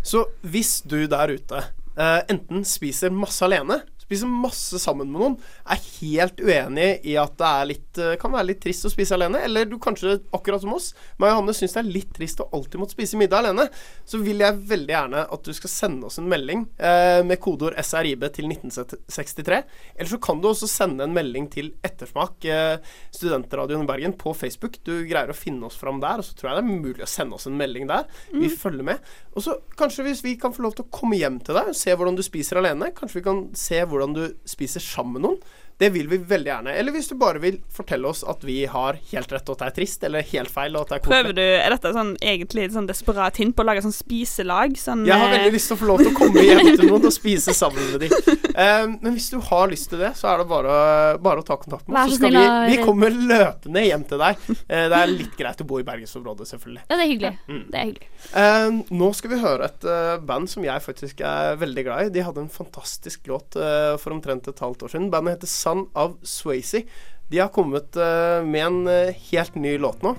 Så 0.02 0.24
hvis 0.46 0.78
du 0.88 1.02
der 1.10 1.34
ute 1.36 1.64
uh, 1.98 2.20
enten 2.30 2.64
spiser 2.64 3.12
masse 3.12 3.44
alene, 3.44 3.82
spiser 4.10 4.30
masse 4.30 4.80
sammen 4.82 5.10
med 5.10 5.20
noen, 5.20 5.36
er 5.70 5.82
helt 6.00 6.40
uenig 6.42 6.88
i 7.06 7.14
at 7.20 7.36
det 7.38 7.50
er 7.50 7.68
litt, 7.70 8.00
eh, 8.02 8.16
kan 8.20 8.34
være 8.34 8.48
litt 8.50 8.62
trist 8.64 8.88
å 8.88 8.90
spise 8.92 9.14
alene, 9.14 9.44
eller 9.46 9.68
du 9.70 9.76
kanskje, 9.78 10.18
akkurat 10.34 10.64
som 10.64 10.74
oss, 10.74 10.90
meg 11.20 11.30
og 11.30 11.40
Hanne 11.40 11.54
syns 11.54 11.76
det 11.76 11.82
er 11.84 11.92
litt 11.94 12.10
trist 12.16 12.42
å 12.42 12.48
alltid 12.56 12.82
måtte 12.82 12.96
spise 12.96 13.20
middag 13.20 13.44
alene, 13.44 13.68
så 14.04 14.18
vil 14.22 14.42
jeg 14.42 14.58
veldig 14.70 14.94
gjerne 14.96 15.24
at 15.30 15.46
du 15.46 15.52
skal 15.54 15.72
sende 15.72 16.08
oss 16.10 16.18
en 16.18 16.28
melding 16.30 16.66
eh, 16.78 17.20
med 17.26 17.40
kodeord 17.42 17.78
SRIB 17.78 18.26
til 18.34 18.50
1963. 18.50 19.60
Eller 19.94 20.10
så 20.10 20.20
kan 20.22 20.42
du 20.42 20.50
også 20.50 20.68
sende 20.70 21.06
en 21.06 21.14
melding 21.14 21.46
til 21.52 21.72
Ettersmak, 21.86 22.42
eh, 22.50 22.82
Studentradioen 23.14 23.86
i 23.86 23.90
Bergen, 23.90 24.16
på 24.18 24.34
Facebook. 24.34 24.80
Du 24.86 25.04
greier 25.06 25.30
å 25.30 25.36
finne 25.36 25.68
oss 25.70 25.78
fram 25.78 26.02
der, 26.02 26.18
og 26.18 26.26
så 26.26 26.34
tror 26.34 26.50
jeg 26.50 26.58
det 26.58 26.64
er 26.66 26.82
mulig 26.82 27.06
å 27.06 27.10
sende 27.10 27.38
oss 27.38 27.46
en 27.46 27.58
melding 27.60 27.86
der. 27.90 28.10
Vi 28.34 28.50
følger 28.50 28.86
med. 28.90 29.06
Og 29.36 29.44
så 29.44 29.56
kanskje 29.78 30.04
hvis 30.08 30.24
vi 30.26 30.34
kan 30.40 30.54
få 30.54 30.64
lov 30.64 30.74
til 30.76 30.86
å 30.86 30.92
komme 30.92 31.18
hjem 31.18 31.38
til 31.44 31.56
deg 31.56 31.70
og 31.70 31.78
se 31.78 31.94
hvordan 31.94 32.16
du 32.18 32.24
spiser 32.26 32.58
alene, 32.60 32.90
kanskje 32.96 33.20
vi 33.20 33.26
kan 33.26 33.42
se 33.58 33.78
hvordan 33.84 33.99
du 34.16 34.22
spiser 34.48 34.80
sammen 34.80 35.18
med 35.18 35.26
noen. 35.26 35.42
Det 35.80 35.88
vil 35.94 36.08
vi 36.10 36.18
veldig 36.28 36.50
gjerne. 36.50 36.72
Eller 36.76 36.92
hvis 36.92 37.08
du 37.08 37.14
bare 37.20 37.40
vil 37.40 37.56
fortelle 37.72 38.08
oss 38.10 38.20
at 38.28 38.42
vi 38.44 38.58
har 38.68 38.98
helt 39.12 39.30
rett, 39.32 39.48
og 39.48 39.56
at 39.56 39.62
det 39.62 39.68
er 39.70 39.76
trist, 39.78 40.02
eller 40.04 40.26
helt 40.28 40.52
feil, 40.52 40.76
og 40.76 40.84
at 40.84 40.90
det 40.92 40.98
er 40.98 41.04
Prøver 41.06 41.30
koselig. 41.30 41.36
du, 41.38 41.64
Er 41.64 41.74
dette 41.74 41.92
sånn, 41.96 42.10
egentlig 42.20 42.66
et 42.66 42.74
sånn 42.74 42.88
desperat 42.90 43.40
hint 43.40 43.56
på 43.56 43.64
å 43.64 43.68
lage 43.70 43.84
sånn 43.86 43.94
spiselag? 43.96 44.76
Sånn, 44.80 45.06
Jeg 45.08 45.16
har 45.16 45.30
eh, 45.30 45.36
veldig 45.38 45.54
lyst 45.56 45.72
til 45.72 45.78
å 45.78 45.80
få 45.80 45.88
lov 45.88 46.02
til 46.02 46.10
å 46.12 46.16
komme 46.18 46.44
hjem 46.44 46.68
til 46.68 46.84
noen 46.90 47.08
og 47.08 47.14
spise 47.16 47.54
sammen 47.62 47.88
med 47.94 48.04
dem. 48.04 48.36
Um, 48.50 48.96
men 49.00 49.16
hvis 49.16 49.30
du 49.32 49.38
har 49.48 49.72
lyst 49.72 49.88
til 49.92 50.02
det, 50.04 50.12
så 50.20 50.28
er 50.34 50.42
det 50.42 50.46
bare, 50.50 50.76
bare 51.24 51.40
å 51.40 51.46
ta 51.48 51.56
kontakt 51.60 51.88
med 51.88 51.96
oss. 51.96 52.12
så 52.12 52.20
skal 52.20 52.36
vi, 52.36 52.44
vi 52.74 52.84
kommer 52.84 53.16
løpende 53.16 53.86
hjem 53.86 54.04
til 54.10 54.20
deg. 54.20 54.44
Uh, 54.50 54.84
det 54.92 55.00
er 55.00 55.14
litt 55.14 55.38
greit 55.40 55.64
å 55.64 55.68
bo 55.70 55.80
i 55.80 55.86
bergensområdet, 55.88 56.50
selvfølgelig. 56.52 56.84
Ja, 56.84 56.92
det 56.92 57.06
er 57.06 57.12
hyggelig. 57.14 57.32
Mm. 57.48 57.64
Det 57.70 57.80
er 57.80 57.88
hyggelig. 57.88 58.10
Um, 58.36 58.82
nå 59.00 59.10
skal 59.16 59.32
vi 59.32 59.40
høre 59.46 59.70
et 59.70 59.88
uh, 59.88 60.20
band 60.28 60.50
som 60.52 60.64
jeg 60.66 60.84
faktisk 60.84 61.24
er 61.24 61.56
veldig 61.60 61.86
glad 61.88 62.10
i. 62.10 62.14
De 62.18 62.26
hadde 62.26 62.44
en 62.44 62.52
fantastisk 62.52 63.32
låt 63.32 63.56
uh, 63.56 63.96
for 64.00 64.12
omtrent 64.12 64.52
et 64.52 64.64
halvt 64.66 64.84
år 64.84 64.92
siden. 64.92 65.08
Bandet 65.12 65.38
heter 65.38 65.50
Son 65.70 65.86
of 65.94 66.18
Swayze. 66.22 66.82
De 67.30 67.38
har 67.38 67.48
kommet 67.54 67.96
eh, 67.96 68.42
med 68.44 68.66
en 68.66 68.88
eh, 68.88 69.14
helt 69.30 69.54
ny 69.54 69.76
låt 69.78 70.02
nå, 70.02 70.14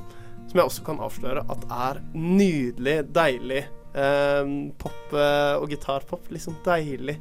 som 0.47 0.59
jeg 0.59 0.65
også 0.65 0.85
kan 0.87 1.01
avsløre 1.03 1.43
at 1.51 1.67
er 1.67 2.01
nydelig, 2.15 3.01
deilig 3.15 3.67
Eh, 3.91 4.45
pop 4.79 5.11
og 5.11 5.65
gitarpop. 5.67 6.29
Litt 6.31 6.45
sånn 6.45 6.55
deilig. 6.63 7.17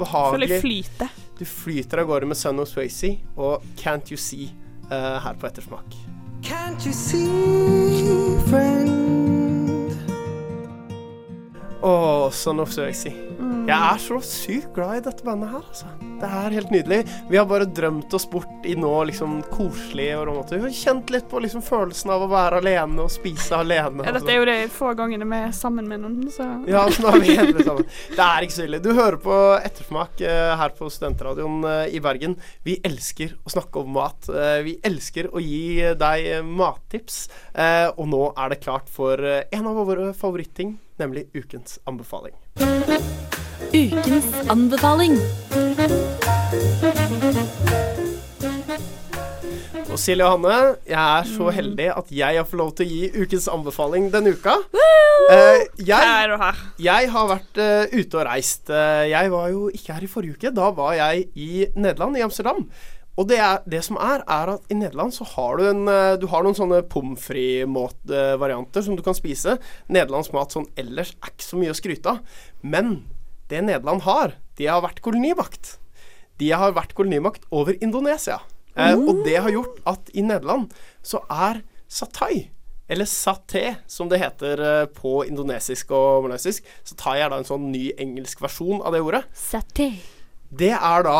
Behagelig. 0.00 0.58
flyter. 0.64 1.12
Du 1.38 1.44
flyter 1.46 2.02
av 2.02 2.08
gårde 2.10 2.26
med 2.26 2.38
Son 2.38 2.58
of 2.58 2.66
Swayze 2.66 3.12
og 3.38 3.62
Can't 3.78 4.10
You 4.10 4.18
See 4.18 4.48
eh, 4.90 5.18
her 5.22 5.38
på 5.38 5.46
Ettersmak. 5.46 5.94
Can't 6.42 6.82
you 6.82 6.94
see, 6.94 7.22
friend? 8.50 9.94
Å, 11.82 11.94
Son 12.34 12.66
of 12.66 12.74
Swayze. 12.74 13.14
Jeg 13.68 13.76
er 13.76 13.98
så 14.00 14.18
sykt 14.24 14.70
glad 14.76 14.98
i 14.98 15.02
dette 15.04 15.24
bandet 15.26 15.50
her, 15.52 15.64
altså. 15.64 15.88
Det 16.18 16.28
er 16.38 16.54
helt 16.56 16.70
nydelig. 16.72 16.98
Vi 17.28 17.36
har 17.36 17.46
bare 17.48 17.66
drømt 17.68 18.14
oss 18.16 18.24
bort 18.30 18.64
i 18.66 18.74
nå 18.78 18.90
liksom 19.10 19.38
koselig 19.52 20.08
og 20.16 20.24
romantisk. 20.30 20.62
Vi 20.62 20.70
har 20.70 20.76
kjent 20.78 21.12
litt 21.12 21.28
på 21.30 21.42
liksom 21.44 21.62
følelsen 21.64 22.12
av 22.14 22.24
å 22.24 22.30
være 22.32 22.62
alene 22.62 23.04
og 23.04 23.12
spise 23.12 23.58
alene. 23.60 24.06
Ja, 24.06 24.14
dette 24.16 24.32
er 24.32 24.40
jo 24.40 24.48
de 24.48 24.56
få 24.72 24.94
gangene 24.98 25.28
vi 25.28 25.40
er 25.46 25.54
sammen 25.56 25.88
med 25.90 26.02
noen, 26.04 26.26
så 26.32 26.48
Ja, 26.68 26.86
så 26.90 27.04
nå 27.04 27.12
er 27.12 27.24
vi 27.24 27.36
helt 27.38 27.62
sammen. 27.62 27.88
Det 28.16 28.24
er 28.24 28.46
ikke 28.46 28.56
så 28.56 28.66
ille. 28.66 28.82
Du 28.84 28.90
hører 28.96 29.20
på 29.22 29.36
Ettersmak 29.60 30.24
eh, 30.24 30.52
her 30.62 30.74
på 30.78 30.90
Studentradioen 30.92 31.60
eh, 31.68 31.94
i 31.98 32.02
Bergen. 32.04 32.38
Vi 32.66 32.78
elsker 32.88 33.36
å 33.44 33.52
snakke 33.52 33.84
om 33.84 33.92
mat. 33.96 34.30
Eh, 34.32 34.58
vi 34.66 34.78
elsker 34.88 35.30
å 35.30 35.44
gi 35.44 35.94
deg 35.98 36.30
mattips. 36.48 37.26
Og 37.98 38.04
nå 38.10 38.22
er 38.32 38.52
det 38.52 38.62
klart 38.64 38.88
for 38.92 39.20
en 39.22 39.68
av 39.70 39.82
våre 39.88 40.12
favoritting, 40.16 40.76
nemlig 41.00 41.28
ukens 41.36 41.78
anbefaling. 41.88 42.34
Ukens 43.68 44.28
anbefaling. 44.48 45.18
Og 49.92 49.98
Silje 50.00 50.24
og 50.24 50.38
Hanne, 50.38 50.54
jeg 50.88 50.96
er 50.96 51.26
så 51.28 51.50
heldig 51.52 51.88
at 51.92 52.12
jeg 52.14 52.38
har 52.38 52.46
fått 52.48 52.60
lov 52.60 52.70
til 52.78 52.86
å 52.86 52.94
gi 52.94 53.24
ukens 53.26 53.48
anbefaling 53.52 54.06
denne 54.14 54.32
uka. 54.32 54.54
Eh, 55.28 55.66
jeg, 55.84 56.38
jeg 56.80 57.10
har 57.12 57.26
vært 57.28 57.60
eh, 57.60 57.92
ute 57.92 58.16
og 58.16 58.24
reist. 58.30 58.72
Eh, 58.72 59.10
jeg 59.10 59.32
var 59.34 59.50
jo 59.52 59.66
ikke 59.68 59.98
her 59.98 60.06
i 60.06 60.08
forrige 60.14 60.38
uke. 60.38 60.54
Da 60.56 60.70
var 60.72 60.94
jeg 60.96 61.28
i 61.36 61.66
Nederland, 61.76 62.16
i 62.16 62.24
Amsterdam. 62.24 62.64
Og 63.20 63.28
det, 63.28 63.42
er, 63.42 63.60
det 63.68 63.82
som 63.84 64.00
er, 64.00 64.24
er 64.24 64.54
at 64.54 64.72
i 64.72 64.78
Nederland 64.78 65.12
så 65.12 65.26
har 65.34 65.58
du 65.58 65.66
en 65.66 65.84
Du 66.22 66.28
har 66.30 66.46
noen 66.46 66.56
sånne 66.56 66.84
pommes 66.88 67.20
frites-varianter 67.20 68.86
som 68.86 68.96
du 68.96 69.04
kan 69.04 69.18
spise. 69.18 69.58
Nederlandsk 69.92 70.32
mat 70.32 70.56
sånn 70.56 70.70
ellers 70.78 71.12
er 71.18 71.34
ikke 71.34 71.48
så 71.50 71.60
mye 71.60 71.74
å 71.74 71.80
skryte 71.82 72.16
av. 72.16 72.42
Men 72.62 73.00
det 73.48 73.64
Nederland 73.64 74.04
har, 74.06 74.36
de 74.58 74.68
har 74.68 74.82
vært 74.84 75.02
kolonimakt. 75.04 75.76
De 76.38 76.52
har 76.52 76.76
vært 76.76 76.94
kolonimakt 76.98 77.46
over 77.54 77.76
Indonesia. 77.82 78.40
Eh, 78.78 78.94
og 78.94 79.24
det 79.26 79.38
har 79.40 79.50
gjort 79.52 79.80
at 79.90 80.12
i 80.14 80.22
Nederland 80.22 80.70
så 81.02 81.22
er 81.32 81.62
satai, 81.88 82.50
eller 82.88 83.08
saté 83.08 83.64
som 83.90 84.08
det 84.08 84.20
heter 84.22 84.62
eh, 84.64 84.86
på 84.92 85.22
indonesisk 85.28 85.90
og 85.96 86.28
malaysisk 86.28 86.64
Satai 86.86 87.18
er 87.20 87.32
da 87.32 87.40
en 87.40 87.48
sånn 87.48 87.68
ny 87.72 87.90
engelsk 88.00 88.40
versjon 88.44 88.80
av 88.80 88.94
det 88.96 89.02
ordet. 89.04 89.24
Saté. 89.36 89.90
Det 90.48 90.72
er 90.72 91.04
da 91.04 91.18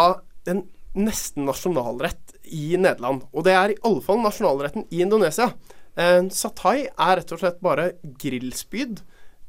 en 0.48 0.64
nesten 0.98 1.44
nasjonalrett 1.48 2.38
i 2.48 2.78
Nederland. 2.80 3.26
Og 3.32 3.44
det 3.44 3.54
er 3.54 3.74
i 3.74 3.80
alle 3.84 4.04
fall 4.04 4.22
nasjonalretten 4.24 4.86
i 4.88 5.02
Indonesia. 5.04 5.50
Eh, 5.98 6.22
satai 6.32 6.88
er 6.88 7.18
rett 7.20 7.36
og 7.36 7.42
slett 7.42 7.60
bare 7.64 7.90
grillspyd 8.22 9.02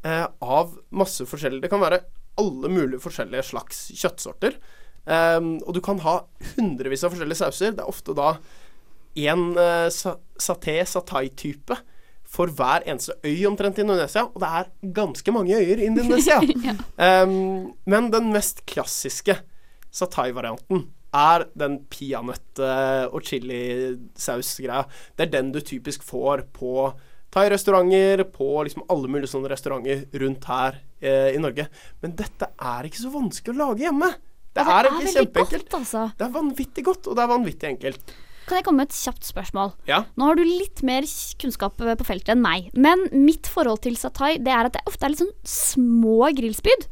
eh, 0.03 0.25
av 0.27 0.75
masse 0.89 1.27
forskjellig 1.29 1.61
Det 1.63 1.71
kan 1.71 1.83
være 1.83 2.01
alle 2.39 2.71
mulige 2.71 3.03
forskjellige 3.03 3.49
slags 3.51 3.85
kjøttsorter. 3.99 4.57
Um, 5.09 5.55
og 5.65 5.73
du 5.77 5.81
kan 5.83 6.01
ha 6.03 6.19
hundrevis 6.55 7.05
av 7.05 7.13
forskjellige 7.13 7.41
sauser. 7.41 7.75
Det 7.75 7.83
er 7.85 7.91
ofte 7.91 8.15
da 8.17 8.33
én 9.19 9.45
uh, 9.57 9.87
saté, 9.89 10.79
satai-type 10.87 11.77
for 12.29 12.51
hver 12.53 12.85
eneste 12.85 13.15
øy 13.25 13.47
omtrent 13.49 13.79
i 13.79 13.85
Indonesia. 13.85 14.27
Og 14.29 14.41
det 14.43 14.51
er 14.59 14.69
ganske 14.99 15.33
mange 15.33 15.57
øyer 15.57 15.81
i 15.81 15.89
Indonesia. 15.89 16.37
um, 17.25 17.73
men 17.89 18.11
den 18.13 18.31
mest 18.35 18.63
klassiske 18.69 19.39
satai-varianten 19.89 20.87
er 21.15 21.47
den 21.57 21.79
peanøtt- 21.89 22.61
eh, 22.61 23.05
og 23.09 23.23
chilisaus-greia. 23.25 24.85
Det 25.17 25.25
er 25.25 25.31
den 25.31 25.51
du 25.51 25.59
typisk 25.59 26.03
får 26.03 26.45
på 26.53 26.93
thai-restauranter, 27.33 28.23
på 28.33 28.47
liksom 28.65 28.85
alle 28.89 29.11
mulige 29.11 29.31
sånne 29.31 29.51
restauranter 29.51 30.05
rundt 30.21 30.47
her 30.49 30.79
eh, 31.01 31.35
i 31.35 31.41
Norge. 31.41 31.67
Men 32.03 32.15
dette 32.19 32.49
er 32.57 32.89
ikke 32.89 33.03
så 33.03 33.11
vanskelig 33.13 33.55
å 33.55 33.59
lage 33.65 33.85
hjemme. 33.85 34.09
Det, 34.49 34.63
Og 34.65 34.71
er 34.73 34.87
ikke 34.89 34.95
veldig 34.97 35.13
kjempeenkelt. 35.19 35.67
godt, 35.69 35.77
altså. 35.83 36.07
Det 36.17 36.25
er 36.25 36.33
vanvittig 36.33 36.83
godt, 36.89 37.07
og 37.07 37.15
det 37.19 37.23
er 37.23 37.31
vanvittig 37.35 37.69
enkelt. 37.69 38.13
Kan 38.49 38.57
jeg 38.57 38.65
komme 38.65 38.81
med 38.81 38.89
et 38.89 38.97
kjapt 38.97 39.27
spørsmål? 39.29 39.75
Ja. 39.85 39.99
Nå 40.17 40.25
har 40.25 40.39
du 40.39 40.41
litt 40.41 40.81
mer 40.81 41.05
kunnskap 41.41 41.81
eh, 41.85 41.93
på 41.99 42.07
feltet 42.07 42.33
enn 42.33 42.41
meg, 42.41 42.71
men 42.73 43.05
mitt 43.13 43.45
forhold 43.51 43.83
til 43.85 43.97
satai 43.99 44.39
det 44.41 44.49
er 44.55 44.65
at 44.71 44.73
det 44.79 44.81
ofte 44.89 45.05
er 45.05 45.13
litt 45.13 45.21
sånn 45.21 45.35
små 45.45 46.31
grillspyd. 46.33 46.87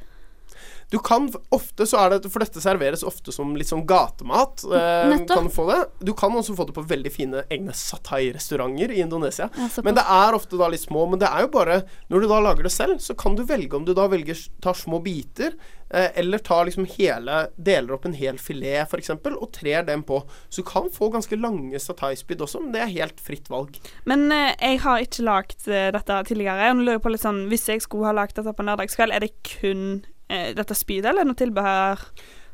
Du 0.89 0.99
kan 1.03 1.27
ofte 1.49 1.85
så 1.87 1.99
er 1.99 2.13
det 2.15 2.29
For 2.31 2.43
dette 2.43 2.61
serveres 2.63 3.03
ofte 3.07 3.33
som 3.35 3.55
litt 3.59 3.67
sånn 3.67 3.85
gatemat. 3.87 4.63
Eh, 4.63 5.15
kan 5.27 5.49
du 5.49 5.51
få 5.51 5.67
det. 5.67 5.79
Du 6.07 6.13
kan 6.17 6.35
også 6.35 6.55
få 6.55 6.67
det 6.69 6.75
på 6.77 6.85
veldig 6.87 7.11
fine 7.11 7.43
egne 7.51 7.75
satai-restauranter 7.75 8.93
i 8.95 9.01
Indonesia. 9.03 9.49
Ja. 9.57 9.67
Men 9.83 9.97
det 9.99 10.05
er 10.07 10.37
ofte 10.37 10.59
da 10.59 10.69
litt 10.71 10.85
små. 10.85 11.05
Men 11.11 11.19
det 11.23 11.27
er 11.27 11.43
jo 11.43 11.51
bare 11.57 11.81
Når 12.07 12.23
du 12.23 12.27
da 12.31 12.39
lager 12.43 12.63
det 12.63 12.71
selv, 12.71 13.01
så 13.03 13.15
kan 13.19 13.35
du 13.35 13.43
velge 13.47 13.75
om 13.75 13.85
du 13.85 13.93
da 13.97 14.07
velger 14.07 14.37
tar 14.63 14.77
små 14.77 14.99
biter, 15.03 15.53
eh, 15.89 16.09
eller 16.15 16.39
tar 16.39 16.65
liksom 16.65 16.87
hele 16.95 17.49
Deler 17.57 17.97
opp 17.97 18.05
en 18.07 18.15
hel 18.15 18.39
filet, 18.39 18.87
f.eks., 18.87 19.11
og 19.11 19.51
trer 19.53 19.83
den 19.87 20.03
på. 20.07 20.21
Så 20.49 20.63
du 20.63 20.69
kan 20.69 20.89
få 20.93 21.11
ganske 21.13 21.35
lange 21.39 21.79
satai-spyd 21.79 22.41
også, 22.41 22.63
men 22.63 22.75
det 22.75 22.83
er 22.83 22.93
helt 22.95 23.23
fritt 23.23 23.51
valg. 23.51 23.75
Men 24.07 24.29
eh, 24.31 24.53
jeg 24.55 24.83
har 24.85 25.03
ikke 25.03 25.27
lagd 25.27 25.67
eh, 25.67 25.89
dette 25.95 26.21
tidligere. 26.31 26.71
Og 26.71 26.79
nå 26.79 26.87
lurer 26.87 26.99
jeg 26.99 27.07
på 27.07 27.15
litt 27.15 27.25
sånn 27.25 27.47
Hvis 27.51 27.67
jeg 27.67 27.83
skulle 27.83 28.07
ha 28.07 28.15
lagd 28.15 28.37
dette 28.39 28.55
på 28.55 28.67
lørdagskveld, 28.67 29.15
er 29.15 29.27
det 29.27 29.35
kun 29.57 30.05
dette 30.27 30.75
spydet, 30.75 31.11
eller 31.11 31.27
noe 31.27 31.37
tilbehør? 31.39 32.01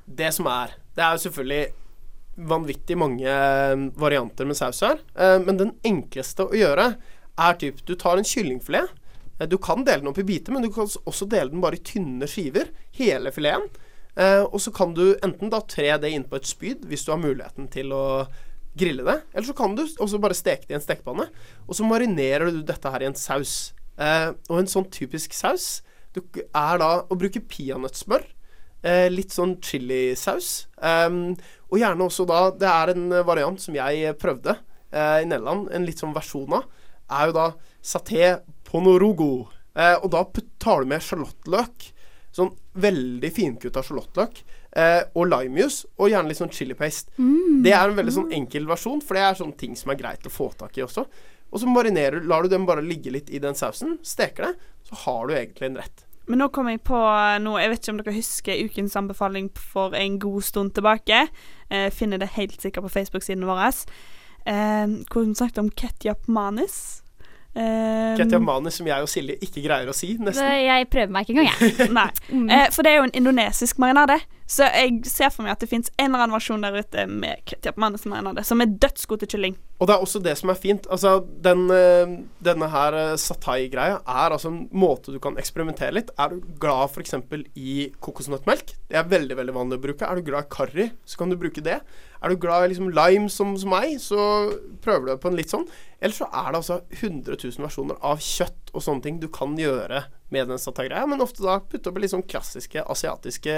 Det 0.06 0.30
som 0.36 0.50
er 0.52 0.76
Det 0.94 1.02
er 1.02 1.16
jo 1.16 1.24
selvfølgelig 1.24 1.64
vanvittig 2.50 2.98
mange 2.98 3.30
eh, 3.30 3.76
varianter 4.00 4.48
med 4.50 4.58
saus 4.58 4.82
her. 4.86 5.02
Eh, 5.16 5.40
men 5.44 5.60
den 5.60 5.74
enkleste 5.86 6.48
å 6.48 6.58
gjøre 6.58 6.94
er 7.34 7.58
typ 7.62 7.82
Du 7.86 7.96
tar 8.00 8.18
en 8.18 8.28
kyllingfilet. 8.28 8.90
Eh, 9.40 9.48
du 9.50 9.58
kan 9.62 9.86
dele 9.86 10.04
den 10.04 10.12
opp 10.12 10.22
i 10.22 10.28
biter, 10.28 10.54
men 10.54 10.66
du 10.66 10.72
kan 10.74 10.90
også 10.90 11.30
dele 11.30 11.54
den 11.54 11.64
bare 11.64 11.78
i 11.78 11.84
tynne 11.86 12.30
skiver. 12.30 12.72
Hele 12.98 13.34
fileten. 13.34 13.70
Eh, 14.16 14.42
og 14.44 14.60
så 14.62 14.74
kan 14.74 14.94
du 14.98 15.16
enten 15.26 15.54
da 15.54 15.62
tre 15.66 15.94
det 16.02 16.14
inn 16.14 16.26
på 16.30 16.38
et 16.38 16.50
spyd, 16.50 16.88
hvis 16.90 17.06
du 17.06 17.14
har 17.14 17.22
muligheten 17.22 17.70
til 17.74 17.94
å 17.94 18.04
grille 18.78 19.06
det. 19.06 19.20
Eller 19.34 19.48
så 19.50 19.58
kan 19.58 19.78
du 19.78 19.86
også 19.86 20.22
bare 20.22 20.38
steke 20.38 20.68
det 20.68 20.76
i 20.76 20.80
en 20.80 20.86
stekepanne. 20.86 21.30
Og 21.68 21.78
så 21.78 21.86
marinerer 21.86 22.50
du 22.54 22.62
dette 22.66 22.94
her 22.94 23.06
i 23.06 23.10
en 23.10 23.18
saus. 23.18 23.74
Eh, 23.98 24.32
og 24.50 24.62
en 24.62 24.70
sånn 24.70 24.90
typisk 24.94 25.36
saus 25.38 25.84
er 26.20 26.80
da 26.82 26.92
å 27.08 27.18
bruke 27.20 27.42
peanøttsmør. 27.42 28.26
Eh, 28.84 29.08
litt 29.12 29.32
sånn 29.32 29.56
chilisaus. 29.64 30.68
Um, 30.76 31.38
og 31.72 31.80
gjerne 31.80 32.04
også 32.04 32.26
da 32.28 32.40
Det 32.52 32.68
er 32.68 32.92
en 32.92 33.06
eh, 33.16 33.24
variant 33.24 33.62
som 33.62 33.76
jeg 33.78 34.12
prøvde 34.20 34.58
eh, 34.92 35.22
i 35.24 35.28
Nederland, 35.30 35.70
en 35.72 35.86
litt 35.88 36.02
sånn 36.04 36.16
versjon 36.16 36.58
av, 36.60 36.66
er 37.08 37.30
jo 37.30 37.38
da 37.38 37.46
saté 37.84 38.34
ponorogo. 38.68 39.48
Eh, 39.74 39.96
og 40.02 40.12
da 40.14 40.26
tar 40.62 40.84
du 40.84 40.92
med 40.92 41.04
sjalottløk. 41.04 41.90
Sånn 42.34 42.52
veldig 42.84 43.32
finkutta 43.34 43.84
sjalottløk. 43.86 44.44
Eh, 44.74 45.02
og 45.14 45.28
limejus, 45.30 45.84
og 46.02 46.10
gjerne 46.10 46.32
litt 46.32 46.42
sånn 46.42 46.54
chilipaste. 46.54 47.14
Mm. 47.22 47.62
Det 47.66 47.76
er 47.78 47.86
en 47.86 48.00
veldig 48.00 48.16
sånn 48.16 48.32
enkel 48.34 48.66
versjon, 48.70 49.04
for 49.06 49.18
det 49.18 49.26
er 49.28 49.38
sånn 49.38 49.54
ting 49.58 49.78
som 49.78 49.94
er 49.94 50.00
greit 50.00 50.26
å 50.26 50.34
få 50.34 50.50
tak 50.58 50.80
i 50.80 50.86
også. 50.86 51.06
Og 51.54 51.62
så 51.62 51.70
marinerer 51.70 52.26
lar 52.26 52.44
du 52.44 52.50
dem 52.50 52.66
bare 52.66 52.82
ligge 52.82 53.14
litt 53.14 53.30
i 53.30 53.42
den 53.42 53.54
sausen, 53.58 54.00
steker 54.02 54.50
det, 54.50 54.72
så 54.90 54.98
har 55.06 55.30
du 55.30 55.36
egentlig 55.38 55.70
en 55.70 55.78
rett. 55.84 56.03
Men 56.28 56.40
nå 56.40 56.48
kom 56.56 56.70
jeg 56.72 56.80
på 56.88 56.96
noe 57.44 57.60
Jeg 57.60 57.72
vet 57.74 57.84
ikke 57.84 57.92
om 57.92 57.98
dere 58.00 58.16
husker 58.16 58.62
ukens 58.64 58.96
anbefaling 58.96 59.50
for 59.60 59.96
en 60.00 60.20
god 60.24 60.42
stund 60.48 60.72
tilbake. 60.78 61.26
Eh, 61.70 61.90
finner 61.92 62.22
det 62.22 62.34
helt 62.38 62.60
sikkert 62.62 62.88
på 62.88 62.94
Facebook-siden 62.96 63.44
vår. 63.48 63.64
Eh, 64.46 64.86
hvor 65.12 65.24
hun 65.24 65.36
snakket 65.36 65.60
om 65.64 65.72
Ketjap 65.72 66.28
manis. 66.28 67.04
Eh, 67.56 68.40
Manis 68.42 68.80
som 68.80 68.88
jeg 68.88 69.06
og 69.06 69.10
Silje 69.12 69.36
ikke 69.46 69.62
greier 69.62 69.90
å 69.90 69.94
si, 69.94 70.16
Det, 70.18 70.26
nesten. 70.26 70.48
jeg 70.66 70.88
prøver 70.90 71.12
meg 71.14 71.28
ikke 71.28 71.36
engang, 71.36 71.52
jeg. 71.54 71.90
Nei. 72.00 72.08
Mm. 72.32 72.48
Eh, 72.50 72.70
for 72.74 72.82
det 72.86 72.94
er 72.94 72.98
jo 72.98 73.04
en 73.10 73.14
indonesisk 73.20 73.78
marinade. 73.84 74.18
Så 74.50 74.68
jeg 74.68 75.04
ser 75.08 75.32
for 75.32 75.46
meg 75.46 75.56
at 75.56 75.64
det 75.64 75.70
fins 75.72 75.92
en 75.96 76.10
eller 76.10 76.26
annen 76.26 76.36
versjon 76.36 76.64
der 76.66 76.76
ute 76.76 77.06
med 77.10 77.44
ketchup 77.48 77.80
manis 77.80 78.04
marinade, 78.10 78.44
som 78.46 78.62
er 78.62 78.74
dødsgod 78.82 79.24
til 79.24 79.32
kylling. 79.36 79.58
Og 79.80 79.90
det 79.90 79.96
er 79.96 80.04
også 80.06 80.22
det 80.24 80.36
som 80.40 80.52
er 80.52 80.60
fint. 80.60 80.86
Altså, 80.92 81.18
den, 81.44 81.66
eh, 81.74 82.14
denne 82.46 82.70
her 82.72 82.96
eh, 83.00 83.16
satai-greia 83.20 84.00
er 84.00 84.36
altså 84.36 84.52
en 84.52 84.62
måte 84.72 85.12
du 85.12 85.20
kan 85.24 85.40
eksperimentere 85.40 85.96
litt. 85.96 86.12
Er 86.20 86.32
du 86.32 86.44
glad 86.62 86.94
f.eks. 86.94 87.16
i 87.56 87.90
kokosnøttmelk? 88.04 88.76
Det 88.88 89.00
er 89.00 89.12
veldig 89.12 89.40
veldig 89.40 89.56
vanlig 89.58 89.80
å 89.80 89.86
bruke. 89.88 90.08
Er 90.08 90.20
du 90.20 90.28
glad 90.30 90.48
i 90.48 90.54
curry, 90.56 90.90
så 91.06 91.20
kan 91.20 91.34
du 91.34 91.40
bruke 91.40 91.64
det. 91.64 91.82
Er 92.24 92.32
du 92.32 92.40
glad 92.40 92.64
i 92.64 92.72
liksom 92.72 92.94
lime 92.96 93.28
som, 93.32 93.58
som 93.60 93.74
meg, 93.76 93.98
så 94.00 94.54
prøver 94.84 95.08
du 95.08 95.12
det 95.12 95.22
på 95.24 95.32
en 95.32 95.40
litt 95.40 95.52
sånn. 95.52 95.68
Eller 96.00 96.16
så 96.16 96.30
er 96.32 96.52
det 96.52 96.62
altså 96.62 96.80
100 97.02 97.36
000 97.36 97.66
versjoner 97.66 98.00
av 98.00 98.24
kjøtt 98.24 98.72
og 98.72 98.84
sånne 98.86 99.04
ting 99.04 99.20
du 99.20 99.28
kan 99.32 99.58
gjøre 99.60 100.06
med 100.34 100.50
den 100.52 100.62
satta-greia, 100.62 101.06
men 101.10 101.24
ofte 101.24 101.46
da 101.46 101.60
putte 101.62 101.92
opp 101.92 102.02
litt 102.02 102.14
sånn 102.14 102.26
klassiske 102.26 102.84
asiatiske 102.90 103.58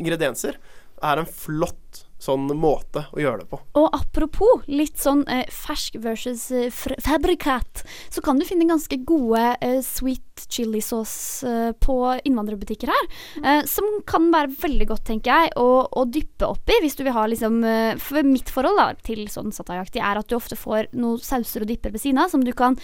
ingredienser. 0.00 0.58
Det 0.94 1.06
er 1.10 1.20
en 1.20 1.30
flott 1.30 2.04
sånn 2.24 2.48
måte 2.58 3.06
å 3.12 3.20
gjøre 3.20 3.44
det 3.44 3.50
på. 3.52 3.60
Og 3.80 3.88
apropos 3.96 4.64
litt 4.70 5.00
sånn 5.00 5.24
eh, 5.30 5.44
fersk 5.52 5.98
versus 6.04 6.48
eh, 6.54 6.70
fabrikat, 7.04 7.84
så 8.12 8.24
kan 8.24 8.40
du 8.40 8.46
finne 8.48 8.68
ganske 8.68 8.98
gode 9.06 9.44
eh, 9.60 9.80
sweet 9.84 10.46
chili 10.50 10.80
sauce 10.82 11.46
eh, 11.46 11.72
på 11.72 11.96
innvandrerbutikker 12.24 12.90
her. 12.90 13.10
Eh, 13.44 13.62
som 13.70 13.86
kan 14.06 14.30
være 14.34 14.52
veldig 14.62 14.88
godt, 14.90 15.04
tenker 15.08 15.30
jeg, 15.32 15.52
å, 15.60 15.84
å 15.86 16.04
dyppe 16.10 16.48
oppi 16.48 16.78
hvis 16.82 16.98
du 16.98 17.04
vil 17.06 17.14
ha 17.16 17.26
liksom 17.30 17.60
eh, 17.68 18.00
For 18.02 18.24
mitt 18.26 18.50
forhold 18.52 18.78
da, 18.80 18.88
til 19.06 19.24
sånn 19.30 19.54
satayaktig 19.54 20.02
er 20.02 20.20
at 20.20 20.30
du 20.30 20.36
ofte 20.38 20.58
får 20.58 20.90
noen 20.96 21.22
sauser 21.22 21.64
og 21.64 21.70
dipper 21.70 21.94
ved 21.94 22.02
siden 22.02 22.20
av 22.22 22.32
som 22.32 22.42
du 22.44 22.52
kan 22.56 22.76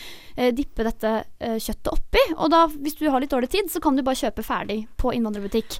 dippe 0.56 0.84
dette 0.86 1.10
kjøttet 1.40 1.90
oppi. 1.92 2.22
Og 2.36 2.50
da, 2.52 2.62
hvis 2.70 2.96
du 2.98 3.06
har 3.12 3.22
litt 3.22 3.32
dårlig 3.32 3.50
tid, 3.52 3.70
så 3.72 3.82
kan 3.82 3.96
du 3.96 4.04
bare 4.06 4.18
kjøpe 4.18 4.44
ferdig 4.46 4.82
på 5.00 5.12
innvandrerbutikk. 5.16 5.78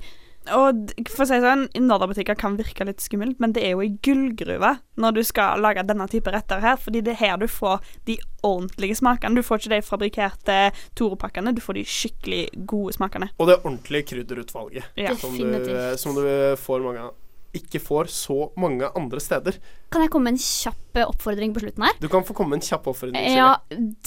Og 0.49 0.91
for 1.13 1.23
å 1.27 1.29
si 1.29 1.37
sånn, 1.43 1.67
innvandrerbutikker 1.77 2.39
kan 2.41 2.57
virke 2.57 2.87
litt 2.89 3.03
skummelt, 3.05 3.37
men 3.43 3.53
det 3.53 3.61
er 3.67 3.75
jo 3.75 3.83
ei 3.85 3.91
gullgruve 4.03 4.71
når 5.01 5.17
du 5.19 5.23
skal 5.29 5.61
lage 5.61 5.85
denne 5.87 6.07
type 6.11 6.33
retter 6.33 6.63
her, 6.65 6.79
fordi 6.81 7.03
det 7.05 7.13
er 7.13 7.21
her 7.21 7.37
du 7.43 7.47
får 7.51 7.85
de 8.09 8.17
ordentlige 8.47 8.97
smakene. 9.03 9.37
Du 9.37 9.45
får 9.45 9.61
ikke 9.61 9.75
de 9.75 9.81
fabrikkerte 9.85 10.59
Toro-pakkene, 10.97 11.53
du 11.55 11.61
får 11.61 11.77
de 11.77 11.85
skikkelig 11.85 12.43
gode 12.67 12.97
smakene. 12.97 13.29
Og 13.39 13.51
det 13.53 13.59
ordentlige 13.61 14.09
krydderutvalget 14.15 14.85
Ja. 14.97 15.15
som, 15.15 15.37
du, 15.37 15.75
som 16.01 16.17
du 16.17 16.25
får 16.57 16.87
mange 16.89 17.05
av. 17.11 17.17
Ikke 17.53 17.81
får 17.83 18.07
så 18.15 18.53
mange 18.63 18.87
andre 18.95 19.19
steder. 19.21 19.57
Kan 19.91 20.05
jeg 20.05 20.11
komme 20.15 20.31
med 20.31 20.37
en 20.39 20.45
kjapp 20.45 20.97
eh, 21.01 21.09
oppfordring 21.11 21.51
på 21.53 21.65
slutten 21.65 21.83
her? 21.83 21.97
Du 21.99 22.07
kan 22.09 22.23
få 22.23 22.33
komme 22.39 22.55
med 22.55 22.61
en 22.63 22.69
kjapp 22.69 22.87
oppfordring. 22.93 23.19
Ja, 23.35 23.57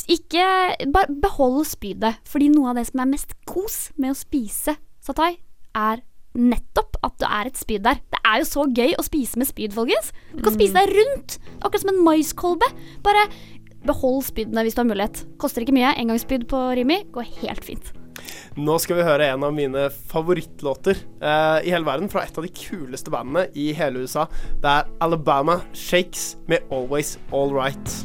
ikke 0.08 0.46
Bare 0.96 1.12
behold 1.12 1.66
spydet. 1.68 2.22
Fordi 2.24 2.48
noe 2.54 2.72
av 2.72 2.80
det 2.80 2.86
som 2.88 3.02
er 3.04 3.12
mest 3.12 3.36
kos 3.46 3.92
med 4.00 4.16
å 4.16 4.18
spise 4.18 4.78
satai, 5.04 5.34
er 5.76 6.00
nettopp 6.38 6.98
at 7.06 7.18
det 7.22 7.30
er 7.30 7.50
et 7.50 7.60
spyd 7.60 7.84
der. 7.86 8.00
Det 8.14 8.22
er 8.26 8.42
jo 8.42 8.50
så 8.50 8.68
gøy 8.70 8.96
å 8.98 9.06
spise 9.06 9.40
med 9.40 9.50
spyd, 9.50 9.74
folkens. 9.76 10.14
Du 10.34 10.44
kan 10.46 10.56
spise 10.56 10.78
deg 10.78 10.94
rundt, 10.98 11.40
akkurat 11.62 11.84
som 11.84 11.94
en 11.94 12.04
maiskolbe. 12.06 12.70
Bare 13.06 13.28
behold 13.84 14.24
spydene 14.30 14.64
hvis 14.66 14.78
du 14.78 14.84
har 14.84 14.90
mulighet. 14.90 15.26
Koster 15.42 15.66
ikke 15.66 15.76
mye. 15.76 15.92
Engangsspyd 16.00 16.48
på 16.52 16.64
Rimi 16.80 17.04
går 17.14 17.28
helt 17.44 17.68
fint. 17.68 17.94
Nå 18.54 18.76
skal 18.80 19.00
vi 19.00 19.06
høre 19.08 19.28
en 19.34 19.44
av 19.44 19.54
mine 19.56 19.88
favorittlåter 20.12 21.00
eh, 21.02 21.68
i 21.68 21.74
hele 21.74 21.88
verden, 21.88 22.10
fra 22.12 22.24
et 22.24 22.38
av 22.38 22.46
de 22.46 22.52
kuleste 22.54 23.12
bandene 23.14 23.48
i 23.58 23.72
hele 23.76 24.06
USA. 24.06 24.28
Det 24.62 24.70
er 24.70 24.92
Alabama 25.04 25.60
Shakes 25.74 26.36
med 26.48 26.62
Always 26.72 27.18
All 27.34 27.54
Right. 27.56 27.98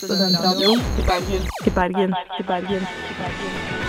Studentradioen 0.00 0.80
i 0.98 1.06
Bergen. 1.06 1.50
I 1.66 1.70
Bergen. 1.70 2.16
I 2.40 2.42
Bergen. 2.48 3.79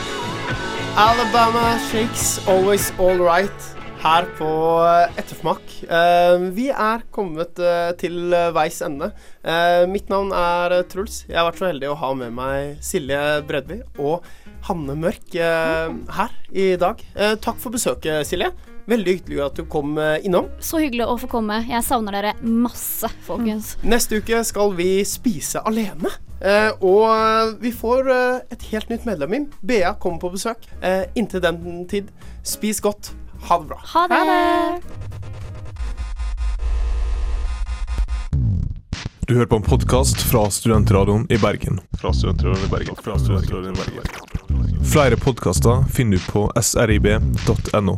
Alabama 0.98 1.80
Shakes 1.90 2.46
Always 2.48 2.92
All 3.00 3.18
Right 3.18 3.68
her 4.02 4.26
på 4.36 4.48
eh, 4.84 5.20
Ettersmak. 5.22 5.62
Eh, 5.88 6.36
vi 6.52 6.68
er 6.68 7.06
kommet 7.16 7.60
eh, 7.64 7.94
til 8.02 8.34
veis 8.56 8.82
ende. 8.84 9.12
Mitt 9.88 10.12
navn 10.12 10.34
er 10.36 10.82
Truls. 10.92 11.22
Jeg 11.30 11.40
har 11.40 11.48
vært 11.48 11.62
så 11.62 11.70
heldig 11.70 11.94
å 11.94 11.98
ha 12.02 12.12
med 12.18 12.36
meg 12.36 12.82
Silje 12.84 13.22
Bredby 13.48 13.80
og 14.02 14.28
Hanne 14.68 14.98
Mørk 15.00 15.32
her 15.34 16.36
i 16.52 16.74
dag. 16.82 17.00
Takk 17.42 17.58
for 17.62 17.74
besøket, 17.74 18.28
Silje. 18.28 18.52
Veldig 18.90 19.14
hyggelig 19.20 19.42
at 19.46 19.60
du 19.60 19.66
kom 19.70 19.98
eh, 20.02 20.26
innom. 20.26 20.50
Så 20.64 20.82
hyggelig 20.82 21.06
å 21.06 21.18
få 21.22 21.30
komme. 21.32 21.62
Jeg 21.70 21.86
savner 21.86 22.18
dere 22.18 22.34
masse, 22.42 23.10
folkens. 23.28 23.76
Neste 23.86 24.22
uke 24.22 24.42
skal 24.48 24.74
vi 24.78 24.90
spise 25.08 25.62
alene. 25.68 26.12
Eh, 26.42 26.72
og 26.82 27.06
eh, 27.12 27.54
vi 27.62 27.74
får 27.76 28.10
eh, 28.10 28.42
et 28.56 28.66
helt 28.72 28.90
nytt 28.90 29.06
medlem 29.06 29.38
inn. 29.38 29.48
Bea 29.62 29.94
kommer 30.02 30.22
på 30.24 30.34
besøk. 30.34 30.66
Eh, 30.82 31.06
inntil 31.16 31.44
den 31.46 31.86
tid, 31.92 32.10
spis 32.44 32.82
godt. 32.82 33.14
Ha 33.50 33.62
det 33.62 33.72
bra. 33.72 33.80
Ha 33.94 34.08
det! 34.10 35.02
Du 39.30 39.36
hører 39.38 39.48
på 39.48 39.56
en 39.62 39.64
podkast 39.64 40.20
fra 40.28 40.50
Studentradioen 40.52 41.28
i 41.32 41.38
Bergen. 41.40 41.80
Fra 42.02 42.12
Studentradioen 42.14 42.66
i 42.66 42.72
Bergen. 42.74 42.98
Fra 43.06 43.16
Studentradioen 43.22 43.78
i 43.78 43.80
Bergen. 43.80 44.84
Flere 44.92 45.16
podkaster 45.16 45.86
finner 45.94 46.18
du 46.18 46.32
på 46.34 46.50
srib.no. 46.60 47.96